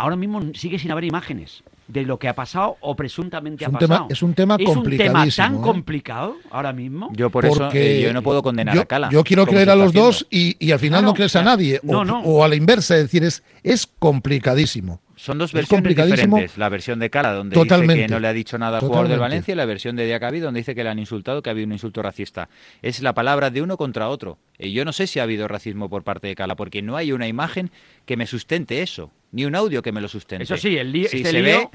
Ahora 0.00 0.16
mismo 0.16 0.40
sigue 0.54 0.78
sin 0.78 0.90
haber 0.90 1.04
imágenes 1.04 1.62
de 1.86 2.04
lo 2.04 2.18
que 2.18 2.26
ha 2.26 2.34
pasado 2.34 2.78
o 2.80 2.96
presuntamente 2.96 3.66
ha 3.66 3.68
pasado. 3.68 4.06
es 4.08 4.22
un 4.22 4.32
tema 4.32 4.56
complicadísimo. 4.56 5.24
¿Es 5.24 5.38
un 5.38 5.44
tema 5.44 5.50
tan 5.52 5.60
¿eh? 5.60 5.62
complicado 5.62 6.36
ahora 6.50 6.72
mismo? 6.72 7.10
Yo 7.12 7.28
por 7.28 7.44
eso 7.44 7.68
eh, 7.74 8.00
yo 8.02 8.14
no 8.14 8.22
puedo 8.22 8.42
condenar 8.42 8.78
a 8.78 8.84
Cala. 8.86 9.10
Yo 9.10 9.22
quiero 9.24 9.44
creer 9.44 9.68
a 9.68 9.76
los 9.76 9.92
dos 9.92 10.26
y, 10.30 10.72
al 10.72 10.78
final 10.78 11.04
no, 11.04 11.12
crees 11.12 11.36
a 11.36 11.42
nadie. 11.42 11.80
O, 11.86 11.98
o, 11.98 12.42
a 12.42 12.48
la 12.48 12.54
inversa, 12.54 12.96
es 12.96 13.02
decir, 13.02 13.24
es, 13.24 13.42
es 13.62 13.86
complicadísimo. 13.86 15.02
Son 15.20 15.36
dos 15.36 15.52
versiones 15.52 15.94
diferentes. 15.94 16.56
La 16.56 16.70
versión 16.70 16.98
de 16.98 17.10
Cala, 17.10 17.34
donde 17.34 17.54
dice 17.54 17.86
que 17.86 18.08
no 18.08 18.20
le 18.20 18.28
ha 18.28 18.32
dicho 18.32 18.56
nada 18.56 18.78
al 18.78 18.84
jugador 18.86 19.08
del 19.08 19.18
Valencia, 19.18 19.52
y 19.52 19.54
la 19.54 19.66
versión 19.66 19.94
de 19.94 20.06
Diacabí, 20.06 20.40
donde 20.40 20.60
dice 20.60 20.74
que 20.74 20.82
le 20.82 20.88
han 20.88 20.98
insultado, 20.98 21.42
que 21.42 21.50
ha 21.50 21.52
habido 21.52 21.66
un 21.66 21.74
insulto 21.74 22.02
racista. 22.02 22.48
Es 22.80 23.02
la 23.02 23.12
palabra 23.12 23.50
de 23.50 23.60
uno 23.60 23.76
contra 23.76 24.08
otro. 24.08 24.38
Y 24.58 24.72
yo 24.72 24.86
no 24.86 24.94
sé 24.94 25.06
si 25.06 25.20
ha 25.20 25.24
habido 25.24 25.46
racismo 25.46 25.90
por 25.90 26.04
parte 26.04 26.26
de 26.26 26.34
Cala, 26.34 26.56
porque 26.56 26.80
no 26.80 26.96
hay 26.96 27.12
una 27.12 27.28
imagen 27.28 27.70
que 28.06 28.16
me 28.16 28.26
sustente 28.26 28.80
eso, 28.80 29.10
ni 29.30 29.44
un 29.44 29.54
audio 29.54 29.82
que 29.82 29.92
me 29.92 30.00
lo 30.00 30.08
sustente. 30.08 30.44
Eso 30.44 30.56
sí, 30.56 30.78
el 30.78 30.90
lío, 30.90 31.04
este 31.04 31.22
se 31.22 31.42
ve... 31.42 31.68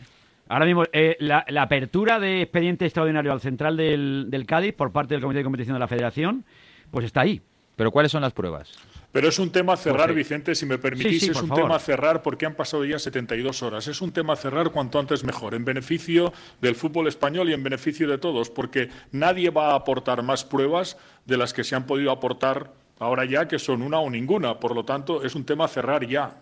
Ahora 0.48 0.66
mismo, 0.66 0.84
eh, 0.92 1.16
la, 1.20 1.46
apertura 1.62 2.20
de 2.20 2.42
expediente 2.42 2.86
extraordinario 2.86 3.32
al 3.32 3.42
central 3.42 3.78
del, 3.78 4.26
del 4.30 4.46
Cádiz 4.48 4.74
por 4.74 4.92
parte 4.92 5.14
del 5.14 5.22
Comité 5.22 5.40
de 5.40 5.44
Competición 5.44 5.76
de 5.76 5.80
la 5.80 5.88
Federación, 5.88 6.46
pues 6.90 7.06
está 7.06 7.22
ahí. 7.22 7.42
¿Pero 7.76 7.92
cuáles 7.92 8.12
son 8.12 8.22
las 8.22 8.34
pruebas? 8.34 8.72
Pero 9.16 9.30
es 9.30 9.40
un 9.40 9.50
tema 9.50 9.78
cerrar, 9.78 10.14
Vicente, 10.14 10.56
si 10.56 10.66
me 10.66 10.78
permitís, 10.78 11.30
es 11.30 11.42
un 11.42 11.50
tema 11.50 11.80
cerrar 11.80 12.22
porque 12.22 12.46
han 12.46 12.54
pasado 12.54 12.84
ya 12.84 13.00
72 13.00 13.64
horas. 13.64 13.88
Es 13.88 14.02
un 14.02 14.12
tema 14.12 14.36
cerrar 14.36 14.72
cuanto 14.72 15.00
antes 15.00 15.24
mejor, 15.24 15.56
en 15.56 15.64
beneficio 15.64 16.34
del 16.60 16.76
fútbol 16.76 17.08
español 17.08 17.50
y 17.50 17.54
en 17.54 17.64
beneficio 17.64 18.10
de 18.10 18.18
todos, 18.18 18.50
porque 18.50 18.90
nadie 19.14 19.52
va 19.52 19.72
a 19.72 19.76
aportar 19.76 20.22
más 20.22 20.44
pruebas 20.44 20.98
de 21.26 21.38
las 21.38 21.54
que 21.54 21.64
se 21.64 21.78
han 21.78 21.86
podido 21.86 22.12
aportar 22.12 22.74
ahora 23.00 23.24
ya, 23.24 23.48
que 23.48 23.58
son 23.58 23.84
una 23.84 24.00
o 24.00 24.10
ninguna. 24.10 24.60
Por 24.60 24.76
lo 24.76 24.84
tanto, 24.84 25.24
es 25.24 25.34
un 25.34 25.46
tema 25.46 25.70
cerrar 25.70 26.06
ya. 26.06 26.36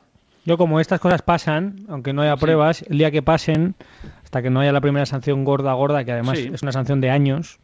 Yo 0.43 0.57
como 0.57 0.79
estas 0.79 0.99
cosas 0.99 1.21
pasan, 1.21 1.85
aunque 1.89 2.11
no 2.11 2.23
haya 2.23 2.37
pruebas, 2.37 2.81
el 2.89 2.97
día 2.97 3.11
que 3.11 3.21
pasen, 3.21 3.75
hasta 4.23 4.41
que 4.41 4.49
no 4.49 4.61
haya 4.61 4.71
la 4.71 4.81
primera 4.81 5.05
sanción 5.05 5.43
gorda, 5.43 5.73
gorda, 5.73 6.03
que 6.05 6.11
además 6.11 6.39
es 6.39 6.63
una 6.63 6.71
sanción 6.71 7.01
de 7.01 7.11
años, 7.11 7.59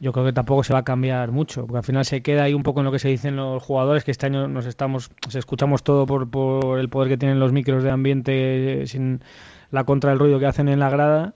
yo 0.00 0.12
creo 0.12 0.24
que 0.24 0.32
tampoco 0.32 0.64
se 0.64 0.72
va 0.72 0.80
a 0.80 0.84
cambiar 0.84 1.32
mucho, 1.32 1.66
porque 1.66 1.78
al 1.78 1.84
final 1.84 2.04
se 2.04 2.22
queda 2.22 2.44
ahí 2.44 2.54
un 2.54 2.62
poco 2.62 2.80
en 2.80 2.86
lo 2.86 2.92
que 2.92 2.98
se 2.98 3.08
dicen 3.08 3.36
los 3.36 3.62
jugadores, 3.62 4.04
que 4.04 4.10
este 4.10 4.26
año 4.26 4.48
nos 4.48 4.66
estamos, 4.66 5.10
escuchamos 5.32 5.82
todo 5.82 6.06
por, 6.06 6.28
por 6.28 6.78
el 6.78 6.88
poder 6.88 7.08
que 7.08 7.16
tienen 7.16 7.38
los 7.38 7.52
micros 7.52 7.82
de 7.82 7.90
ambiente 7.90 8.86
sin 8.86 9.20
la 9.70 9.84
contra 9.84 10.10
del 10.10 10.18
ruido 10.18 10.38
que 10.38 10.46
hacen 10.46 10.68
en 10.68 10.78
la 10.80 10.90
grada 10.90 11.34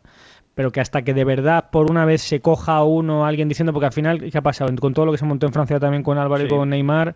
pero 0.55 0.73
que 0.73 0.81
hasta 0.81 1.03
que 1.03 1.15
de 1.15 1.25
verdad 1.25 1.71
por 1.71 1.91
una 1.91 2.05
vez 2.05 2.23
se 2.23 2.41
coja 2.41 2.77
a 2.77 2.85
uno 2.85 3.25
alguien 3.25 3.49
diciendo, 3.49 3.73
porque 3.73 3.87
al 3.87 3.93
final, 3.93 4.31
¿qué 4.31 4.37
ha 4.37 4.43
pasado? 4.43 4.75
Con 4.77 4.95
todo 4.95 5.07
lo 5.07 5.13
que 5.13 5.19
se 5.19 5.25
montó 5.25 5.47
en 5.47 5.53
Francia 5.53 5.79
también 5.79 6.03
con 6.03 6.19
Álvaro 6.19 6.45
y 6.45 6.49
con 6.49 6.69
Neymar, 6.69 7.15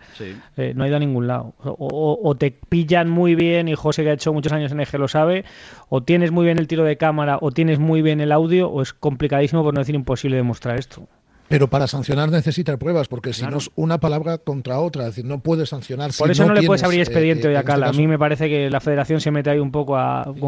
eh, 0.57 0.73
no 0.75 0.85
ha 0.85 0.89
ido 0.89 0.97
a 0.97 1.01
ningún 1.01 1.27
lado. 1.27 1.55
O, 1.59 2.35
te 2.37 2.51
pillan 2.51 3.11
muy 3.11 3.35
bien, 3.35 3.69
y 3.69 3.75
José 3.75 4.03
que 4.03 4.11
ha 4.11 4.15
hecho 4.15 4.33
muchos 4.33 4.53
años 4.53 4.73
en 4.73 4.81
Eje 4.81 4.99
lo 4.99 5.09
sabe, 5.09 5.45
o 5.89 6.03
tienes 6.03 6.31
muy 6.31 6.45
bien 6.45 6.59
el 6.59 6.69
tiro 6.69 6.85
de 6.85 6.97
cámara, 6.97 7.39
o 7.41 7.51
tienes 7.51 7.79
muy 7.79 8.03
bien 8.03 8.21
el 8.21 8.33
audio, 8.33 8.69
o 8.69 8.83
es 8.83 8.93
complicadísimo, 8.93 9.63
por 9.63 9.75
no 9.75 9.81
decir 9.81 9.95
imposible, 9.95 10.37
demostrar 10.37 10.79
esto. 10.79 11.07
Pero 11.55 11.71
para 11.71 11.87
sancionar 11.87 12.33
necesita 12.33 12.77
pruebas, 12.79 13.07
porque 13.07 13.33
si 13.33 13.47
no 13.47 13.59
es 13.59 13.71
una 13.77 14.01
palabra 14.01 14.39
contra 14.39 14.81
otra, 14.81 15.05
es 15.05 15.11
decir, 15.11 15.25
no 15.25 15.39
puedes 15.39 15.69
sancionar. 15.69 16.11
Por 16.19 16.29
eso 16.29 16.45
no, 16.47 16.53
le 16.53 16.65
puedes 16.65 16.83
abrir 16.83 16.99
expediente 16.99 17.47
hoy 17.47 17.55
a 17.55 17.63
Cala. 17.63 17.91
a 17.91 17.93
mí 17.93 18.09
me 18.09 18.19
parece 18.19 18.49
que 18.49 18.69
la 18.69 18.81
federación 18.81 19.21
se 19.21 19.31
mete 19.31 19.51
ahí 19.51 19.61
un 19.61 19.71
poco 19.71 19.97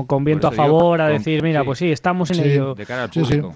con, 0.09 0.25
viento 0.25 0.49
a 0.49 0.51
favor, 0.51 1.01
a 1.01 1.07
decir, 1.07 1.45
mira, 1.45 1.63
pues 1.63 1.79
sí, 1.79 1.93
estamos 1.93 2.33
en 2.33 2.45
ello. 2.45 2.75
De 2.75 2.85
cara 2.85 3.05
al 3.05 3.11
público. 3.11 3.55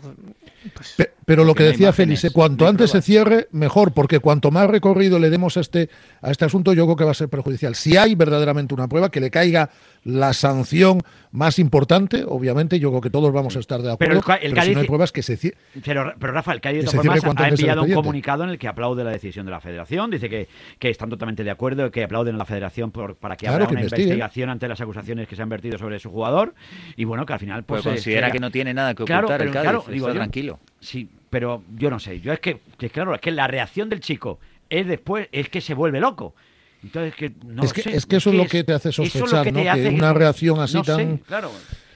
Pues, 0.74 0.94
pero 0.96 1.10
lo 1.26 1.54
que 1.54 1.64
decía 1.64 1.92
Félix, 1.92 2.30
cuanto 2.32 2.66
antes 2.66 2.90
se 2.90 3.02
cierre, 3.02 3.48
mejor, 3.52 3.92
porque 3.92 4.18
cuanto 4.18 4.50
más 4.50 4.68
recorrido 4.68 5.18
le 5.18 5.30
demos 5.30 5.56
a 5.56 5.60
este, 5.60 5.88
a 6.22 6.30
este 6.30 6.44
asunto, 6.44 6.72
yo 6.72 6.84
creo 6.86 6.96
que 6.96 7.04
va 7.04 7.12
a 7.12 7.14
ser 7.14 7.28
perjudicial. 7.28 7.74
Si 7.74 7.96
hay 7.96 8.14
verdaderamente 8.14 8.74
una 8.74 8.88
prueba, 8.88 9.10
que 9.10 9.20
le 9.20 9.30
caiga 9.30 9.70
la 10.04 10.32
sanción 10.32 11.02
más 11.32 11.58
importante, 11.58 12.24
obviamente, 12.26 12.80
yo 12.80 12.90
creo 12.90 13.00
que 13.00 13.10
todos 13.10 13.32
vamos 13.32 13.56
a 13.56 13.60
estar 13.60 13.82
de 13.82 13.92
acuerdo. 13.92 14.22
Pero, 14.26 14.38
el, 14.40 14.62
si 14.62 14.74
no 14.74 14.80
hay 14.80 14.86
pruebas 14.86 15.12
que 15.12 15.22
se 15.22 15.36
cierre. 15.36 15.56
Pero, 15.84 16.12
pero 16.18 16.32
Rafa, 16.32 16.52
el 16.52 16.60
Cádiz 16.60 16.86
ha 16.92 17.48
enviado 17.48 17.82
un 17.82 17.92
comunicado 17.92 18.44
en 18.44 18.50
el 18.50 18.58
que 18.58 18.68
aplaude 18.68 19.04
la 19.04 19.10
decisión 19.10 19.46
de 19.46 19.52
la 19.52 19.60
Federación, 19.60 20.10
dice 20.10 20.28
que, 20.28 20.48
que 20.78 20.90
están 20.90 21.10
totalmente 21.10 21.44
de 21.44 21.50
acuerdo, 21.50 21.90
que 21.90 22.02
aplauden 22.02 22.34
a 22.34 22.38
la 22.38 22.44
Federación 22.44 22.90
por, 22.90 23.16
para 23.16 23.36
que 23.36 23.46
haga 23.46 23.68
una 23.68 23.82
investigación 23.82 24.50
ante 24.50 24.68
las 24.68 24.80
acusaciones 24.80 25.28
que 25.28 25.36
se 25.36 25.42
han 25.42 25.48
vertido 25.48 25.78
sobre 25.78 25.98
su 25.98 26.10
jugador, 26.10 26.54
y 26.96 27.04
bueno, 27.04 27.26
que 27.26 27.32
al 27.34 27.38
final 27.38 27.62
pues, 27.64 27.82
pues 27.82 27.94
considera 27.94 28.30
que 28.30 28.40
no 28.40 28.50
tiene 28.50 28.74
nada 28.74 28.94
que 28.94 29.02
ocultar 29.02 29.42
el 29.42 29.50
Cádiz, 29.50 29.86
digo, 29.88 30.12
tranquilo. 30.12 30.58
Sí, 30.80 31.08
pero 31.28 31.62
yo 31.76 31.90
no 31.90 31.98
sé. 31.98 32.20
Yo 32.20 32.32
es 32.32 32.40
que, 32.40 32.60
claro, 32.92 33.14
es 33.14 33.20
que 33.20 33.30
la 33.30 33.46
reacción 33.46 33.88
del 33.88 34.00
chico 34.00 34.38
es 34.68 34.86
después, 34.86 35.28
es 35.32 35.48
que 35.48 35.60
se 35.60 35.74
vuelve 35.74 36.00
loco. 36.00 36.34
Entonces, 36.82 37.14
que 37.14 37.32
no 37.44 37.62
es, 37.62 37.72
que, 37.72 37.82
es 37.90 38.06
que 38.06 38.16
eso 38.16 38.30
es 38.30 38.36
lo 38.36 38.46
que 38.46 38.64
te 38.64 38.72
hace 38.72 38.90
sospechar, 38.90 39.52
¿no? 39.52 39.62
que 39.62 39.88
una 39.88 40.14
reacción 40.14 40.60
así 40.60 40.80
tan. 40.82 41.18
claro. 41.18 41.50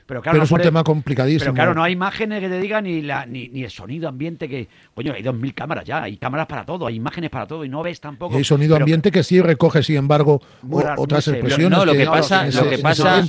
Pero, 0.06 0.20
claro, 0.20 0.42
es 0.42 0.50
un 0.50 0.60
tema 0.60 0.84
complicadísimo. 0.84 1.44
Pero 1.44 1.54
claro, 1.54 1.74
no 1.74 1.82
hay 1.82 1.94
imágenes 1.94 2.40
que 2.40 2.48
te 2.48 2.60
digan 2.60 2.84
ni, 2.84 3.00
la, 3.00 3.24
ni, 3.24 3.48
ni 3.48 3.64
el 3.64 3.70
sonido 3.70 4.08
ambiente 4.08 4.48
que... 4.48 4.68
Coño, 4.94 5.14
hay 5.14 5.22
dos 5.22 5.34
mil 5.34 5.54
cámaras 5.54 5.84
ya, 5.84 6.02
hay 6.02 6.18
cámaras 6.18 6.46
para 6.46 6.64
todo, 6.64 6.86
hay 6.86 6.96
imágenes 6.96 7.30
para 7.30 7.46
todo 7.46 7.64
y 7.64 7.70
no 7.70 7.82
ves 7.82 8.00
tampoco... 8.00 8.36
hay 8.36 8.44
sonido 8.44 8.76
ambiente 8.76 9.10
que 9.10 9.22
sí 9.22 9.40
recoge, 9.40 9.82
sin 9.82 9.96
embargo, 9.96 10.42
otras 10.96 11.28
expresiones. 11.28 11.70
No, 11.70 11.84
lo 11.86 11.94
que, 11.94 12.04
pasa, 12.04 12.46
lo 12.46 12.68
que 12.68 12.78
pasa, 12.78 13.22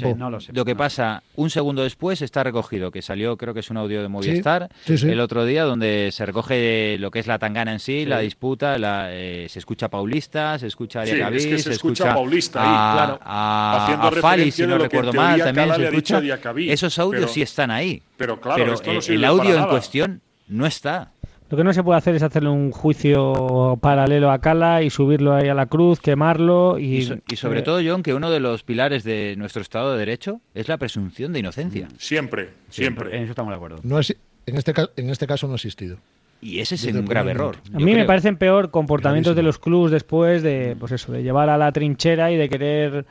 lo 0.51 0.65
que 0.65 0.75
pasa, 0.75 1.23
un 1.35 1.49
segundo 1.49 1.83
después 1.83 2.21
está 2.21 2.43
recogido, 2.43 2.91
que 2.91 3.01
salió, 3.01 3.37
creo 3.37 3.53
que 3.53 3.61
es 3.61 3.69
un 3.69 3.77
audio 3.77 4.01
de 4.01 4.09
Movistar, 4.09 4.69
el 4.87 5.19
otro 5.21 5.45
día, 5.45 5.63
donde 5.63 6.09
se 6.11 6.25
recoge 6.25 6.97
lo 6.99 7.09
que 7.09 7.19
es 7.19 7.27
la 7.27 7.39
tangana 7.39 7.71
en 7.71 7.79
sí, 7.79 8.05
la 8.05 8.19
disputa, 8.19 8.77
la, 8.77 9.07
eh, 9.11 9.47
se 9.49 9.59
escucha 9.59 9.89
Paulista, 9.89 10.59
se 10.59 10.67
escucha 10.67 11.01
a 11.01 11.05
se, 11.05 11.71
escucha, 11.71 12.13
Paulista 12.13 12.61
ahí, 12.61 12.95
claro. 12.95 13.19
a, 13.23 14.11
Fali, 14.21 14.51
si 14.51 14.67
no 14.67 14.77
recuerdo 14.77 15.13
mal, 15.13 15.39
también 15.39 15.73
se 15.73 15.83
escucha... 15.85 16.21
Esos 16.69 16.97
audios 16.99 17.31
sí 17.31 17.41
están 17.41 17.71
ahí. 17.71 18.01
Pero 18.17 18.39
claro, 18.39 18.75
el 19.07 19.25
audio 19.25 19.57
en 19.57 19.65
cuestión 19.65 20.21
no 20.47 20.65
está. 20.65 21.11
Lo 21.49 21.57
que 21.57 21.63
no 21.63 21.73
se 21.73 21.83
puede 21.83 21.99
hacer 21.99 22.15
es 22.15 22.23
hacerle 22.23 22.49
un 22.49 22.71
juicio 22.71 23.77
paralelo 23.79 24.31
a 24.31 24.39
Cala 24.39 24.81
y 24.81 24.89
subirlo 24.89 25.35
ahí 25.35 25.47
a 25.47 25.53
la 25.53 25.67
cruz, 25.67 25.99
quemarlo 25.99 26.79
y... 26.79 27.07
Y, 27.27 27.35
sobre 27.35 27.61
todo, 27.61 27.79
John, 27.85 28.01
que 28.01 28.15
uno 28.15 28.31
de 28.31 28.39
los 28.39 28.63
pilares 28.63 29.03
de 29.03 29.35
nuestro 29.37 29.61
Estado 29.61 29.93
de 29.93 29.99
Derecho 29.99 30.41
es 30.55 30.67
la 30.67 30.77
presunción 30.77 31.33
de 31.33 31.39
inocencia. 31.39 31.87
Siempre, 31.99 32.49
siempre. 32.69 33.15
En 33.15 33.23
eso 33.23 33.31
estamos 33.31 33.51
de 33.51 33.57
acuerdo. 33.57 33.79
No 33.83 33.99
es, 33.99 34.15
en, 34.47 34.57
este, 34.57 34.73
en 34.97 35.09
este 35.11 35.27
caso 35.27 35.45
no 35.45 35.53
ha 35.53 35.57
existido. 35.57 35.97
Y 36.41 36.59
ese 36.59 36.75
es 36.75 36.85
un 36.85 37.05
grave 37.05 37.31
error. 37.31 37.57
A 37.73 37.77
mí 37.77 37.93
me 37.93 38.05
parecen 38.05 38.37
peor 38.37 38.71
comportamientos 38.71 39.35
de 39.35 39.43
los 39.43 39.59
clubes 39.59 39.91
después 39.91 40.41
de, 40.41 40.75
pues 40.79 40.91
eso, 40.91 41.11
de 41.11 41.21
llevar 41.21 41.49
a 41.49 41.57
la 41.57 41.71
trinchera 41.71 42.31
y 42.31 42.37
de 42.37 42.49
querer 42.49 43.05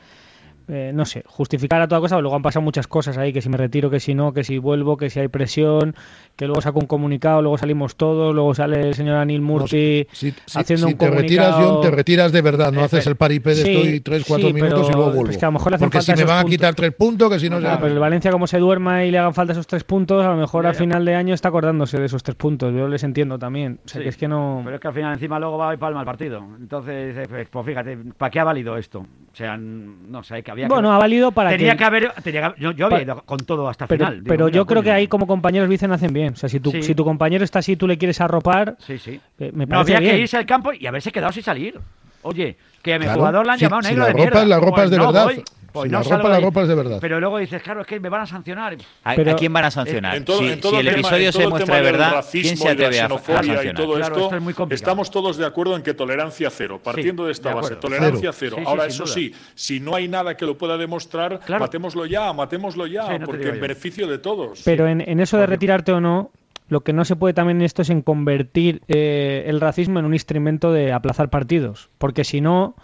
eh, 0.67 0.91
no 0.93 1.05
sé, 1.05 1.23
justificar 1.27 1.79
a 1.81 1.87
toda 1.87 2.01
cosa, 2.01 2.19
luego 2.19 2.35
han 2.35 2.41
pasado 2.41 2.63
muchas 2.63 2.87
cosas 2.87 3.17
ahí, 3.17 3.31
que 3.31 3.41
si 3.41 3.49
me 3.49 3.57
retiro, 3.57 3.89
que 3.91 3.99
si 3.99 4.15
no, 4.15 4.33
que 4.33 4.43
si 4.43 4.57
vuelvo, 4.57 4.97
que 4.97 5.11
si 5.11 5.19
hay 5.19 5.27
presión, 5.27 5.95
que 6.35 6.45
luego 6.47 6.61
saco 6.61 6.79
un 6.79 6.87
comunicado, 6.87 7.41
luego 7.43 7.57
salimos 7.57 7.95
todos, 7.95 8.33
luego 8.33 8.55
sale 8.55 8.81
el 8.81 8.95
señor 8.95 9.17
Anil 9.17 9.41
Murti 9.41 10.07
haciendo 10.55 10.87
un 10.87 10.97
te 10.97 11.09
retiras, 11.09 11.55
John, 11.55 11.81
te 11.81 11.91
retiras 11.91 12.31
de 12.31 12.41
verdad, 12.41 12.71
no 12.71 12.83
haces 12.83 13.05
el 13.05 13.15
paripé 13.15 13.53
de 13.53 13.61
estoy 13.61 13.99
3, 13.99 14.25
4 14.27 14.53
minutos 14.53 14.89
y 14.89 14.93
luego 14.93 15.11
vuelvo. 15.11 15.37
que 15.37 15.45
a 15.45 15.49
lo 15.49 15.51
mejor 15.51 15.77
Porque 15.77 16.01
si 16.01 16.13
me 16.13 16.23
van 16.23 16.45
a 16.45 16.49
quitar 16.49 16.73
tres 16.73 16.93
puntos, 16.93 17.29
que 17.29 17.39
si 17.39 17.49
no... 17.49 17.59
pero 17.59 17.87
el 17.87 17.99
Valencia 17.99 18.31
como 18.31 18.47
se 18.47 18.57
duerma 18.57 19.05
y 19.05 19.11
le 19.11 19.19
hagan 19.19 19.33
falta 19.33 19.53
esos 19.53 19.67
tres 19.67 19.83
puntos, 19.83 20.25
a 20.25 20.29
lo 20.29 20.37
mejor 20.37 20.65
al 20.65 20.75
final 20.75 21.05
de 21.05 21.13
año 21.13 21.33
está 21.33 21.49
acordándose 21.49 21.99
de 21.99 22.05
esos 22.05 22.23
tres 22.23 22.35
puntos, 22.35 22.73
yo 22.73 22.87
les 22.87 23.03
entiendo 23.03 23.37
también. 23.37 23.79
O 23.85 23.87
sea, 23.87 24.01
que 24.01 24.09
es 24.09 24.17
que 24.17 24.27
no... 24.27 24.61
Pero 24.63 24.77
es 24.77 24.81
que 24.81 24.87
al 24.87 24.93
final 24.95 25.13
encima 25.13 25.39
luego 25.39 25.57
va 25.57 25.73
y 25.73 25.77
palma 25.77 25.99
el 25.99 26.05
partido. 26.05 26.43
Entonces, 26.59 27.27
pues, 27.29 27.47
pues 27.49 27.65
fíjate, 27.65 27.97
¿para 28.17 28.31
qué 28.31 28.39
ha 28.39 28.43
valido 28.43 28.77
esto? 28.77 28.99
O 28.99 29.37
sea, 29.37 29.57
no 29.57 30.23
sé, 30.23 30.41
que 30.41 30.54
había... 30.55 30.67
Bueno, 30.67 30.91
ha 30.93 30.97
valido 30.97 31.31
tenía 31.31 31.75
que, 31.75 31.83
haber. 31.83 32.13
yo, 32.57 32.85
había 32.85 33.01
ido 33.01 33.21
con 33.21 33.39
todo 33.39 33.67
hasta 33.69 33.87
pero, 33.87 34.07
final. 34.07 34.23
pero 34.25 34.49
yo 34.49 34.65
creo 34.65 34.81
que 34.81 34.91
ahí, 34.91 35.07
como 35.07 35.27
compañeros, 35.27 35.69
dicen 35.69 35.91
hacen 35.91 36.13
bien. 36.13 36.33
O 36.33 36.35
sea, 36.35 36.49
si 36.49 36.59
tu, 36.59 36.71
si 36.81 36.95
tu 36.95 37.03
compañero 37.03 37.43
está 37.43 37.59
así 37.59 37.75
tú 37.75 37.87
le 37.87 37.97
quieres 37.97 38.19
arropar. 38.21 38.75
Sí, 38.79 38.97
sí. 38.97 39.19
Eh, 39.39 39.51
me 39.53 39.67
parece 39.67 39.91
no 39.91 39.97
había 39.97 40.11
que 40.11 40.19
irse 40.19 40.37
al 40.37 40.45
campo 40.45 40.73
y 40.73 40.87
haberse 40.87 41.11
quedado 41.11 41.31
sin 41.31 41.43
salir. 41.43 41.79
Oye, 42.23 42.57
que 42.81 42.93
a 42.93 42.99
mi 42.99 43.05
jugador 43.05 43.45
le 43.45 43.51
han 43.51 43.59
llamado 43.59 43.81
negro 43.83 44.05
de 44.05 44.13
mierda. 44.13 44.45
La 44.45 44.59
ropa 44.59 44.83
es 44.85 44.89
de 44.89 44.99
verdad. 44.99 45.27
Pues 45.75 45.91
no 45.91 46.01
la 46.01 46.03
ropa, 46.03 46.29
la 46.29 46.39
ropa 46.39 46.61
es 46.61 46.67
de 46.67 46.75
verdad. 46.75 46.97
Pero 47.01 47.19
luego 47.19 47.37
dices, 47.37 47.61
claro, 47.61 47.81
es 47.81 47.87
que 47.87 47.99
me 47.99 48.09
van 48.09 48.21
a 48.21 48.25
sancionar. 48.25 48.77
¿A, 49.03 49.15
quién 49.35 49.53
van 49.53 49.65
a 49.65 49.71
sancionar? 49.71 50.23
si, 50.25 50.45
el, 50.75 50.87
episodio 50.87 51.31
se 51.31 51.47
muestra 51.47 51.75
de 51.77 51.81
verdad, 51.81 52.25
¿quién 52.31 52.57
se 52.57 52.69
atreve 52.69 53.01
a, 53.01 53.09
sancionar? 53.09 53.65
Y 53.65 53.73
todo 53.73 53.97
esto, 53.97 54.29
estamos 54.69 55.11
todos 55.11 55.37
de 55.37 55.45
acuerdo 55.45 55.75
en 55.75 55.83
que 55.83 55.93
tolerancia 55.93 56.49
cero, 56.49 56.79
partiendo 56.83 57.25
de 57.25 57.31
esta 57.31 57.53
base, 57.53 57.75
tolerancia 57.75 58.31
cero. 58.33 58.57
Ahora, 58.65 58.85
eso 58.85 59.05
sí, 59.05 59.33
si 59.53 59.79
no 59.79 59.95
hay 59.95 60.07
nada 60.07 60.35
que 60.37 60.45
lo 60.45 60.57
pueda 60.57 60.77
demostrar, 60.77 61.41
matémoslo 61.47 62.05
ya, 62.05 62.31
matémoslo 62.33 62.87
ya, 62.87 63.19
porque 63.25 63.49
en 63.49 63.59
beneficio 63.59 64.07
de 64.07 64.17
todos. 64.17 64.61
Pero 64.63 64.87
en 64.87 65.19
eso 65.19 65.37
de 65.37 65.45
retirarte 65.45 65.91
o 65.91 65.99
no, 65.99 66.31
lo 66.67 66.81
que 66.81 66.93
no 66.93 67.05
se 67.05 67.15
puede 67.15 67.33
también 67.33 67.57
en 67.57 67.65
esto 67.65 67.83
es 67.83 67.89
en 67.89 68.01
convertir 68.01 68.81
eh, 68.87 69.43
el 69.47 69.61
racismo 69.61 69.99
en 69.99 70.05
un 70.05 70.13
instrumento 70.13 70.71
de 70.71 70.91
aplazar 70.91 71.29
partidos, 71.29 71.89
porque 71.97 72.23
si 72.23 72.41
no, 72.41 72.75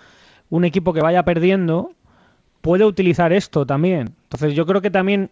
un 0.50 0.66
equipo 0.66 0.94
que 0.94 1.02
vaya 1.02 1.24
perdiendo 1.24 1.92
puede 2.62 2.86
utilizar 2.86 3.34
esto 3.34 3.66
también. 3.66 4.14
Entonces 4.24 4.54
yo 4.54 4.66
creo 4.66 4.82
que 4.82 4.92
también 4.92 5.30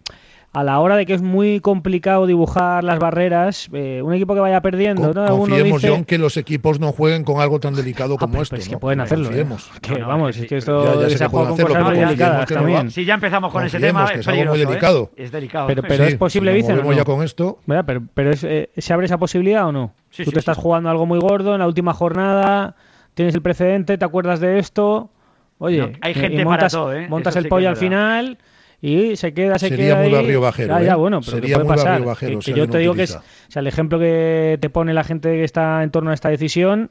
a 0.51 0.63
la 0.63 0.79
hora 0.79 0.97
de 0.97 1.05
que 1.05 1.13
es 1.13 1.21
muy 1.21 1.59
complicado 1.59 2.25
dibujar 2.25 2.83
las 2.83 2.97
barreras, 2.97 3.69
eh, 3.71 4.01
un 4.03 4.13
equipo 4.13 4.33
que 4.33 4.39
vaya 4.39 4.61
perdiendo. 4.61 5.13
¿no? 5.13 5.27
Confiemos, 5.27 5.81
John, 5.85 6.05
que 6.05 6.17
los 6.17 6.37
equipos 6.37 6.79
no 6.79 6.91
jueguen 6.91 7.23
con 7.23 7.39
algo 7.39 7.59
tan 7.59 7.75
delicado 7.75 8.15
ah, 8.15 8.17
como 8.19 8.41
esto. 8.41 8.55
Es 8.55 8.67
que 8.67 8.77
pueden 8.77 8.99
hacerlo. 9.01 9.29
¿eh? 9.31 9.45
Que, 9.81 10.01
vamos, 10.01 10.37
es 10.37 10.47
que 10.47 10.57
esto 10.57 11.07
ya, 11.07 11.17
se, 11.17 11.29
con 11.29 11.55
cosas 11.55 11.83
muy 11.83 11.97
delicadas 11.97 12.49
también. 12.49 12.89
Si 12.89 13.05
ya 13.05 13.13
empezamos 13.15 13.51
con 13.51 13.63
ese 13.65 13.79
tema, 13.79 14.05
es, 14.05 14.27
algo 14.27 14.45
muy 14.45 14.59
delicado. 14.59 15.11
Es 15.15 15.31
delicado. 15.31 15.67
Pero, 15.67 15.83
pero 15.83 16.03
es 16.05 16.15
posible, 16.15 16.61
si 16.61 16.73
no 16.73 16.93
ya 16.93 17.03
con 17.03 17.23
esto. 17.23 17.59
Pero, 17.67 18.03
pero 18.13 18.31
eh, 18.43 18.69
¿se 18.75 18.93
abre 18.93 19.05
esa 19.05 19.17
posibilidad 19.17 19.67
o 19.67 19.71
no? 19.71 19.93
Tú 20.15 20.31
te 20.31 20.39
estás 20.39 20.57
jugando 20.57 20.89
algo 20.89 21.05
muy 21.05 21.19
gordo 21.19 21.53
en 21.53 21.59
la 21.59 21.67
última 21.67 21.93
jornada, 21.93 22.75
tienes 23.13 23.35
el 23.35 23.41
precedente, 23.41 23.97
te 23.97 24.05
acuerdas 24.05 24.39
de 24.39 24.57
esto. 24.57 25.11
Oye, 25.59 25.93
hay 26.01 26.13
gente 26.13 26.43
montas, 26.43 26.73
para 26.73 26.83
todo, 26.85 26.93
¿eh? 26.93 27.07
montas 27.07 27.35
el 27.35 27.47
pollo 27.47 27.69
al 27.69 27.75
final 27.77 28.37
y 28.81 29.15
se 29.17 29.33
queda, 29.33 29.59
se 29.59 29.67
Sería 29.69 29.85
queda 29.87 29.95
muy 29.97 30.05
ahí. 30.07 30.13
barrio 30.13 30.41
bajero, 30.41 30.79
ya, 30.81 30.93
¿eh? 30.93 30.95
bueno, 30.95 31.19
pero 31.19 31.31
Sería 31.37 31.49
que 31.49 31.53
puede 31.55 31.65
muy 31.67 31.75
pasar. 31.75 31.91
barrio 31.91 32.07
bajero 32.07 32.39
Que- 32.39 32.53
yo 32.53 32.67
te 32.69 32.77
digo 32.79 32.93
que 32.93 33.03
es, 33.03 33.15
o 33.15 33.21
sea, 33.49 33.59
el 33.59 33.67
ejemplo 33.67 33.99
que 33.99 34.57
te 34.61 34.69
pone 34.69 34.93
la 34.93 35.03
gente 35.03 35.29
que 35.33 35.43
está 35.43 35.83
en 35.83 35.91
torno 35.91 36.11
a 36.11 36.13
esta 36.13 36.29
decisión 36.29 36.89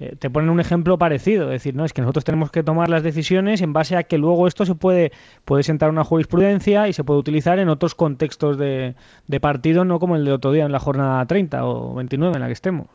eh, 0.00 0.16
te 0.18 0.30
ponen 0.30 0.48
un 0.50 0.58
ejemplo 0.60 0.96
parecido, 0.98 1.44
es 1.44 1.50
decir, 1.62 1.76
no 1.76 1.84
es 1.84 1.92
que 1.92 2.00
nosotros 2.00 2.24
tenemos 2.24 2.50
que 2.50 2.62
tomar 2.62 2.88
las 2.88 3.02
decisiones 3.02 3.60
en 3.60 3.72
base 3.74 3.96
a 3.96 4.02
que 4.02 4.16
luego 4.18 4.48
esto 4.48 4.64
se 4.64 4.74
puede 4.74 5.12
puede 5.44 5.62
sentar 5.62 5.90
una 5.90 6.04
jurisprudencia 6.04 6.88
y 6.88 6.94
se 6.94 7.04
puede 7.04 7.20
utilizar 7.20 7.58
en 7.58 7.68
otros 7.68 7.94
contextos 7.94 8.56
de, 8.56 8.94
de 9.28 9.40
partido, 9.40 9.84
no 9.84 10.00
como 10.00 10.16
el 10.16 10.24
de 10.24 10.32
otro 10.32 10.52
día 10.52 10.64
en 10.64 10.72
la 10.72 10.80
jornada 10.80 11.24
30 11.26 11.64
o 11.66 11.94
29 11.94 12.34
en 12.34 12.40
la 12.40 12.46
que 12.46 12.54
estemos. 12.54 12.88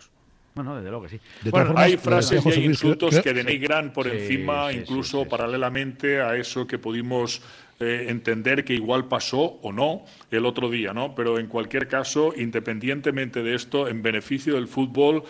Bueno, 0.55 0.75
desde 0.77 0.89
luego 0.89 1.03
que 1.03 1.09
sí. 1.09 1.19
De 1.43 1.51
Bueno, 1.51 1.67
formas, 1.67 1.83
Hay 1.85 1.97
frases 1.97 2.45
y 2.45 2.49
hay 2.51 2.65
insultos 2.65 3.09
creo- 3.09 3.23
que 3.23 3.33
denigran 3.33 3.91
por 3.91 4.05
Sí, 4.05 4.11
encima, 4.13 4.71
sí, 4.71 4.77
incluso 4.79 5.17
sí, 5.19 5.23
sí. 5.25 5.29
paralelamente 5.29 6.21
a 6.21 6.35
eso 6.37 6.65
que 6.65 6.77
pudimos 6.79 7.41
eh, 7.81 8.05
entender 8.07 8.63
que 8.63 8.73
igual 8.73 9.09
pasó 9.09 9.59
o 9.61 9.73
no 9.73 10.05
el 10.31 10.45
otro 10.45 10.69
día, 10.69 10.93
¿no? 10.93 11.13
Pero 11.13 11.39
en 11.39 11.47
cualquier 11.47 11.89
caso, 11.89 12.33
independientemente 12.37 13.43
de 13.43 13.53
esto, 13.53 13.89
en 13.89 14.01
beneficio 14.01 14.55
del 14.55 14.69
fútbol, 14.69 15.23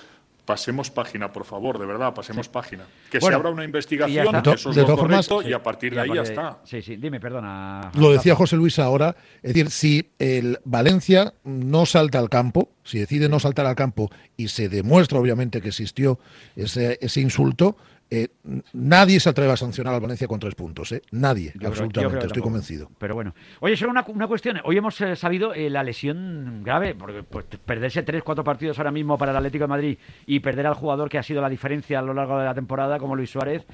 pasemos 0.45 0.91
página, 0.91 1.31
por 1.33 1.43
favor, 1.43 1.79
de 1.79 1.85
verdad, 1.85 2.13
pasemos 2.13 2.47
página. 2.47 2.83
Que 3.11 3.19
Bueno, 3.19 3.33
se 3.33 3.39
abra 3.39 3.49
una 3.49 3.63
investigación, 3.65 4.35
está. 4.35 4.53
eso 4.53 4.69
es 4.69 4.75
De 4.75 4.81
lo 4.81 4.87
todas 4.87 4.99
formas- 5.01 5.27
correcto, 5.27 5.49
y 5.49 5.53
a 5.53 5.63
partir 5.63 5.93
de 5.95 6.01
ahí 6.01 6.09
ya 6.13 6.21
está. 6.21 6.59
Sí, 6.63 6.81
sí, 6.81 6.95
dime, 6.97 7.19
perdona. 7.19 7.91
Lo 7.95 8.11
decía 8.11 8.35
José 8.35 8.55
Luis 8.55 8.77
ahora, 8.79 9.15
es 9.41 9.53
decir, 9.53 9.71
si 9.71 10.11
el 10.19 10.59
Valencia 10.63 11.33
no 11.43 11.85
salta 11.85 12.19
al 12.19 12.29
campo, 12.29 12.69
si 12.83 12.99
decide 12.99 13.27
no 13.27 13.39
saltar 13.39 13.65
al 13.65 13.75
campo 13.75 14.11
y 14.37 14.47
se 14.49 14.69
demuestra 14.69 15.19
obviamente 15.19 15.61
que 15.61 15.69
existió 15.69 16.19
ese, 16.55 16.99
ese 17.01 17.21
insulto, 17.21 17.75
eh, 18.11 18.27
nadie 18.73 19.19
se 19.19 19.29
atreve 19.29 19.51
a 19.51 19.57
sancionar 19.57 19.93
al 19.93 19.99
Valencia 19.99 20.27
con 20.27 20.39
tres 20.39 20.53
puntos, 20.53 20.91
¿eh? 20.91 21.01
Nadie, 21.11 21.53
Yo 21.55 21.67
absolutamente, 21.67 22.17
creo 22.17 22.27
estoy 22.27 22.41
convencido. 22.41 22.89
Pero 22.99 23.15
bueno. 23.15 23.33
Oye, 23.61 23.75
solo 23.75 23.91
una, 23.91 24.05
una 24.07 24.27
cuestión. 24.27 24.61
Hoy 24.63 24.77
hemos 24.77 24.99
eh, 25.01 25.15
sabido 25.15 25.53
eh, 25.53 25.69
la 25.69 25.83
lesión 25.83 26.61
grave, 26.63 26.93
porque 26.93 27.23
pues, 27.23 27.45
perderse 27.65 28.03
tres, 28.03 28.21
cuatro 28.23 28.43
partidos 28.43 28.77
ahora 28.77 28.91
mismo 28.91 29.17
para 29.17 29.31
el 29.31 29.37
Atlético 29.37 29.63
de 29.63 29.69
Madrid 29.69 29.97
y 30.27 30.39
perder 30.39 30.67
al 30.67 30.75
jugador 30.75 31.09
que 31.09 31.17
ha 31.17 31.23
sido 31.23 31.41
la 31.41 31.49
diferencia 31.49 31.99
a 31.99 32.01
lo 32.03 32.13
largo 32.13 32.37
de 32.37 32.45
la 32.45 32.53
temporada, 32.53 32.99
como 32.99 33.15
Luis 33.15 33.31
Suárez. 33.31 33.65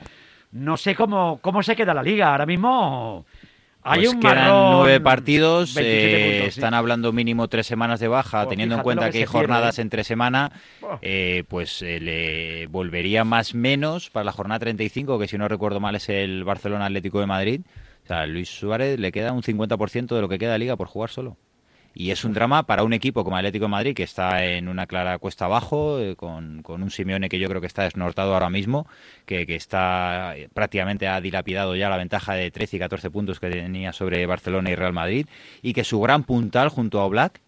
No 0.53 0.77
sé 0.77 0.95
cómo, 0.95 1.39
cómo 1.41 1.61
se 1.61 1.75
queda 1.75 1.93
la 1.93 2.03
liga. 2.03 2.31
Ahora 2.31 2.45
mismo 2.45 3.25
hay 3.83 4.01
Pues 4.01 4.13
un 4.13 4.19
quedan 4.19 4.35
marrón, 4.35 4.71
nueve 4.77 4.99
partidos, 4.99 5.73
27 5.73 5.81
eh, 5.81 6.29
puntos, 6.31 6.53
sí. 6.53 6.59
están 6.59 6.73
hablando 6.73 7.11
mínimo 7.11 7.47
tres 7.47 7.67
semanas 7.67 7.99
de 7.99 8.07
baja, 8.07 8.47
teniendo 8.47 8.75
en 8.75 8.81
cuenta 8.81 9.05
que 9.05 9.11
que 9.11 9.17
hay 9.19 9.23
se 9.25 9.31
pierde, 9.31 9.39
jornadas 9.39 9.79
¿eh? 9.79 9.81
entre 9.81 10.03
semana, 10.03 10.51
eh, 11.01 11.43
pues 11.47 11.81
eh, 11.81 11.99
le 11.99 12.67
volvería 12.67 13.23
más 13.23 13.55
menos 13.55 14.09
para 14.09 14.23
la 14.23 14.31
jornada 14.31 14.59
35, 14.59 15.19
que 15.19 15.27
si 15.27 15.37
no 15.37 15.47
recuerdo 15.47 15.79
mal 15.79 15.95
es 15.95 16.09
el 16.09 16.43
Barcelona 16.43 16.85
Atlético 16.85 17.19
de 17.19 17.27
Madrid. 17.27 17.61
O 18.03 18.07
sea, 18.07 18.25
Luis 18.25 18.49
Suárez 18.49 18.99
le 18.99 19.11
queda 19.11 19.31
un 19.31 19.43
50% 19.43 20.15
de 20.15 20.21
lo 20.21 20.29
que 20.29 20.39
queda 20.39 20.53
de 20.53 20.59
liga 20.59 20.75
por 20.75 20.87
jugar 20.87 21.09
solo. 21.09 21.37
Y 21.93 22.11
es 22.11 22.23
un 22.23 22.33
drama 22.33 22.63
para 22.63 22.83
un 22.83 22.93
equipo 22.93 23.23
como 23.23 23.35
Atlético 23.35 23.65
de 23.65 23.69
Madrid, 23.71 23.93
que 23.93 24.03
está 24.03 24.45
en 24.45 24.69
una 24.69 24.87
clara 24.87 25.17
cuesta 25.19 25.45
abajo, 25.45 25.99
eh, 25.99 26.15
con, 26.15 26.63
con 26.63 26.83
un 26.83 26.89
Simeone 26.89 27.27
que 27.27 27.39
yo 27.39 27.49
creo 27.49 27.59
que 27.59 27.67
está 27.67 27.83
desnortado 27.83 28.33
ahora 28.33 28.49
mismo, 28.49 28.87
que, 29.25 29.45
que 29.45 29.55
está 29.55 30.37
eh, 30.37 30.49
prácticamente 30.53 31.07
ha 31.07 31.19
dilapidado 31.19 31.75
ya 31.75 31.89
la 31.89 31.97
ventaja 31.97 32.33
de 32.33 32.49
13 32.49 32.77
y 32.77 32.79
14 32.79 33.09
puntos 33.11 33.39
que 33.39 33.49
tenía 33.49 33.91
sobre 33.91 34.25
Barcelona 34.25 34.71
y 34.71 34.75
Real 34.75 34.93
Madrid, 34.93 35.27
y 35.61 35.73
que 35.73 35.83
su 35.83 35.99
gran 35.99 36.23
puntal 36.23 36.69
junto 36.69 37.01
a 37.01 37.05
Oblak 37.05 37.41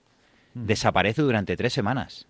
desaparece 0.54 1.22
durante 1.22 1.56
tres 1.56 1.74
semanas. 1.74 2.28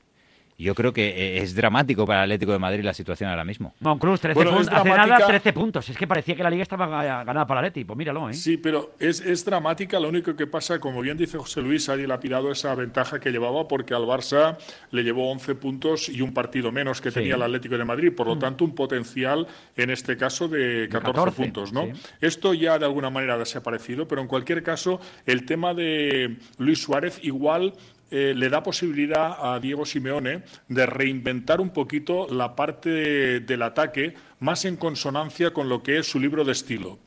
Yo 0.58 0.76
creo 0.76 0.94
que 0.94 1.10
eh, 1.10 1.38
es 1.40 1.56
dramático 1.56 2.06
para 2.06 2.20
el 2.20 2.32
Atlético 2.32 2.52
de 2.52 2.60
Madrid 2.60 2.84
la 2.84 2.94
situación 2.94 3.30
ahora 3.30 3.44
mismo. 3.44 3.74
Monclús, 3.80 4.22
13 4.22 4.36
Bueno, 4.36 4.52
es 4.52 4.68
puntos. 4.68 4.74
Hace 4.80 4.90
nada, 4.90 5.28
13 5.28 5.54
puntos. 5.54 5.90
Es 5.90 5.98
que 5.98 6.08
parecía 6.08 6.36
que 6.36 6.44
la 6.44 6.50
liga 6.50 6.64
estaba 6.64 6.88
ga- 6.88 7.26
ganada 7.26 7.48
para 7.48 7.60
el 7.62 7.66
Atleti. 7.68 7.86
Pues 7.86 7.98
míralo, 7.98 8.30
¿eh? 8.30 8.34
Sí, 8.34 8.58
pero 8.58 8.94
es, 9.00 9.20
es 9.22 9.44
dramática. 9.46 10.00
Lo 10.00 10.10
único 10.10 10.36
que 10.36 10.48
pasa, 10.48 10.80
como 10.80 11.02
bien 11.02 11.18
dice 11.18 11.38
José 11.38 11.62
Luis, 11.62 11.90
ha 11.90 11.96
dilapidado 11.96 12.52
esa 12.52 12.74
ventaja 12.76 13.20
que 13.20 13.32
llevaba 13.32 13.68
porque 13.68 13.94
al 13.94 14.04
Barça 14.04 14.58
le 14.92 15.04
llevó 15.04 15.32
11 15.32 15.56
puntos 15.56 16.10
y 16.10 16.22
un 16.22 16.34
partido 16.34 16.72
menos 16.72 17.02
que 17.02 17.10
Sí. 17.12 17.16
tenía 17.20 17.36
el 17.36 17.42
Atlético 17.42 17.78
de 17.78 17.86
Madrid. 17.86 18.14
Por 18.16 18.28
lo 18.28 18.38
tanto, 18.38 18.64
un 18.64 18.76
potencial, 18.76 19.48
en 19.76 19.90
este 19.90 20.18
caso, 20.18 20.48
de 20.48 20.88
14, 20.90 21.14
14, 21.14 21.42
puntos. 21.42 21.74
¿no? 21.74 21.86
sí. 21.86 21.92
Esto 22.22 22.54
ya 22.54 22.78
de 22.80 22.86
alguna 22.86 23.10
manera 23.10 23.34
ha 23.36 23.38
desaparecido, 23.38 24.08
pero 24.08 24.22
en 24.22 24.28
cualquier 24.28 24.64
caso, 24.64 25.00
el 25.26 25.46
tema 25.46 25.74
de 25.74 26.38
Luis 26.58 26.82
Suárez 26.82 27.20
igual 27.24 27.74
eh, 28.16 28.34
le 28.36 28.48
da 28.50 28.62
posibilidad 28.62 29.38
a 29.42 29.60
Diego 29.60 29.86
Simeone 29.86 30.44
de 30.68 30.86
reinventar 30.86 31.60
un 31.60 31.72
poquito 31.72 32.28
la 32.30 32.56
parte 32.56 32.90
de- 32.90 33.40
del 33.40 33.64
ataque 33.64 34.14
más 34.40 34.66
en 34.66 34.78
consonancia 34.78 35.52
con 35.52 35.68
lo 35.68 35.82
que 35.82 35.98
es 35.98 36.06
su 36.12 36.20
libro 36.20 36.44
de 36.46 36.52
estilo 36.52 37.00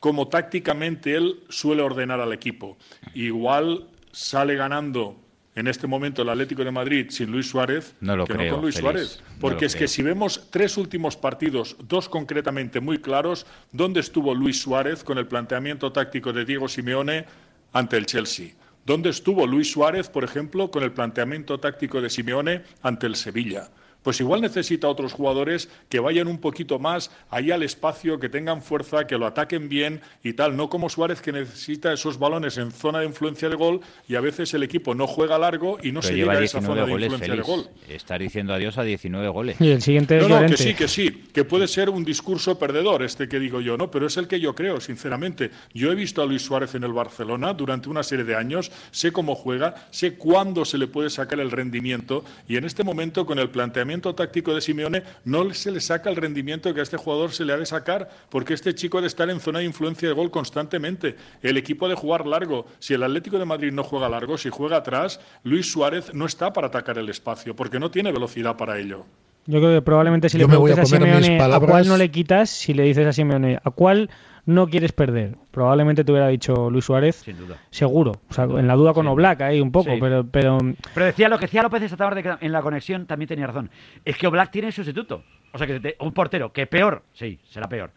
como 0.00 0.28
tácticamente 0.28 1.14
él 1.16 1.40
suele 1.48 1.80
ordenar 1.80 2.20
al 2.20 2.34
equipo. 2.34 2.76
Igual 3.14 3.86
sale 4.12 4.54
ganando 4.54 5.16
en 5.54 5.66
este 5.66 5.86
momento 5.86 6.20
el 6.20 6.28
Atlético 6.28 6.62
de 6.62 6.70
Madrid 6.70 7.06
sin 7.08 7.30
Luis 7.30 7.48
Suárez 7.48 7.94
No 8.00 8.14
lo 8.14 8.26
que 8.26 8.34
creo, 8.34 8.46
no 8.50 8.52
con 8.56 8.62
Luis 8.64 8.74
Suárez. 8.74 9.22
Porque 9.40 9.64
es 9.64 9.74
que 9.74 9.88
si 9.88 10.02
vemos 10.02 10.48
tres 10.50 10.76
últimos 10.76 11.16
partidos, 11.16 11.76
dos 11.88 12.10
concretamente 12.10 12.80
muy 12.80 12.98
claros, 12.98 13.46
¿dónde 13.72 14.00
estuvo 14.00 14.34
Luis 14.34 14.60
Suárez 14.60 15.02
con 15.04 15.16
el 15.16 15.26
planteamiento 15.26 15.90
táctico 15.90 16.34
de 16.34 16.44
Diego 16.44 16.68
Simeone 16.68 17.24
ante 17.72 17.96
el 17.96 18.04
Chelsea? 18.04 18.48
¿Dónde 18.86 19.08
estuvo 19.08 19.46
Luis 19.46 19.72
Suárez, 19.72 20.10
por 20.10 20.24
ejemplo, 20.24 20.70
con 20.70 20.82
el 20.82 20.92
planteamiento 20.92 21.58
táctico 21.58 22.02
de 22.02 22.10
Simeone 22.10 22.64
ante 22.82 23.06
el 23.06 23.16
Sevilla? 23.16 23.70
Pues 24.04 24.20
igual 24.20 24.42
necesita 24.42 24.86
otros 24.86 25.12
jugadores 25.12 25.68
que 25.88 25.98
vayan 25.98 26.28
un 26.28 26.38
poquito 26.38 26.78
más 26.78 27.10
ahí 27.30 27.50
al 27.50 27.62
espacio, 27.64 28.20
que 28.20 28.28
tengan 28.28 28.62
fuerza, 28.62 29.06
que 29.06 29.18
lo 29.18 29.26
ataquen 29.26 29.68
bien 29.68 30.02
y 30.22 30.34
tal. 30.34 30.56
No 30.56 30.68
como 30.68 30.88
Suárez 30.88 31.20
que 31.20 31.32
necesita 31.32 31.92
esos 31.92 32.18
balones 32.18 32.58
en 32.58 32.70
zona 32.70 33.00
de 33.00 33.06
influencia 33.06 33.48
de 33.48 33.56
gol 33.56 33.80
y 34.06 34.14
a 34.14 34.20
veces 34.20 34.52
el 34.54 34.62
equipo 34.62 34.94
no 34.94 35.06
juega 35.06 35.38
largo 35.38 35.78
y 35.82 35.90
no 35.90 36.00
Pero 36.00 36.12
se 36.12 36.14
lleva 36.16 36.34
llega 36.34 36.42
a 36.42 36.44
esa 36.44 36.58
19 36.58 36.66
zona 36.66 36.86
de 36.86 36.92
goles, 36.92 37.06
influencia 37.06 37.34
de 37.34 37.42
Félix. 37.42 37.48
gol. 37.48 37.68
Estar 37.88 38.20
diciendo 38.20 38.52
adiós 38.52 38.76
a 38.76 38.82
19 38.82 39.28
goles. 39.28 39.56
Y 39.58 39.70
el 39.70 39.80
siguiente 39.80 40.18
es 40.18 40.28
No, 40.28 40.40
no, 40.40 40.46
que 40.46 40.56
sí, 40.58 40.74
que 40.74 40.86
sí, 40.86 41.24
que 41.32 41.44
puede 41.44 41.66
ser 41.66 41.88
un 41.88 42.04
discurso 42.04 42.58
perdedor 42.58 43.02
este 43.02 43.26
que 43.26 43.40
digo 43.40 43.62
yo, 43.62 43.78
¿no? 43.78 43.90
Pero 43.90 44.06
es 44.06 44.16
el 44.18 44.28
que 44.28 44.38
yo 44.38 44.54
creo, 44.54 44.80
sinceramente. 44.80 45.50
Yo 45.72 45.90
he 45.90 45.94
visto 45.94 46.20
a 46.22 46.26
Luis 46.26 46.42
Suárez 46.42 46.74
en 46.74 46.84
el 46.84 46.92
Barcelona 46.92 47.54
durante 47.54 47.88
una 47.88 48.02
serie 48.02 48.26
de 48.26 48.36
años, 48.36 48.70
sé 48.90 49.12
cómo 49.12 49.34
juega, 49.34 49.86
sé 49.90 50.14
cuándo 50.14 50.66
se 50.66 50.76
le 50.76 50.88
puede 50.88 51.08
sacar 51.08 51.40
el 51.40 51.50
rendimiento 51.50 52.24
y 52.46 52.56
en 52.56 52.64
este 52.64 52.84
momento 52.84 53.24
con 53.24 53.38
el 53.38 53.48
planteamiento 53.48 53.93
táctico 54.00 54.54
de 54.54 54.60
Simeone 54.60 55.02
no 55.24 55.52
se 55.54 55.70
le 55.70 55.80
saca 55.80 56.10
el 56.10 56.16
rendimiento 56.16 56.72
que 56.72 56.80
a 56.80 56.82
este 56.82 56.96
jugador 56.96 57.32
se 57.32 57.44
le 57.44 57.52
ha 57.52 57.56
de 57.56 57.66
sacar 57.66 58.08
porque 58.28 58.54
este 58.54 58.74
chico 58.74 58.98
ha 58.98 59.00
de 59.00 59.06
estar 59.06 59.30
en 59.30 59.40
zona 59.40 59.60
de 59.60 59.64
influencia 59.64 60.08
de 60.08 60.14
gol 60.14 60.30
constantemente. 60.30 61.16
El 61.42 61.56
equipo 61.56 61.86
ha 61.86 61.88
de 61.88 61.94
jugar 61.94 62.26
largo. 62.26 62.66
Si 62.78 62.94
el 62.94 63.02
Atlético 63.02 63.38
de 63.38 63.44
Madrid 63.44 63.72
no 63.72 63.84
juega 63.84 64.08
largo, 64.08 64.38
si 64.38 64.50
juega 64.50 64.78
atrás, 64.78 65.20
Luis 65.42 65.70
Suárez 65.70 66.12
no 66.14 66.26
está 66.26 66.52
para 66.52 66.68
atacar 66.68 66.98
el 66.98 67.08
espacio 67.08 67.54
porque 67.54 67.78
no 67.78 67.90
tiene 67.90 68.12
velocidad 68.12 68.56
para 68.56 68.78
ello. 68.78 69.06
Yo 69.46 69.58
creo 69.58 69.74
que 69.74 69.82
probablemente 69.82 70.28
si 70.28 70.38
Yo 70.38 70.46
le 70.48 70.54
a 70.54 70.56
preguntas 70.56 70.78
a, 70.78 70.82
mis 70.82 70.90
Simeone 70.90 71.38
a 71.38 71.60
cuál 71.60 71.86
no 71.86 71.96
le 71.96 72.10
quitas, 72.10 72.48
si 72.48 72.72
le 72.72 72.84
dices 72.84 73.06
a 73.06 73.12
Simeone 73.12 73.58
a 73.62 73.70
cuál 73.70 74.08
no 74.46 74.66
quieres 74.68 74.92
perder, 74.92 75.36
probablemente 75.50 76.04
te 76.04 76.12
hubiera 76.12 76.28
dicho 76.28 76.68
Luis 76.70 76.84
Suárez, 76.84 77.16
Sin 77.16 77.36
duda. 77.38 77.56
seguro. 77.70 78.12
O 78.28 78.32
sea, 78.34 78.44
en 78.44 78.66
la 78.66 78.74
duda 78.74 78.92
con 78.92 79.06
Sí. 79.06 79.10
Oblak 79.12 79.40
ahí 79.40 79.60
un 79.60 79.72
poco, 79.72 79.90
Sí. 79.92 79.98
pero, 80.00 80.24
pero 80.26 80.58
Pero 80.94 81.06
decía 81.06 81.28
lo 81.28 81.38
que 81.38 81.46
decía 81.46 81.62
López 81.62 81.82
esta 81.82 81.96
tarde 81.96 82.22
en 82.40 82.52
la 82.52 82.60
conexión 82.62 83.06
también 83.06 83.28
tenía 83.28 83.46
razón. 83.46 83.70
Es 84.04 84.16
que 84.16 84.26
Oblak 84.26 84.50
tiene 84.50 84.70
sustituto. 84.72 85.22
O 85.52 85.58
sea, 85.58 85.66
que 85.66 85.78
te- 85.80 85.96
un 86.00 86.12
portero 86.12 86.52
que 86.52 86.66
peor, 86.66 87.02
sí, 87.12 87.38
será 87.44 87.68
peor. 87.68 87.90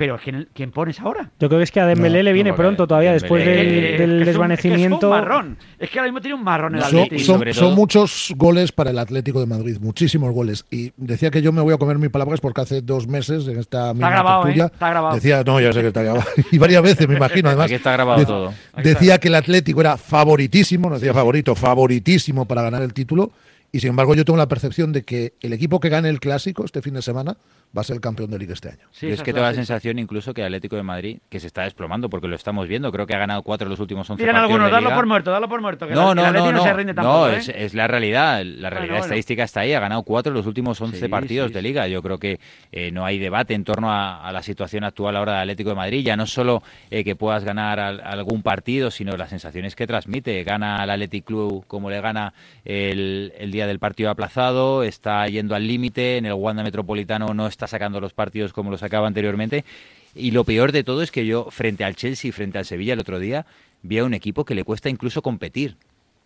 Pero 0.00 0.18
¿quién, 0.24 0.48
quién 0.54 0.70
pones 0.72 0.98
ahora? 0.98 1.30
yo 1.38 1.48
creo 1.48 1.60
que 1.60 1.64
es 1.64 1.70
que 1.70 1.78
a 1.78 1.84
Dembélé 1.86 2.18
No, 2.20 2.22
le 2.24 2.32
viene 2.32 2.50
no, 2.50 2.56
pronto 2.56 2.86
todavía 2.86 3.10
Dembélé- 3.10 3.20
después 3.20 3.44
del, 3.44 3.56
del 3.58 3.70
es 3.82 3.96
que 3.98 4.02
es 4.04 4.08
un- 4.08 4.24
desvanecimiento. 4.24 4.94
Es, 4.96 5.00
que 5.00 5.04
es 5.04 5.04
un 5.04 5.10
marrón. 5.10 5.58
Es 5.78 5.90
que 5.90 5.98
ahora 5.98 6.10
mismo 6.10 6.20
tiene 6.22 6.34
un 6.36 6.42
marrón 6.42 6.74
el 6.76 6.80
Son, 6.80 6.88
Atlético. 7.00 7.20
son- 7.22 7.52
son 7.52 7.66
todo- 7.66 7.76
muchos 7.76 8.32
goles 8.36 8.72
para 8.72 8.90
el 8.90 8.98
Atlético 8.98 9.40
de 9.40 9.46
Madrid, 9.46 9.76
muchísimos 9.78 10.32
goles. 10.32 10.64
Y 10.70 10.92
decía 10.96 11.30
que 11.30 11.42
yo 11.42 11.52
me 11.52 11.60
voy 11.60 11.74
a 11.74 11.76
comer 11.76 11.98
mis 11.98 12.08
palabras 12.08 12.40
porque 12.40 12.62
hace 12.62 12.80
dos 12.80 13.06
meses 13.06 13.46
en 13.46 13.58
esta 13.58 13.92
misma 13.92 14.08
grabado, 14.10 14.42
tertulia, 14.44 14.64
¿eh? 14.64 14.70
Está 14.72 14.88
grabado. 14.88 15.14
decía, 15.16 15.42
no, 15.44 15.60
ya 15.60 15.72
sé 15.74 15.82
que 15.82 15.88
está 15.88 16.02
grabado. 16.02 16.24
y 16.50 16.56
varias 16.56 16.82
veces, 16.82 17.06
me 17.06 17.16
imagino, 17.16 17.48
además. 17.50 17.66
Aquí 17.66 17.74
está 17.74 17.92
grabado 17.92 18.20
de- 18.20 18.24
todo. 18.26 18.54
Decía 18.82 19.18
que 19.18 19.28
el 19.28 19.34
Atlético 19.34 19.82
era 19.82 19.98
favoritísimo, 19.98 20.88
no 20.88 20.94
decía 20.94 21.12
favorito, 21.12 21.54
favoritísimo 21.54 22.46
para 22.46 22.62
ganar 22.62 22.80
el 22.82 22.94
título. 22.94 23.32
Y 23.72 23.80
sin 23.80 23.90
embargo, 23.90 24.14
yo 24.14 24.24
tengo 24.24 24.36
la 24.36 24.48
percepción 24.48 24.92
de 24.92 25.02
que 25.02 25.34
el 25.40 25.52
equipo 25.52 25.78
que 25.78 25.88
gane 25.88 26.08
el 26.08 26.18
clásico 26.18 26.64
este 26.64 26.82
fin 26.82 26.94
de 26.94 27.02
semana 27.02 27.36
va 27.76 27.82
a 27.82 27.84
ser 27.84 27.94
el 27.94 28.00
campeón 28.00 28.28
de 28.30 28.36
liga 28.40 28.52
este 28.52 28.68
año. 28.70 28.88
Sí, 28.90 29.06
es 29.08 29.22
que 29.22 29.32
tengo 29.32 29.46
la 29.46 29.54
sensación 29.54 30.00
incluso 30.00 30.34
que 30.34 30.42
Atlético 30.42 30.74
de 30.74 30.82
Madrid, 30.82 31.18
que 31.28 31.38
se 31.38 31.46
está 31.46 31.62
desplomando, 31.62 32.10
porque 32.10 32.26
lo 32.26 32.34
estamos 32.34 32.66
viendo, 32.66 32.90
creo 32.90 33.06
que 33.06 33.14
ha 33.14 33.18
ganado 33.18 33.42
cuatro 33.44 33.66
de 33.66 33.70
los 33.70 33.78
últimos 33.78 34.10
11 34.10 34.20
Miren 34.20 34.34
partidos 34.34 34.50
algunos, 34.50 34.66
de 34.66 34.72
darlo 34.72 34.88
Liga. 34.88 34.96
por 34.96 35.06
muerto, 35.06 35.30
darlo 35.30 35.48
por 35.48 35.60
muerto. 35.60 35.86
Que 35.86 35.94
No, 35.94 36.10
el- 36.10 36.16
no, 36.16 36.26
el 36.26 36.32
no, 36.34 36.50
no, 36.52 36.62
se 36.64 36.72
rinde 36.72 36.94
no, 36.94 37.02
tampoco, 37.02 37.28
¿eh? 37.28 37.36
es, 37.36 37.48
es 37.48 37.74
la 37.74 37.86
realidad, 37.86 38.42
la 38.44 38.70
realidad 38.70 38.94
bueno. 38.94 39.04
estadística 39.04 39.44
está 39.44 39.60
ahí, 39.60 39.72
ha 39.72 39.78
ganado 39.78 40.02
cuatro 40.02 40.32
de 40.32 40.38
los 40.38 40.48
últimos 40.48 40.80
11 40.80 40.98
Sí, 40.98 41.06
partidos 41.08 41.48
sí, 41.48 41.54
de 41.54 41.62
liga. 41.62 41.86
Yo 41.86 42.02
creo 42.02 42.18
que 42.18 42.40
eh, 42.72 42.90
no 42.90 43.04
hay 43.04 43.20
debate 43.20 43.54
en 43.54 43.62
torno 43.62 43.92
a, 43.92 44.26
a 44.26 44.32
la 44.32 44.42
situación 44.42 44.82
actual 44.82 45.16
ahora 45.16 45.34
del 45.34 45.42
Atlético 45.42 45.70
de 45.70 45.76
Madrid, 45.76 46.04
ya 46.04 46.16
no 46.16 46.26
solo 46.26 46.64
eh, 46.90 47.04
que 47.04 47.14
puedas 47.14 47.44
ganar 47.44 47.78
al- 47.78 48.00
algún 48.00 48.42
partido, 48.42 48.90
sino 48.90 49.16
las 49.16 49.30
sensaciones 49.30 49.76
que 49.76 49.86
transmite. 49.86 50.42
Gana 50.42 50.78
al 50.82 50.90
Athletic 50.90 51.24
Club 51.24 51.64
como 51.68 51.88
le 51.88 52.00
gana 52.00 52.34
el, 52.64 53.32
el 53.38 53.52
día 53.52 53.59
del 53.66 53.78
partido 53.78 54.10
aplazado, 54.10 54.82
está 54.82 55.26
yendo 55.26 55.54
al 55.54 55.66
límite, 55.66 56.16
en 56.16 56.26
el 56.26 56.34
Wanda 56.34 56.62
Metropolitano 56.62 57.34
no 57.34 57.46
está 57.46 57.66
sacando 57.66 58.00
los 58.00 58.12
partidos 58.12 58.52
como 58.52 58.70
los 58.70 58.80
sacaba 58.80 59.06
anteriormente. 59.06 59.64
Y 60.14 60.32
lo 60.32 60.44
peor 60.44 60.72
de 60.72 60.84
todo 60.84 61.02
es 61.02 61.10
que 61.10 61.26
yo, 61.26 61.50
frente 61.50 61.84
al 61.84 61.96
Chelsea 61.96 62.28
y 62.28 62.32
frente 62.32 62.58
al 62.58 62.64
Sevilla 62.64 62.94
el 62.94 63.00
otro 63.00 63.18
día, 63.18 63.46
vi 63.82 63.98
a 63.98 64.04
un 64.04 64.14
equipo 64.14 64.44
que 64.44 64.54
le 64.54 64.64
cuesta 64.64 64.88
incluso 64.88 65.22
competir 65.22 65.76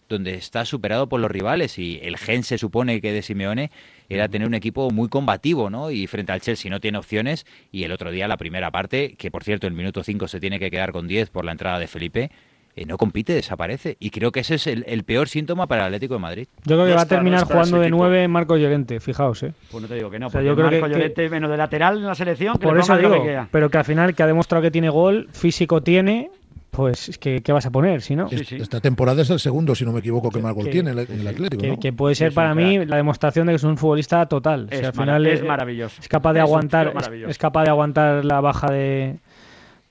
donde 0.08 0.34
está 0.34 0.64
superado 0.64 1.08
por 1.08 1.20
los 1.20 1.30
rivales 1.30 1.78
y 1.78 1.98
el 2.02 2.16
gen 2.16 2.42
se 2.42 2.58
supone 2.58 3.00
que 3.00 3.12
de 3.12 3.22
Simeone 3.22 3.70
era 4.08 4.28
tener 4.28 4.46
un 4.46 4.54
equipo 4.54 4.90
muy 4.90 5.08
combativo, 5.08 5.70
¿no? 5.70 5.90
Y 5.90 6.06
frente 6.06 6.32
al 6.32 6.40
Chelsea 6.40 6.70
no 6.70 6.80
tiene 6.80 6.98
opciones 6.98 7.46
y 7.72 7.84
el 7.84 7.92
otro 7.92 8.10
día 8.10 8.28
la 8.28 8.36
primera 8.36 8.70
parte, 8.70 9.14
que 9.16 9.30
por 9.30 9.44
cierto 9.44 9.66
el 9.66 9.72
minuto 9.72 10.02
5 10.02 10.28
se 10.28 10.40
tiene 10.40 10.58
que 10.58 10.70
quedar 10.70 10.92
con 10.92 11.08
10 11.08 11.30
por 11.30 11.44
la 11.44 11.52
entrada 11.52 11.78
de 11.78 11.86
Felipe, 11.86 12.30
eh, 12.76 12.86
no 12.86 12.96
compite, 12.96 13.32
desaparece. 13.34 13.96
Y 14.00 14.10
creo 14.10 14.32
que 14.32 14.40
ese 14.40 14.56
es 14.56 14.66
el, 14.66 15.04
peor 15.04 15.28
síntoma 15.28 15.66
para 15.66 15.82
el 15.82 15.86
Atlético 15.88 16.14
de 16.14 16.20
Madrid. 16.20 16.48
Yo 16.64 16.76
creo 16.76 16.86
que 16.86 16.94
va 16.94 17.02
a 17.02 17.06
terminar 17.06 17.44
jugando 17.44 17.78
de 17.78 17.90
9 17.90 18.28
Marco 18.28 18.56
Llorente, 18.56 19.00
fijaos, 19.00 19.42
¿eh? 19.44 19.52
Pues 19.70 19.82
no 19.82 19.88
te 19.88 19.94
digo 19.94 20.10
que 20.10 20.18
no, 20.18 20.28
yo 20.28 20.54
creo 20.56 20.70
Marco 20.70 20.88
Llorente 20.88 21.28
menos 21.28 21.50
de 21.50 21.56
lateral 21.56 21.98
en 21.98 22.06
la 22.06 22.14
selección, 22.14 22.56
por 22.58 22.78
eso 22.78 22.96
digo, 22.96 23.24
pero 23.50 23.70
que 23.70 23.78
al 23.78 23.84
final 23.84 24.14
que 24.14 24.22
ha 24.22 24.26
demostrado 24.26 24.62
que 24.62 24.70
tiene 24.70 24.88
gol, 24.88 25.28
físico 25.32 25.82
tiene, 25.82 26.30
pues 26.74 27.18
¿qué, 27.18 27.42
vas 27.52 27.66
a 27.66 27.70
poner 27.70 28.02
si 28.02 28.16
no? 28.16 28.28
Esta 28.30 28.80
temporada 28.80 29.22
es 29.22 29.30
el 29.30 29.38
segundo, 29.38 29.74
si 29.74 29.84
no 29.84 29.92
me 29.92 30.00
equivoco, 30.00 30.30
que 30.30 30.40
más 30.40 30.54
gol 30.54 30.68
tiene 30.70 30.90
en 30.90 30.98
el, 30.98 31.28
Atlético. 31.28 31.78
Que, 31.78 31.92
puede 31.92 32.14
ser 32.14 32.34
para 32.34 32.54
mí 32.54 32.84
la 32.84 32.96
demostración 32.96 33.46
de 33.46 33.52
que 33.52 33.56
es 33.56 33.64
un 33.64 33.76
futbolista 33.76 34.26
total. 34.26 34.68
al 34.72 34.92
final 34.92 35.26
es, 35.26 35.44
maravilloso. 35.44 36.00
Es 36.00 36.08
capaz 36.08 36.32
de 36.32 36.40
aguantar, 36.40 36.92
es, 37.28 37.38
capaz 37.38 37.64
de 37.64 37.70
aguantar 37.70 38.24
la 38.24 38.40
baja 38.40 38.72
de, 38.72 39.18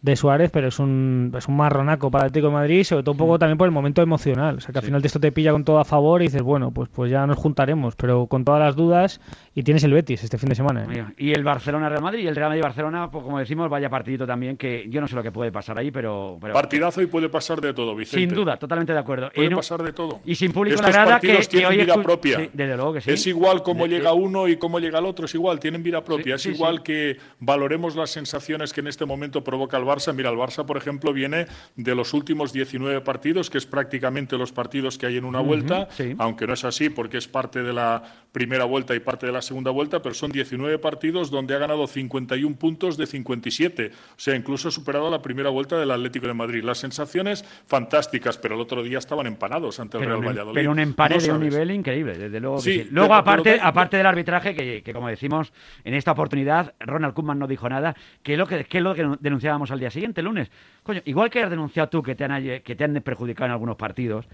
de 0.04 0.18
Suárez, 0.18 0.52
pero 0.52 0.68
es 0.68 0.80
un, 0.80 1.34
es 1.36 1.48
un 1.48 1.56
marronaco 1.56 2.12
para 2.12 2.26
el 2.26 2.28
Atlético 2.28 2.48
de 2.48 2.54
Madrid, 2.54 2.84
sobre 2.84 3.04
todo 3.04 3.14
un 3.14 3.18
poco 3.18 3.40
también 3.40 3.58
por 3.58 3.68
el 3.68 3.72
momento 3.72 4.02
emocional. 4.02 4.58
O 4.58 4.60
sea, 4.60 4.74
que 4.74 4.80
al 4.80 4.86
final 4.86 5.02
de 5.02 5.08
esto 5.08 5.20
te 5.22 5.32
pilla 5.32 5.54
con 5.54 5.64
todo 5.64 5.80
a 5.80 5.86
favor 5.86 6.22
y 6.22 6.26
dices, 6.26 6.42
bueno, 6.42 6.72
pues, 6.72 6.90
pues 6.90 7.10
ya 7.10 7.26
nos 7.26 7.38
juntaremos, 7.38 7.96
pero 7.96 8.28
con 8.28 8.44
todas 8.44 8.60
las 8.60 8.76
dudas 8.76 9.22
y 9.56 9.64
tienes 9.64 9.82
el 9.86 9.94
Betis 9.94 10.22
este 10.22 10.38
fin 10.38 10.50
de 10.50 10.56
semana. 10.56 10.86
¿eh? 10.92 11.06
Y 11.18 11.32
el 11.32 11.46
Barcelona-Real 11.46 12.02
Madrid 12.02 12.26
y 12.26 12.28
el 12.28 12.36
Real 12.36 12.50
Madrid-Barcelona, 12.50 13.10
pues 13.10 13.24
como 13.24 13.40
decimos, 13.40 13.70
vaya 13.70 13.90
partidito 13.90 14.28
también, 14.28 14.58
que 14.58 14.86
yo 14.90 15.00
no 15.00 15.08
sé 15.08 15.16
lo 15.16 15.24
que 15.24 15.32
puede 15.32 15.54
pasar 15.54 15.78
ahí, 15.78 15.90
pero... 15.90 16.38
Partidazo 16.52 17.02
y 17.02 17.06
puede 17.06 17.30
pasar 17.30 17.62
de 17.62 17.74
todo, 17.74 17.96
Vicente. 17.96 18.26
Sin 18.26 18.36
duda, 18.36 18.58
totalmente 18.58 18.92
de 18.92 19.00
acuerdo. 19.00 19.32
Puede 19.34 19.56
pasar 19.56 19.82
de 19.84 19.94
todo. 19.94 20.20
Y 20.26 20.36
sin 20.36 20.52
público 20.52 20.82
la 20.82 20.92
grada 20.92 21.20
que, 21.22 21.38
tienen 21.50 21.78
vida 21.78 21.96
propia. 22.04 22.50
desde 22.52 22.76
luego 22.76 22.92
que 22.92 23.00
sí. 23.00 23.12
Es 23.12 23.26
igual 23.26 23.64
cómo 23.64 23.88
llega 23.88 24.12
uno 24.12 24.50
y 24.50 24.58
cómo 24.58 24.80
llega 24.80 25.00
el 25.00 25.06
otro, 25.06 25.28
es 25.28 25.34
igual, 25.34 25.62
tienen 25.62 25.82
vida 25.82 26.04
propia. 26.04 26.36
es 26.36 26.46
igual 26.46 26.84
que 26.84 27.16
valoremos 27.40 27.96
las 27.96 28.10
sensaciones 28.10 28.74
que 28.74 28.82
en 28.82 28.88
este 28.88 29.06
momento 29.06 29.46
provoca 29.46 29.78
el 29.78 29.93
Barça. 29.94 30.14
Mira, 30.14 30.30
el 30.30 30.38
Barça, 30.38 30.66
por 30.66 30.78
ejemplo, 30.78 31.14
viene 31.14 31.48
de 31.76 31.96
los 31.96 32.14
últimos 32.14 32.54
19 32.54 33.02
partidos, 33.02 33.50
que 33.50 33.58
es 33.58 33.66
prácticamente 33.66 34.38
los 34.38 34.52
partidos 34.52 34.98
que 34.98 35.06
hay 35.06 35.18
en 35.18 35.26
una 35.26 35.40
vuelta, 35.40 35.88
aunque 36.18 36.48
no 36.48 36.54
es 36.54 36.64
así 36.64 36.90
porque 36.90 37.18
es 37.18 37.28
parte 37.28 37.64
de 37.64 37.74
la 37.74 38.04
primera 38.32 38.66
vuelta 38.66 38.96
y 38.96 39.00
parte 39.00 39.26
de 39.26 39.32
la 39.32 39.42
segunda 39.42 39.72
vuelta, 39.72 40.02
pero 40.02 40.16
son 40.16 40.32
19 40.32 40.80
partidos 40.80 41.30
donde 41.30 41.56
ha 41.56 41.60
ganado 41.60 41.88
51 41.88 42.56
puntos 42.56 42.98
de 42.98 43.06
57. 43.06 43.92
O 43.94 44.14
sea, 44.18 44.36
incluso 44.36 44.70
ha 44.70 44.72
superado 44.72 45.10
la 45.10 45.22
primera 45.22 45.50
vuelta 45.50 45.78
del 45.78 45.92
Atlético 45.92 46.28
de 46.28 46.34
Madrid. 46.34 46.64
Las 46.64 46.80
sensaciones 46.80 47.44
fantásticas, 47.68 48.38
pero 48.38 48.56
el 48.56 48.62
otro 48.62 48.82
día 48.84 48.98
estaban 48.98 49.28
empanados 49.28 49.80
ante 49.80 49.98
el 49.98 50.06
Real 50.06 50.26
Valladolid. 50.26 50.56
Pero 50.56 50.72
un 50.72 50.80
empane 50.80 51.18
de 51.18 51.32
un 51.32 51.42
nivel 51.42 51.72
increíble, 51.72 52.18
desde 52.18 52.40
luego. 52.40 52.60
Sí, 52.60 52.88
Luego, 52.90 53.14
aparte, 53.14 53.60
aparte 53.62 53.98
del 53.98 54.06
arbitraje, 54.06 54.56
que, 54.56 54.94
como 54.94 55.08
decimos, 55.08 55.54
en 55.84 55.94
esta 55.94 56.12
oportunidad, 56.12 56.74
Ronald 56.80 57.14
Koeman 57.14 57.40
no 57.40 57.48
dijo 57.48 57.70
nada, 57.70 57.96
que 58.22 58.34
es 58.34 58.40
lo 58.40 58.48
que, 58.48 58.66
que, 58.66 58.78
es 58.80 58.84
lo 58.84 58.96
que 58.96 59.08
denunciábamos 59.20 59.72
al 59.72 59.80
día 59.84 59.92
siguiente, 59.92 60.22
lunes. 60.22 60.50
Coño, 60.82 61.02
igual 61.06 61.30
que 61.30 61.44
has 61.44 61.50
denunciado 61.50 61.90
tú 61.90 62.02
que 62.02 62.16
te 62.16 62.24
han, 62.24 62.62
que 62.62 62.76
te 62.76 62.84
han 62.84 62.94
perjudicado 63.02 63.46
en 63.48 63.52
algunos 63.52 63.76
partidos, 63.76 64.28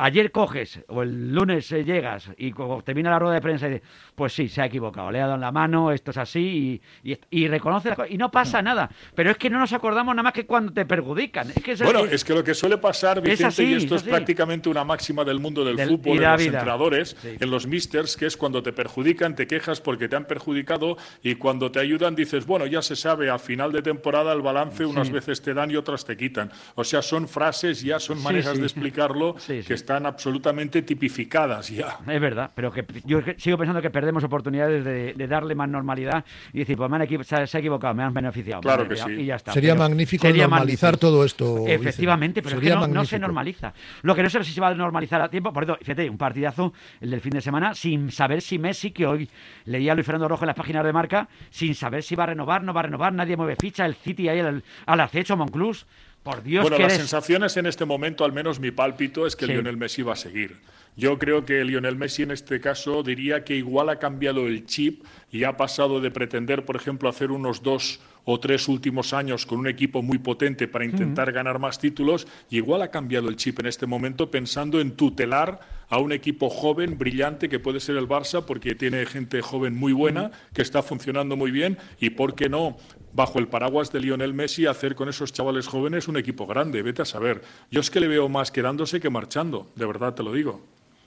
ayer 0.00 0.32
coges 0.32 0.80
o 0.88 1.02
el 1.02 1.34
lunes 1.34 1.70
eh, 1.72 1.84
llegas 1.84 2.30
y 2.38 2.52
termina 2.84 3.10
la 3.10 3.18
rueda 3.18 3.34
de 3.34 3.40
prensa 3.40 3.66
y 3.66 3.72
dices, 3.72 3.88
pues 4.14 4.32
sí, 4.32 4.48
se 4.48 4.62
ha 4.62 4.66
equivocado, 4.66 5.10
le 5.10 5.18
ha 5.18 5.22
dado 5.22 5.34
en 5.34 5.40
la 5.42 5.52
mano, 5.52 5.92
esto 5.92 6.10
es 6.10 6.16
así 6.16 6.80
y, 7.04 7.18
y, 7.30 7.48
reconoce 7.48 7.94
y 8.08 8.16
no 8.16 8.30
pasa 8.30 8.62
nada. 8.62 8.90
Pero 9.14 9.30
es 9.30 9.36
que 9.36 9.50
no 9.50 9.58
nos 9.58 9.72
acordamos 9.72 10.14
nada 10.14 10.22
más 10.22 10.32
que 10.32 10.46
cuando 10.46 10.72
te 10.72 10.86
perjudican. 10.86 11.52
bueno, 11.82 12.04
es, 12.06 12.24
que 12.24 12.34
lo 12.34 12.42
que 12.42 12.54
suele 12.54 12.78
pasar, 12.78 13.20
Vicente, 13.20 13.62
y 13.62 13.74
esto 13.74 13.96
es, 13.96 14.02
prácticamente 14.02 14.68
una 14.68 14.84
máxima 14.84 15.24
del 15.24 15.38
mundo 15.38 15.64
del, 15.64 15.78
fútbol, 15.86 16.16
en 16.16 16.30
los 16.30 16.42
entrenadores, 16.42 17.16
en 17.22 17.50
los 17.50 17.66
misters, 17.66 18.16
que 18.16 18.26
es 18.26 18.36
cuando 18.36 18.62
te 18.62 18.72
perjudican, 18.72 19.34
te 19.34 19.46
quejas 19.46 19.80
porque 19.80 20.08
te 20.08 20.16
han 20.16 20.24
perjudicado 20.24 20.96
y 21.22 21.34
cuando 21.34 21.70
te 21.70 21.80
ayudan 21.80 22.14
dices, 22.14 22.46
bueno, 22.46 22.66
ya 22.66 22.82
se 22.82 22.96
sabe, 22.96 23.28
a 23.30 23.38
final 23.38 23.72
de 23.72 23.82
temporada 23.82 24.32
el 24.32 24.40
balance 24.40 24.84
unas 24.86 25.10
veces 25.10 25.42
te 25.42 25.52
dan 25.52 25.70
y 25.70 25.76
otras 25.76 26.04
te 26.04 26.16
quitan. 26.16 26.50
O 26.74 26.84
sea, 26.84 27.02
son 27.02 27.28
frases, 27.28 27.82
ya 27.82 28.00
son 28.00 28.22
maneras 28.22 28.56
de 28.56 28.64
explicarlo 28.64 29.36
que 29.46 29.74
están 29.74 29.89
están 29.90 30.06
absolutamente 30.06 30.82
tipificadas 30.82 31.68
ya. 31.68 31.98
Es 32.06 32.20
verdad, 32.20 32.52
pero 32.54 32.70
que 32.70 32.86
yo 33.04 33.20
sigo 33.36 33.58
pensando 33.58 33.82
que 33.82 33.90
perdemos 33.90 34.22
oportunidades 34.22 34.84
de, 34.84 35.26
darle 35.26 35.54
más 35.54 35.68
normalidad 35.68 36.24
y 36.52 36.60
decir, 36.60 36.76
pues 36.76 36.88
me 36.88 36.96
han 36.96 37.24
se, 37.24 37.56
ha 37.56 37.60
equivocado, 37.60 37.94
me 37.94 38.04
han 38.04 38.14
beneficiado. 38.14 38.60
Claro 38.60 38.88
que 38.88 38.96
sí. 38.96 39.10
Y 39.10 39.26
ya 39.26 39.36
está. 39.36 39.52
Sería 39.52 39.74
magnífico 39.74 40.28
normalizar 40.28 40.96
todo 40.96 41.24
esto. 41.24 41.64
Efectivamente, 41.66 42.40
pero 42.42 42.58
es 42.58 42.62
que 42.62 42.88
no, 42.88 43.04
se 43.04 43.18
normaliza. 43.18 43.72
Lo 44.02 44.14
que 44.14 44.22
no 44.22 44.30
sé 44.30 44.44
si 44.44 44.52
se 44.52 44.60
va 44.60 44.68
a 44.68 44.74
normalizar 44.74 45.20
a 45.20 45.28
tiempo, 45.28 45.52
por 45.52 45.64
cierto, 45.64 45.84
fíjate, 45.84 46.08
un 46.08 46.18
partidazo, 46.18 46.72
el 47.00 47.10
del 47.10 47.20
fin 47.20 47.32
de 47.32 47.40
semana, 47.40 47.74
sin 47.74 48.12
saber 48.12 48.42
si 48.42 48.58
Messi, 48.58 48.92
que 48.92 49.06
hoy 49.06 49.28
leía 49.64 49.92
a 49.92 49.94
Luis 49.94 50.06
Fernando 50.06 50.28
Rojo 50.28 50.44
en 50.44 50.48
las 50.48 50.56
páginas 50.56 50.84
de 50.84 50.92
marca, 50.92 51.28
sin 51.50 51.74
saber 51.74 52.02
si 52.02 52.14
va 52.14 52.24
a 52.24 52.26
renovar, 52.28 52.62
no 52.62 52.72
va 52.72 52.80
a 52.80 52.84
renovar, 52.84 53.12
nadie 53.12 53.36
mueve 53.36 53.56
ficha, 53.60 53.86
el 53.86 53.94
City 53.94 54.28
ahí 54.28 54.40
al, 54.40 54.62
al 54.86 55.00
acecho, 55.00 55.36
Monclús. 55.36 55.86
Por 56.22 56.42
Dios, 56.42 56.62
bueno, 56.62 56.78
las 56.78 56.96
sensaciones 56.96 57.56
en 57.56 57.64
este 57.64 57.86
momento, 57.86 58.24
al 58.24 58.32
menos 58.32 58.60
mi 58.60 58.70
pálpito, 58.70 59.26
es 59.26 59.36
que 59.36 59.46
Lionel 59.46 59.78
Messi 59.78 60.02
va 60.02 60.12
a 60.12 60.16
seguir. 60.16 60.58
Yo 60.96 61.18
creo 61.18 61.46
que 61.46 61.64
Lionel 61.64 61.96
Messi 61.96 62.24
en 62.24 62.30
este 62.30 62.60
caso 62.60 63.02
diría 63.02 63.42
que 63.42 63.56
igual 63.56 63.88
ha 63.88 63.98
cambiado 63.98 64.46
el 64.46 64.66
chip 64.66 65.04
y 65.32 65.44
ha 65.44 65.56
pasado 65.56 66.00
de 66.00 66.10
pretender, 66.10 66.66
por 66.66 66.76
ejemplo, 66.76 67.08
hacer 67.08 67.30
unos 67.30 67.62
dos 67.62 68.00
o 68.24 68.38
tres 68.38 68.68
últimos 68.68 69.14
años 69.14 69.46
con 69.46 69.60
un 69.60 69.66
equipo 69.66 70.02
muy 70.02 70.18
potente 70.18 70.68
para 70.68 70.84
intentar 70.84 71.32
ganar 71.32 71.58
más 71.58 71.78
títulos, 71.78 72.26
y 72.50 72.56
igual 72.56 72.82
ha 72.82 72.90
cambiado 72.90 73.30
el 73.30 73.36
chip 73.36 73.58
en 73.60 73.66
este 73.66 73.86
momento 73.86 74.30
pensando 74.30 74.78
en 74.80 74.92
tutelar 74.92 75.60
a 75.90 75.98
un 75.98 76.12
equipo 76.12 76.48
joven, 76.48 76.96
brillante, 76.96 77.48
que 77.48 77.58
puede 77.58 77.80
ser 77.80 77.96
el 77.96 78.08
Barça, 78.08 78.44
porque 78.44 78.74
tiene 78.74 79.04
gente 79.04 79.42
joven 79.42 79.76
muy 79.76 79.92
buena, 79.92 80.30
que 80.54 80.62
está 80.62 80.82
funcionando 80.82 81.36
muy 81.36 81.50
bien, 81.50 81.76
y 82.00 82.10
por 82.10 82.34
qué 82.34 82.48
no, 82.48 82.78
bajo 83.12 83.38
el 83.38 83.48
paraguas 83.48 83.92
de 83.92 84.00
Lionel 84.00 84.32
Messi, 84.32 84.66
hacer 84.66 84.94
con 84.94 85.08
esos 85.08 85.32
chavales 85.32 85.66
jóvenes 85.66 86.08
un 86.08 86.16
equipo 86.16 86.46
grande, 86.46 86.82
vete 86.82 87.02
a 87.02 87.04
saber. 87.04 87.42
Yo 87.70 87.80
es 87.80 87.90
que 87.90 88.00
le 88.00 88.08
veo 88.08 88.28
más 88.28 88.50
quedándose 88.50 89.00
que 89.00 89.10
marchando, 89.10 89.70
de 89.74 89.86
verdad 89.86 90.14
te 90.14 90.22
lo 90.22 90.32
digo. 90.32 90.62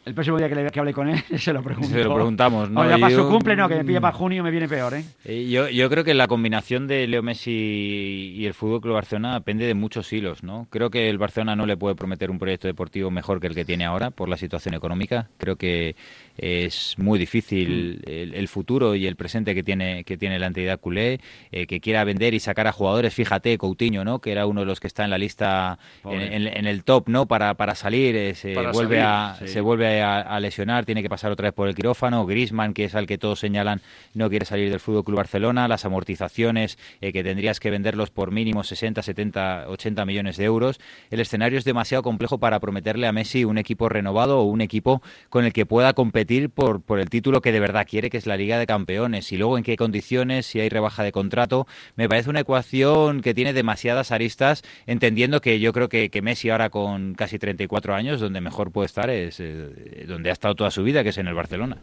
El 0.05 0.13
próximo 0.13 0.37
día 0.37 0.49
que, 0.49 0.55
le, 0.55 0.69
que 0.69 0.79
hable 0.79 0.93
con 0.93 1.09
él 1.09 1.23
se 1.37 1.53
lo 1.53 1.63
pregunto. 1.63 1.89
Se 1.89 2.03
lo 2.03 2.13
preguntamos, 2.13 2.69
¿no? 2.69 2.81
para 2.81 3.09
su 3.09 3.27
cumple, 3.29 3.55
no, 3.55 3.69
que 3.69 3.75
me 3.75 3.85
pilla 3.85 4.01
para 4.01 4.15
junio 4.15 4.43
me 4.43 4.51
viene 4.51 4.67
peor, 4.67 4.93
¿eh? 4.95 5.05
¿eh? 5.23 5.47
Yo, 5.49 5.69
yo 5.69 5.89
creo 5.89 6.03
que 6.03 6.13
la 6.13 6.27
combinación 6.27 6.87
de 6.87 7.07
Leo 7.07 7.23
Messi 7.23 8.33
y 8.35 8.45
el 8.45 8.53
Fútbol 8.53 8.81
Club 8.81 8.95
Barcelona 8.95 9.35
depende 9.35 9.65
de 9.65 9.73
muchos 9.73 10.11
hilos, 10.11 10.43
¿no? 10.43 10.67
Creo 10.69 10.89
que 10.89 11.09
el 11.09 11.17
Barcelona 11.17 11.55
no 11.55 11.65
le 11.65 11.77
puede 11.77 11.95
prometer 11.95 12.31
un 12.31 12.39
proyecto 12.39 12.67
deportivo 12.67 13.11
mejor 13.11 13.39
que 13.39 13.47
el 13.47 13.55
que 13.55 13.63
tiene 13.63 13.85
ahora 13.85 14.11
por 14.11 14.27
la 14.27 14.35
situación 14.35 14.75
económica. 14.75 15.29
Creo 15.37 15.55
que 15.55 15.95
es 16.37 16.95
muy 16.97 17.17
difícil 17.17 18.01
mm. 18.05 18.09
el, 18.09 18.47
futuro 18.47 18.95
y 18.95 19.07
el 19.07 19.15
presente 19.15 19.55
que 19.55 19.63
tiene 19.63 20.03
que 20.03 20.17
tiene 20.17 20.39
la 20.39 20.47
entidad 20.47 20.79
culé, 20.79 21.19
eh, 21.51 21.65
que 21.67 21.79
quiera 21.79 22.03
vender 22.03 22.33
y 22.33 22.39
sacar 22.39 22.67
a 22.67 22.71
jugadores. 22.71 23.13
Fíjate, 23.13 23.57
Coutinho, 23.57 24.03
¿no? 24.03 24.19
Que 24.19 24.31
era 24.31 24.47
uno 24.47 24.61
de 24.61 24.65
los 24.65 24.79
que 24.79 24.87
está 24.87 25.03
en 25.03 25.11
la 25.11 25.17
lista 25.17 25.79
en, 26.03 26.67
el 26.67 26.83
top, 26.83 27.07
¿no? 27.07 27.25
Para, 27.25 27.53
para 27.53 27.75
salir, 27.75 28.15
eh, 28.15 28.35
se, 28.35 28.55
vuelve 28.71 29.01
a, 29.01 29.37
se 29.45 29.61
vuelve 29.61 29.87
a, 29.87 29.92
lesionar, 30.39 30.85
tiene 30.85 31.01
que 31.01 31.09
pasar 31.09 31.31
otra 31.31 31.47
vez 31.47 31.53
por 31.53 31.67
el 31.67 31.75
quirófano. 31.75 32.25
Griezmann, 32.25 32.73
que 32.73 32.85
es 32.85 32.95
al 32.95 33.07
que 33.07 33.17
todos 33.17 33.39
señalan, 33.39 33.81
no 34.13 34.29
quiere 34.29 34.45
salir 34.45 34.69
del 34.69 34.79
Fútbol 34.79 35.03
Club 35.03 35.17
Barcelona. 35.17 35.67
Las 35.67 35.85
amortizaciones 35.85 36.77
eh, 37.01 37.11
que 37.11 37.23
tendrías 37.23 37.59
que 37.59 37.69
venderlos 37.69 38.09
por 38.09 38.31
mínimo 38.31 38.63
60, 38.63 39.01
70, 39.01 39.65
80 39.69 40.05
millones 40.05 40.37
de 40.37 40.45
euros. 40.45 40.79
El 41.09 41.19
escenario 41.19 41.57
es 41.57 41.65
demasiado 41.65 42.03
complejo 42.03 42.37
para 42.37 42.59
prometerle 42.59 43.07
a 43.07 43.11
Messi 43.11 43.45
un 43.45 43.57
equipo 43.57 43.89
renovado 43.89 44.39
o 44.39 44.43
un 44.43 44.61
equipo 44.61 45.01
con 45.29 45.45
el 45.45 45.53
que 45.53 45.65
pueda 45.65 45.93
competir 45.93 46.49
por, 46.49 46.81
por 46.81 46.99
el 46.99 47.09
título 47.09 47.41
que 47.41 47.51
de 47.51 47.59
verdad 47.59 47.87
quiere, 47.89 48.09
que 48.09 48.17
es 48.17 48.25
la 48.25 48.37
Liga 48.37 48.57
de 48.57 48.65
Campeones, 48.65 49.31
y 49.31 49.37
luego 49.37 49.57
en 49.57 49.63
qué 49.63 49.75
condiciones, 49.75 50.45
si 50.45 50.59
hay 50.59 50.69
rebaja 50.69 51.03
de 51.03 51.11
contrato. 51.11 51.67
Me 51.95 52.09
parece 52.09 52.29
una 52.29 52.41
ecuación 52.41 53.21
que 53.21 53.33
tiene 53.33 53.53
demasiadas 53.53 54.11
aristas, 54.11 54.63
entendiendo 54.85 55.41
que 55.41 55.59
yo 55.59 55.73
creo 55.73 55.89
que, 55.89 56.09
que 56.09 56.21
Messi 56.21 56.49
ahora 56.49 56.69
con 56.69 57.13
casi 57.13 57.39
34 57.39 57.95
años, 57.95 58.19
donde 58.19 58.41
mejor 58.41 58.71
puede 58.71 58.87
estar 58.87 59.09
es 59.09 59.39
eh, 59.39 59.82
donde 60.07 60.29
ha 60.29 60.33
estado 60.33 60.55
toda 60.55 60.71
su 60.71 60.83
vida, 60.83 61.03
que 61.03 61.09
es 61.09 61.17
en 61.17 61.27
el 61.27 61.33
Barcelona. 61.33 61.77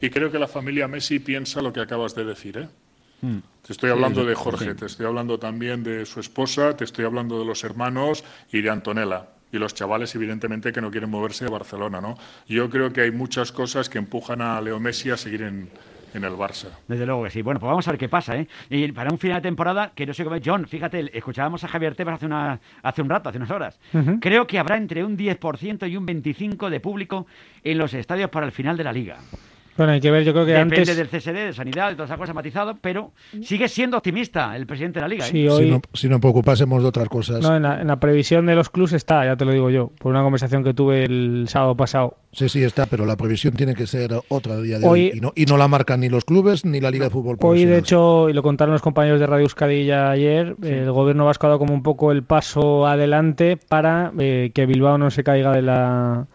Y 0.00 0.10
creo 0.10 0.30
que 0.30 0.38
la 0.38 0.48
familia 0.48 0.88
Messi 0.88 1.18
piensa 1.18 1.62
lo 1.62 1.72
que 1.72 1.80
acabas 1.80 2.14
de 2.14 2.24
decir, 2.24 2.58
¿eh? 2.58 2.68
Hmm. 3.22 3.38
Te 3.66 3.72
estoy 3.72 3.90
hablando 3.90 4.24
de 4.24 4.34
Jorge, 4.34 4.74
te 4.74 4.86
estoy 4.86 5.06
hablando 5.06 5.38
también 5.38 5.82
de 5.82 6.04
su 6.04 6.20
esposa, 6.20 6.76
te 6.76 6.84
estoy 6.84 7.06
hablando 7.06 7.38
de 7.38 7.46
los 7.46 7.64
hermanos 7.64 8.24
y 8.52 8.60
de 8.60 8.70
Antonella 8.70 9.28
y 9.50 9.58
los 9.58 9.74
chavales 9.74 10.14
evidentemente 10.14 10.72
que 10.72 10.80
no 10.80 10.90
quieren 10.90 11.08
moverse 11.08 11.44
de 11.44 11.50
Barcelona, 11.50 12.00
¿no? 12.00 12.18
Yo 12.46 12.68
creo 12.68 12.92
que 12.92 13.00
hay 13.00 13.10
muchas 13.10 13.52
cosas 13.52 13.88
que 13.88 13.98
empujan 13.98 14.42
a 14.42 14.60
Leo 14.60 14.78
Messi 14.80 15.10
a 15.10 15.16
seguir 15.16 15.42
en, 15.42 15.70
en 16.16 16.24
el 16.24 16.32
Barça. 16.32 16.68
Desde 16.88 17.06
luego 17.06 17.24
que 17.24 17.30
sí. 17.30 17.42
Bueno, 17.42 17.60
pues 17.60 17.68
vamos 17.68 17.86
a 17.86 17.92
ver 17.92 17.98
qué 17.98 18.08
pasa, 18.08 18.36
¿eh? 18.36 18.48
Y 18.70 18.90
para 18.92 19.10
un 19.10 19.18
final 19.18 19.42
de 19.42 19.48
temporada, 19.48 19.92
que 19.94 20.06
no 20.06 20.14
sé 20.14 20.24
cómo 20.24 20.36
es, 20.36 20.42
John, 20.44 20.66
fíjate, 20.66 21.16
escuchábamos 21.16 21.62
a 21.64 21.68
Javier 21.68 21.94
Tebas 21.94 22.16
hace, 22.16 22.26
una, 22.26 22.60
hace 22.82 23.02
un 23.02 23.08
rato, 23.08 23.28
hace 23.28 23.38
unas 23.38 23.50
horas. 23.50 23.78
Creo 24.20 24.46
que 24.46 24.58
habrá 24.58 24.76
entre 24.76 25.04
un 25.04 25.16
10% 25.16 25.90
y 25.90 25.96
un 25.96 26.06
25% 26.06 26.68
de 26.68 26.80
público 26.80 27.26
en 27.62 27.78
los 27.78 27.94
estadios 27.94 28.30
para 28.30 28.46
el 28.46 28.52
final 28.52 28.76
de 28.76 28.84
la 28.84 28.92
liga. 28.92 29.18
Bueno, 29.76 29.92
hay 29.92 30.00
que 30.00 30.10
ver, 30.10 30.24
yo 30.24 30.32
creo 30.32 30.46
que 30.46 30.52
Depende 30.52 30.76
antes... 30.76 30.96
del 30.96 31.08
CSD, 31.08 31.46
de 31.46 31.52
Sanidad, 31.52 31.90
de 31.90 31.96
todas 31.96 32.08
esas 32.08 32.18
cosas 32.18 32.34
matizado, 32.34 32.78
pero 32.80 33.12
sigue 33.42 33.68
siendo 33.68 33.98
optimista 33.98 34.56
el 34.56 34.66
presidente 34.66 34.98
de 34.98 35.02
la 35.02 35.08
Liga. 35.08 35.26
¿eh? 35.26 35.30
si, 35.30 35.44
no, 35.44 35.80
si 35.92 36.08
nos 36.08 36.20
preocupásemos 36.20 36.82
de 36.82 36.88
otras 36.88 37.08
cosas. 37.08 37.42
No, 37.42 37.56
en 37.56 37.86
la, 37.86 38.00
previsión 38.00 38.46
de 38.46 38.54
los 38.54 38.70
clubes 38.70 38.94
está, 38.94 39.24
ya 39.24 39.36
te 39.36 39.44
lo 39.44 39.52
digo 39.52 39.70
yo, 39.70 39.90
por 39.98 40.12
una 40.12 40.22
conversación 40.22 40.64
que 40.64 40.72
tuve 40.72 41.04
el 41.04 41.46
sábado 41.48 41.76
pasado. 41.76 42.16
Sí, 42.32 42.48
sí, 42.48 42.62
está, 42.62 42.86
pero 42.86 43.06
la 43.06 43.16
previsión 43.16 43.54
tiene 43.54 43.74
que 43.74 43.86
ser 43.86 44.10
otra 44.28 44.58
día 44.60 44.78
de 44.78 44.86
hoy, 44.86 45.12
y, 45.14 45.20
no, 45.20 45.32
y 45.34 45.46
no 45.46 45.56
la 45.56 45.68
marcan 45.68 46.00
ni 46.00 46.08
los 46.08 46.24
clubes 46.24 46.64
ni 46.64 46.80
la 46.80 46.90
Liga 46.90 47.04
de 47.06 47.10
Fútbol 47.10 47.36
Hoy, 47.40 47.64
de 47.64 47.78
hecho, 47.78 48.28
y 48.28 48.32
lo 48.32 48.42
contaron 48.42 48.72
los 48.72 48.82
compañeros 48.82 49.20
de 49.20 49.26
Radio 49.26 49.44
Euskadilla 49.44 50.10
ayer, 50.10 50.56
el 50.62 50.90
gobierno 50.92 51.24
vasco 51.24 51.46
ha 51.46 51.50
dado 51.50 51.58
como 51.58 51.74
un 51.74 51.82
poco 51.82 52.12
el 52.12 52.22
paso 52.22 52.86
adelante 52.86 53.56
para 53.56 54.12
eh, 54.18 54.50
que 54.54 54.66
Bilbao 54.66 54.98
no 54.98 55.10
se 55.10 55.24
caiga 55.24 55.52
de 55.52 55.62
la, 55.62 56.26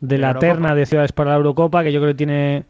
de 0.00 0.18
la 0.18 0.38
terna 0.38 0.74
de 0.74 0.86
ciudades 0.86 1.12
para 1.12 1.30
la 1.30 1.36
Eurocopa, 1.36 1.82
que 1.82 1.92
yo 1.92 2.00
creo 2.00 2.12
que 2.12 2.18
tiene 2.18 2.64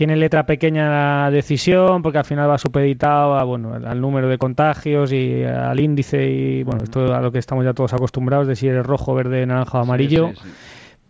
tiene 0.00 0.16
letra 0.16 0.46
pequeña 0.46 0.88
la 0.88 1.30
decisión 1.30 2.00
porque 2.00 2.16
al 2.16 2.24
final 2.24 2.48
va 2.48 2.56
supeditado 2.56 3.34
a, 3.34 3.44
bueno, 3.44 3.74
al 3.74 4.00
número 4.00 4.30
de 4.30 4.38
contagios 4.38 5.12
y 5.12 5.44
al 5.44 5.78
índice 5.78 6.26
y 6.26 6.62
bueno, 6.62 6.84
esto 6.84 7.14
a 7.14 7.20
lo 7.20 7.30
que 7.30 7.38
estamos 7.38 7.66
ya 7.66 7.74
todos 7.74 7.92
acostumbrados 7.92 8.46
de 8.46 8.56
si 8.56 8.66
eres 8.66 8.86
rojo, 8.86 9.12
verde, 9.12 9.44
naranja 9.44 9.76
o 9.76 9.82
amarillo. 9.82 10.30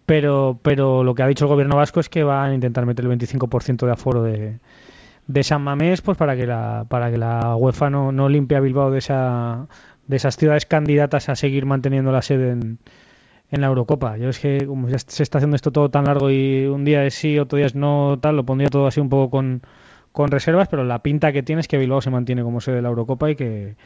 Pero, 0.07 0.59
pero 0.61 1.05
lo 1.05 1.14
que 1.14 1.22
ha 1.22 1.28
dicho 1.28 1.45
el 1.45 1.51
gobierno 1.51 1.76
vasco 1.76 2.01
es 2.01 2.09
que 2.09 2.24
va 2.24 2.45
a 2.45 2.53
intentar 2.53 2.84
meter 2.84 3.05
el 3.05 3.12
25% 3.16 3.86
de 3.86 3.93
aforo 3.93 4.24
de, 4.24 4.59
de 5.28 5.43
San 5.45 5.62
Mamés 5.62 6.01
pues 6.03 6.18
para 6.18 6.34
que 6.34 6.49
la 6.49 6.84
para 6.88 7.12
que 7.12 7.16
la 7.16 7.55
UEFA 7.55 7.91
no, 7.91 8.11
no 8.11 8.28
limpie 8.28 8.57
a 8.57 8.61
Bilbao 8.61 8.91
de 8.91 8.99
esa 8.99 9.68
de 10.09 10.16
esas 10.16 10.36
ciudades 10.36 10.66
candidatas 10.66 11.28
a 11.28 11.36
seguir 11.36 11.64
manteniendo 11.64 12.11
la 12.11 12.22
sede 12.22 12.51
en, 12.51 12.78
en 13.51 13.61
la 13.61 13.66
Eurocopa. 13.68 14.16
Yo 14.16 14.28
es 14.28 14.38
que 14.38 14.66
como 14.66 14.88
ya 14.88 14.98
se 14.98 15.22
está 15.22 15.38
haciendo 15.38 15.57
esto 15.57 15.70
todo 15.70 15.90
tan 15.90 16.05
largo 16.05 16.30
y 16.30 16.66
un 16.66 16.84
día 16.84 17.05
es 17.05 17.14
sí, 17.14 17.38
otro 17.38 17.57
día 17.57 17.66
es 17.66 17.74
no, 17.74 18.18
tal, 18.20 18.36
lo 18.36 18.44
pondría 18.44 18.68
todo 18.68 18.86
así 18.86 19.01
un 19.01 19.09
poco 19.09 19.30
con, 19.30 19.62
con 20.12 20.30
reservas, 20.30 20.68
pero 20.68 20.84
la 20.84 21.01
pinta 21.01 21.32
que 21.32 21.42
tiene 21.42 21.61
es 21.61 21.68
que 21.68 21.78
Bilbao 21.78 22.01
se 22.01 22.11
mantiene 22.11 22.42
como 22.42 22.61
sede 22.61 22.76
de 22.76 22.82
la 22.82 22.88
Eurocopa 22.88 23.30
y 23.30 23.36
que 23.36 23.76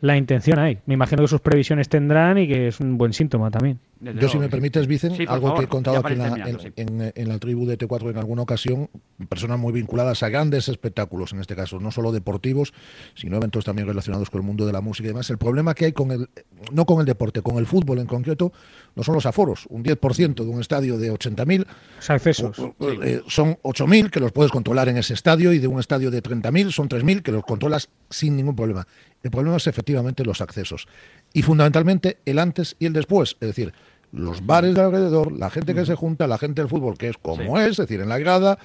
la 0.00 0.16
intención 0.16 0.58
hay. 0.58 0.78
Me 0.86 0.94
imagino 0.94 1.22
que 1.22 1.28
sus 1.28 1.40
previsiones 1.40 1.88
tendrán 1.88 2.38
y 2.38 2.48
que 2.48 2.68
es 2.68 2.80
un 2.80 2.98
buen 2.98 3.12
síntoma 3.12 3.50
también. 3.50 3.78
Yo, 4.02 4.28
si 4.28 4.36
me 4.36 4.48
permites, 4.48 4.88
Vicen, 4.88 5.14
algo 5.28 5.54
que 5.54 5.64
he 5.64 5.68
contado 5.68 5.98
aquí 5.98 6.14
en 6.14 7.28
la, 7.28 7.38
tribu 7.38 7.66
de 7.66 7.78
T4 7.78 8.10
en 8.10 8.18
alguna 8.18 8.42
ocasión, 8.42 8.90
personas 9.28 9.60
muy 9.60 9.72
vinculadas 9.72 10.24
a 10.24 10.28
grandes 10.28 10.68
espectáculos, 10.68 11.32
en 11.32 11.40
este 11.40 11.54
caso, 11.54 11.78
no 11.78 11.92
solo 11.92 12.10
deportivos, 12.10 12.74
sino 13.14 13.36
eventos 13.36 13.64
también 13.64 13.86
relacionados 13.86 14.28
con 14.28 14.40
el 14.40 14.46
mundo 14.46 14.66
de 14.66 14.72
la 14.72 14.80
música 14.80 15.06
y 15.06 15.08
demás. 15.08 15.30
El 15.30 15.38
problema 15.38 15.74
que 15.74 15.84
hay 15.84 15.92
con 15.92 16.10
el, 16.10 16.28
no 16.72 16.84
con 16.84 16.98
el 16.98 17.06
deporte, 17.06 17.42
con 17.42 17.58
el 17.58 17.66
fútbol 17.66 18.00
en 18.00 18.06
concreto, 18.06 18.52
no 18.96 19.04
son 19.04 19.14
los 19.14 19.24
aforos. 19.24 19.66
Un 19.68 19.84
10% 19.84 20.34
de 20.34 20.50
un 20.50 20.60
estadio 20.60 20.98
de 20.98 21.12
80.000 21.12 21.66
accesos. 22.08 22.56
Eh, 22.80 23.22
son 23.28 23.56
8.000 23.62 24.10
que 24.10 24.18
los 24.18 24.32
puedes 24.32 24.50
controlar 24.50 24.88
en 24.88 24.96
ese 24.96 25.14
estadio 25.14 25.52
y 25.52 25.60
de 25.60 25.68
un 25.68 25.78
estadio 25.78 26.10
de 26.10 26.22
30.000 26.22 26.72
son 26.72 26.88
3.000 26.88 27.22
que 27.22 27.30
los 27.30 27.44
controlas 27.44 27.88
sin 28.10 28.36
ningún 28.36 28.56
problema. 28.56 28.86
El 29.22 29.30
problema 29.30 29.56
es 29.56 29.66
efectivamente 29.68 30.24
los 30.24 30.40
accesos 30.40 30.88
y 31.32 31.42
fundamentalmente 31.42 32.18
el 32.26 32.40
antes 32.40 32.76
y 32.80 32.86
el 32.86 32.92
después, 32.92 33.36
es 33.40 33.48
decir, 33.48 33.72
los 34.12 34.44
bares 34.44 34.74
de 34.74 34.82
alrededor, 34.82 35.32
la 35.32 35.50
gente 35.50 35.74
que 35.74 35.86
se 35.86 35.94
junta, 35.94 36.26
la 36.26 36.38
gente 36.38 36.60
del 36.60 36.68
fútbol, 36.68 36.96
que 36.96 37.08
es 37.08 37.16
como 37.16 37.58
es, 37.58 37.70
es 37.70 37.76
decir, 37.78 38.00
en 38.00 38.08
la 38.08 38.18
grada, 38.18 38.58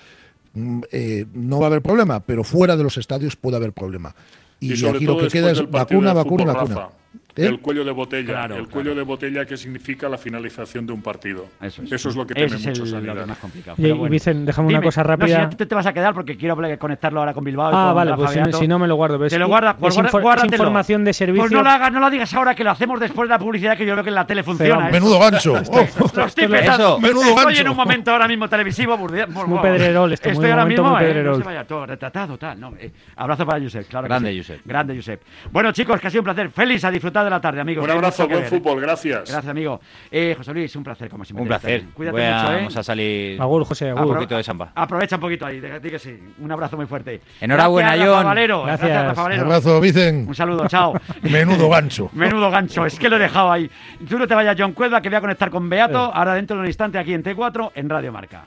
mm, 0.53 0.81
eh, 0.91 1.25
no 1.33 1.59
va 1.59 1.65
a 1.65 1.67
haber 1.67 1.81
problema, 1.81 2.19
pero 2.19 2.43
fuera 2.43 2.75
de 2.75 2.83
los 2.83 2.97
estadios 2.97 3.35
puede 3.35 3.55
haber 3.55 3.73
problema. 3.73 4.13
Y, 4.59 4.73
aquí 4.85 5.05
lo 5.05 5.17
que 5.17 5.27
queda 5.27 5.51
es 5.51 5.69
vacuna, 5.69 6.13
vacuna, 6.13 6.53
vacuna. 6.53 6.89
¿Eh? 7.37 7.45
El 7.45 7.59
cuello 7.59 7.85
de 7.85 7.91
botella, 7.91 8.45
el 8.45 8.67
cuello 8.67 8.95
de 8.95 9.03
botella 9.03 9.45
que 9.45 9.57
significa 9.57 10.09
la 10.09 10.17
finalización 10.17 10.87
de 10.87 10.93
un 10.93 11.01
partido. 11.01 11.45
Eso 11.61 11.83
es, 11.83 12.15
lo 12.15 12.25
que 12.25 12.33
tiene 12.33 12.57
mucho 12.57 12.85
más 13.27 13.37
complicado. 13.37 13.75
Y, 13.77 13.91
bueno. 13.91 14.15
déjame 14.45 14.69
una 14.69 14.81
cosa 14.81 15.03
rápida. 15.03 15.43
No, 15.43 15.51
si 15.51 15.57
tú 15.57 15.65
te 15.65 15.75
vas 15.75 15.85
a 15.85 15.93
quedar 15.93 16.13
porque 16.13 16.35
quiero 16.35 16.57
conectarlo 16.79 17.19
ahora 17.19 17.33
con 17.33 17.43
Bilbao. 17.43 17.71
Ah, 17.73 17.93
vale, 17.93 18.13
pues 18.15 18.31
si, 18.57 18.67
no 18.67 18.79
me 18.79 18.87
lo 18.87 18.95
guardo. 18.95 19.19
Te 19.27 19.37
lo 19.37 19.47
guarda, 19.47 19.77
pues 19.77 19.97
información 19.97 21.03
de 21.03 21.13
servicio. 21.13 21.43
Pues 21.43 21.51
no 21.51 21.63
lo, 21.63 21.69
hagas, 21.69 21.91
no 21.91 21.99
lo 21.99 22.09
digas 22.09 22.33
ahora 22.33 22.55
que 22.55 22.63
lo 22.63 22.71
hacemos 22.71 22.99
después 22.99 23.29
de 23.29 23.35
la 23.35 23.39
publicidad 23.39 23.77
que 23.77 23.85
yo 23.85 23.93
creo 23.93 24.03
que 24.03 24.09
en 24.09 24.15
la 24.15 24.25
tele 24.25 24.43
funciona. 24.43 24.89
menudo 24.89 25.19
gancho. 25.19 25.57
Estoy 25.57 26.47
menudo 26.47 26.99
gancho. 26.99 27.49
Estoy 27.49 27.57
en 27.57 27.69
un 27.69 27.77
momento 27.77 28.11
ahora 28.11 28.27
mismo 28.27 28.49
televisivo. 28.49 28.97
Muy 28.97 29.59
pedrerol. 29.59 30.13
Estoy 30.13 30.49
ahora 30.49 30.65
mismo. 30.65 30.99
Eh, 30.99 31.23
no 31.23 31.35
se 31.35 31.43
vaya 31.43 31.65
todo 31.65 31.85
retratado, 31.85 32.37
tal. 32.37 32.57
Eh, 32.79 32.91
abrazo 33.15 33.45
para 33.45 33.61
Josep, 33.61 33.87
claro. 33.87 34.07
Grande, 34.07 34.35
Josep. 34.35 34.61
Grande, 34.65 34.95
Josep. 34.95 35.21
Bueno, 35.51 35.71
chicos, 35.71 35.99
que 35.99 36.07
ha 36.07 36.09
sido 36.09 36.21
un 36.21 36.25
placer. 36.25 36.49
Feliz 36.49 36.83
a 36.83 36.91
disfrutar 36.91 37.26
de 37.27 37.31
la 37.31 37.41
tarde, 37.41 37.61
amigos. 37.61 37.83
Un 37.83 37.91
abrazo, 37.91 38.27
buen 38.27 38.43
fútbol, 38.45 38.81
gracias. 38.81 39.29
Gracias, 39.29 39.47
amigo. 39.47 39.79
Eh, 40.09 40.33
José 40.37 40.53
Luis, 40.53 40.75
un 40.75 40.83
placer, 40.83 41.09
como 41.09 41.25
siempre. 41.25 41.41
Un 41.43 41.47
placer. 41.47 41.83
Cuídate 41.93 42.17
mucho, 42.17 42.51
¿eh? 42.51 42.55
Vamos 42.55 42.77
a 42.77 42.83
salir. 42.83 43.41
Agur, 43.41 43.65
José, 43.65 43.89
agur. 43.89 44.05
Un 44.05 44.13
poquito 44.15 44.37
de 44.37 44.43
samba. 44.43 44.71
Aprovecha 44.75 45.15
un 45.15 45.21
poquito 45.21 45.45
ahí, 45.45 45.61
que 45.61 45.99
sí. 45.99 46.17
Un 46.39 46.51
abrazo 46.51 46.77
muy 46.77 46.85
fuerte. 46.85 47.21
Enhorabuena, 47.41 47.95
John. 47.97 48.25
Valero. 48.25 48.63
Gracias. 48.63 48.89
Gracias 48.89 49.37
Un 49.37 49.45
abrazo, 49.45 49.81
Vicen. 49.81 50.25
Un 50.27 50.35
saludo, 50.35 50.67
chao. 50.67 50.93
Menudo 51.21 51.69
gancho. 51.69 52.09
Menudo 52.13 52.49
gancho, 52.49 52.85
es 52.85 52.97
que 52.97 53.09
lo 53.09 53.17
he 53.17 53.19
dejado 53.19 53.51
ahí. 53.51 53.69
Tú 54.07 54.17
no 54.17 54.27
te 54.27 54.35
vayas, 54.35 54.55
John 54.57 54.73
Cuelva, 54.73 55.01
que 55.01 55.09
voy 55.09 55.17
a 55.17 55.21
conectar 55.21 55.49
con 55.49 55.69
Beato, 55.69 55.97
ahora 56.13 56.33
dentro 56.33 56.55
de 56.55 56.61
un 56.61 56.67
instante 56.67 56.97
aquí 56.97 57.13
en 57.13 57.23
T4, 57.23 57.71
en 57.75 57.89
Radio 57.89 58.11
Marca. 58.11 58.45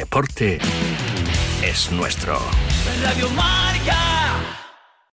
Deporte 0.00 0.58
es 1.62 1.92
nuestro. 1.92 2.38
Radio. 3.02 3.28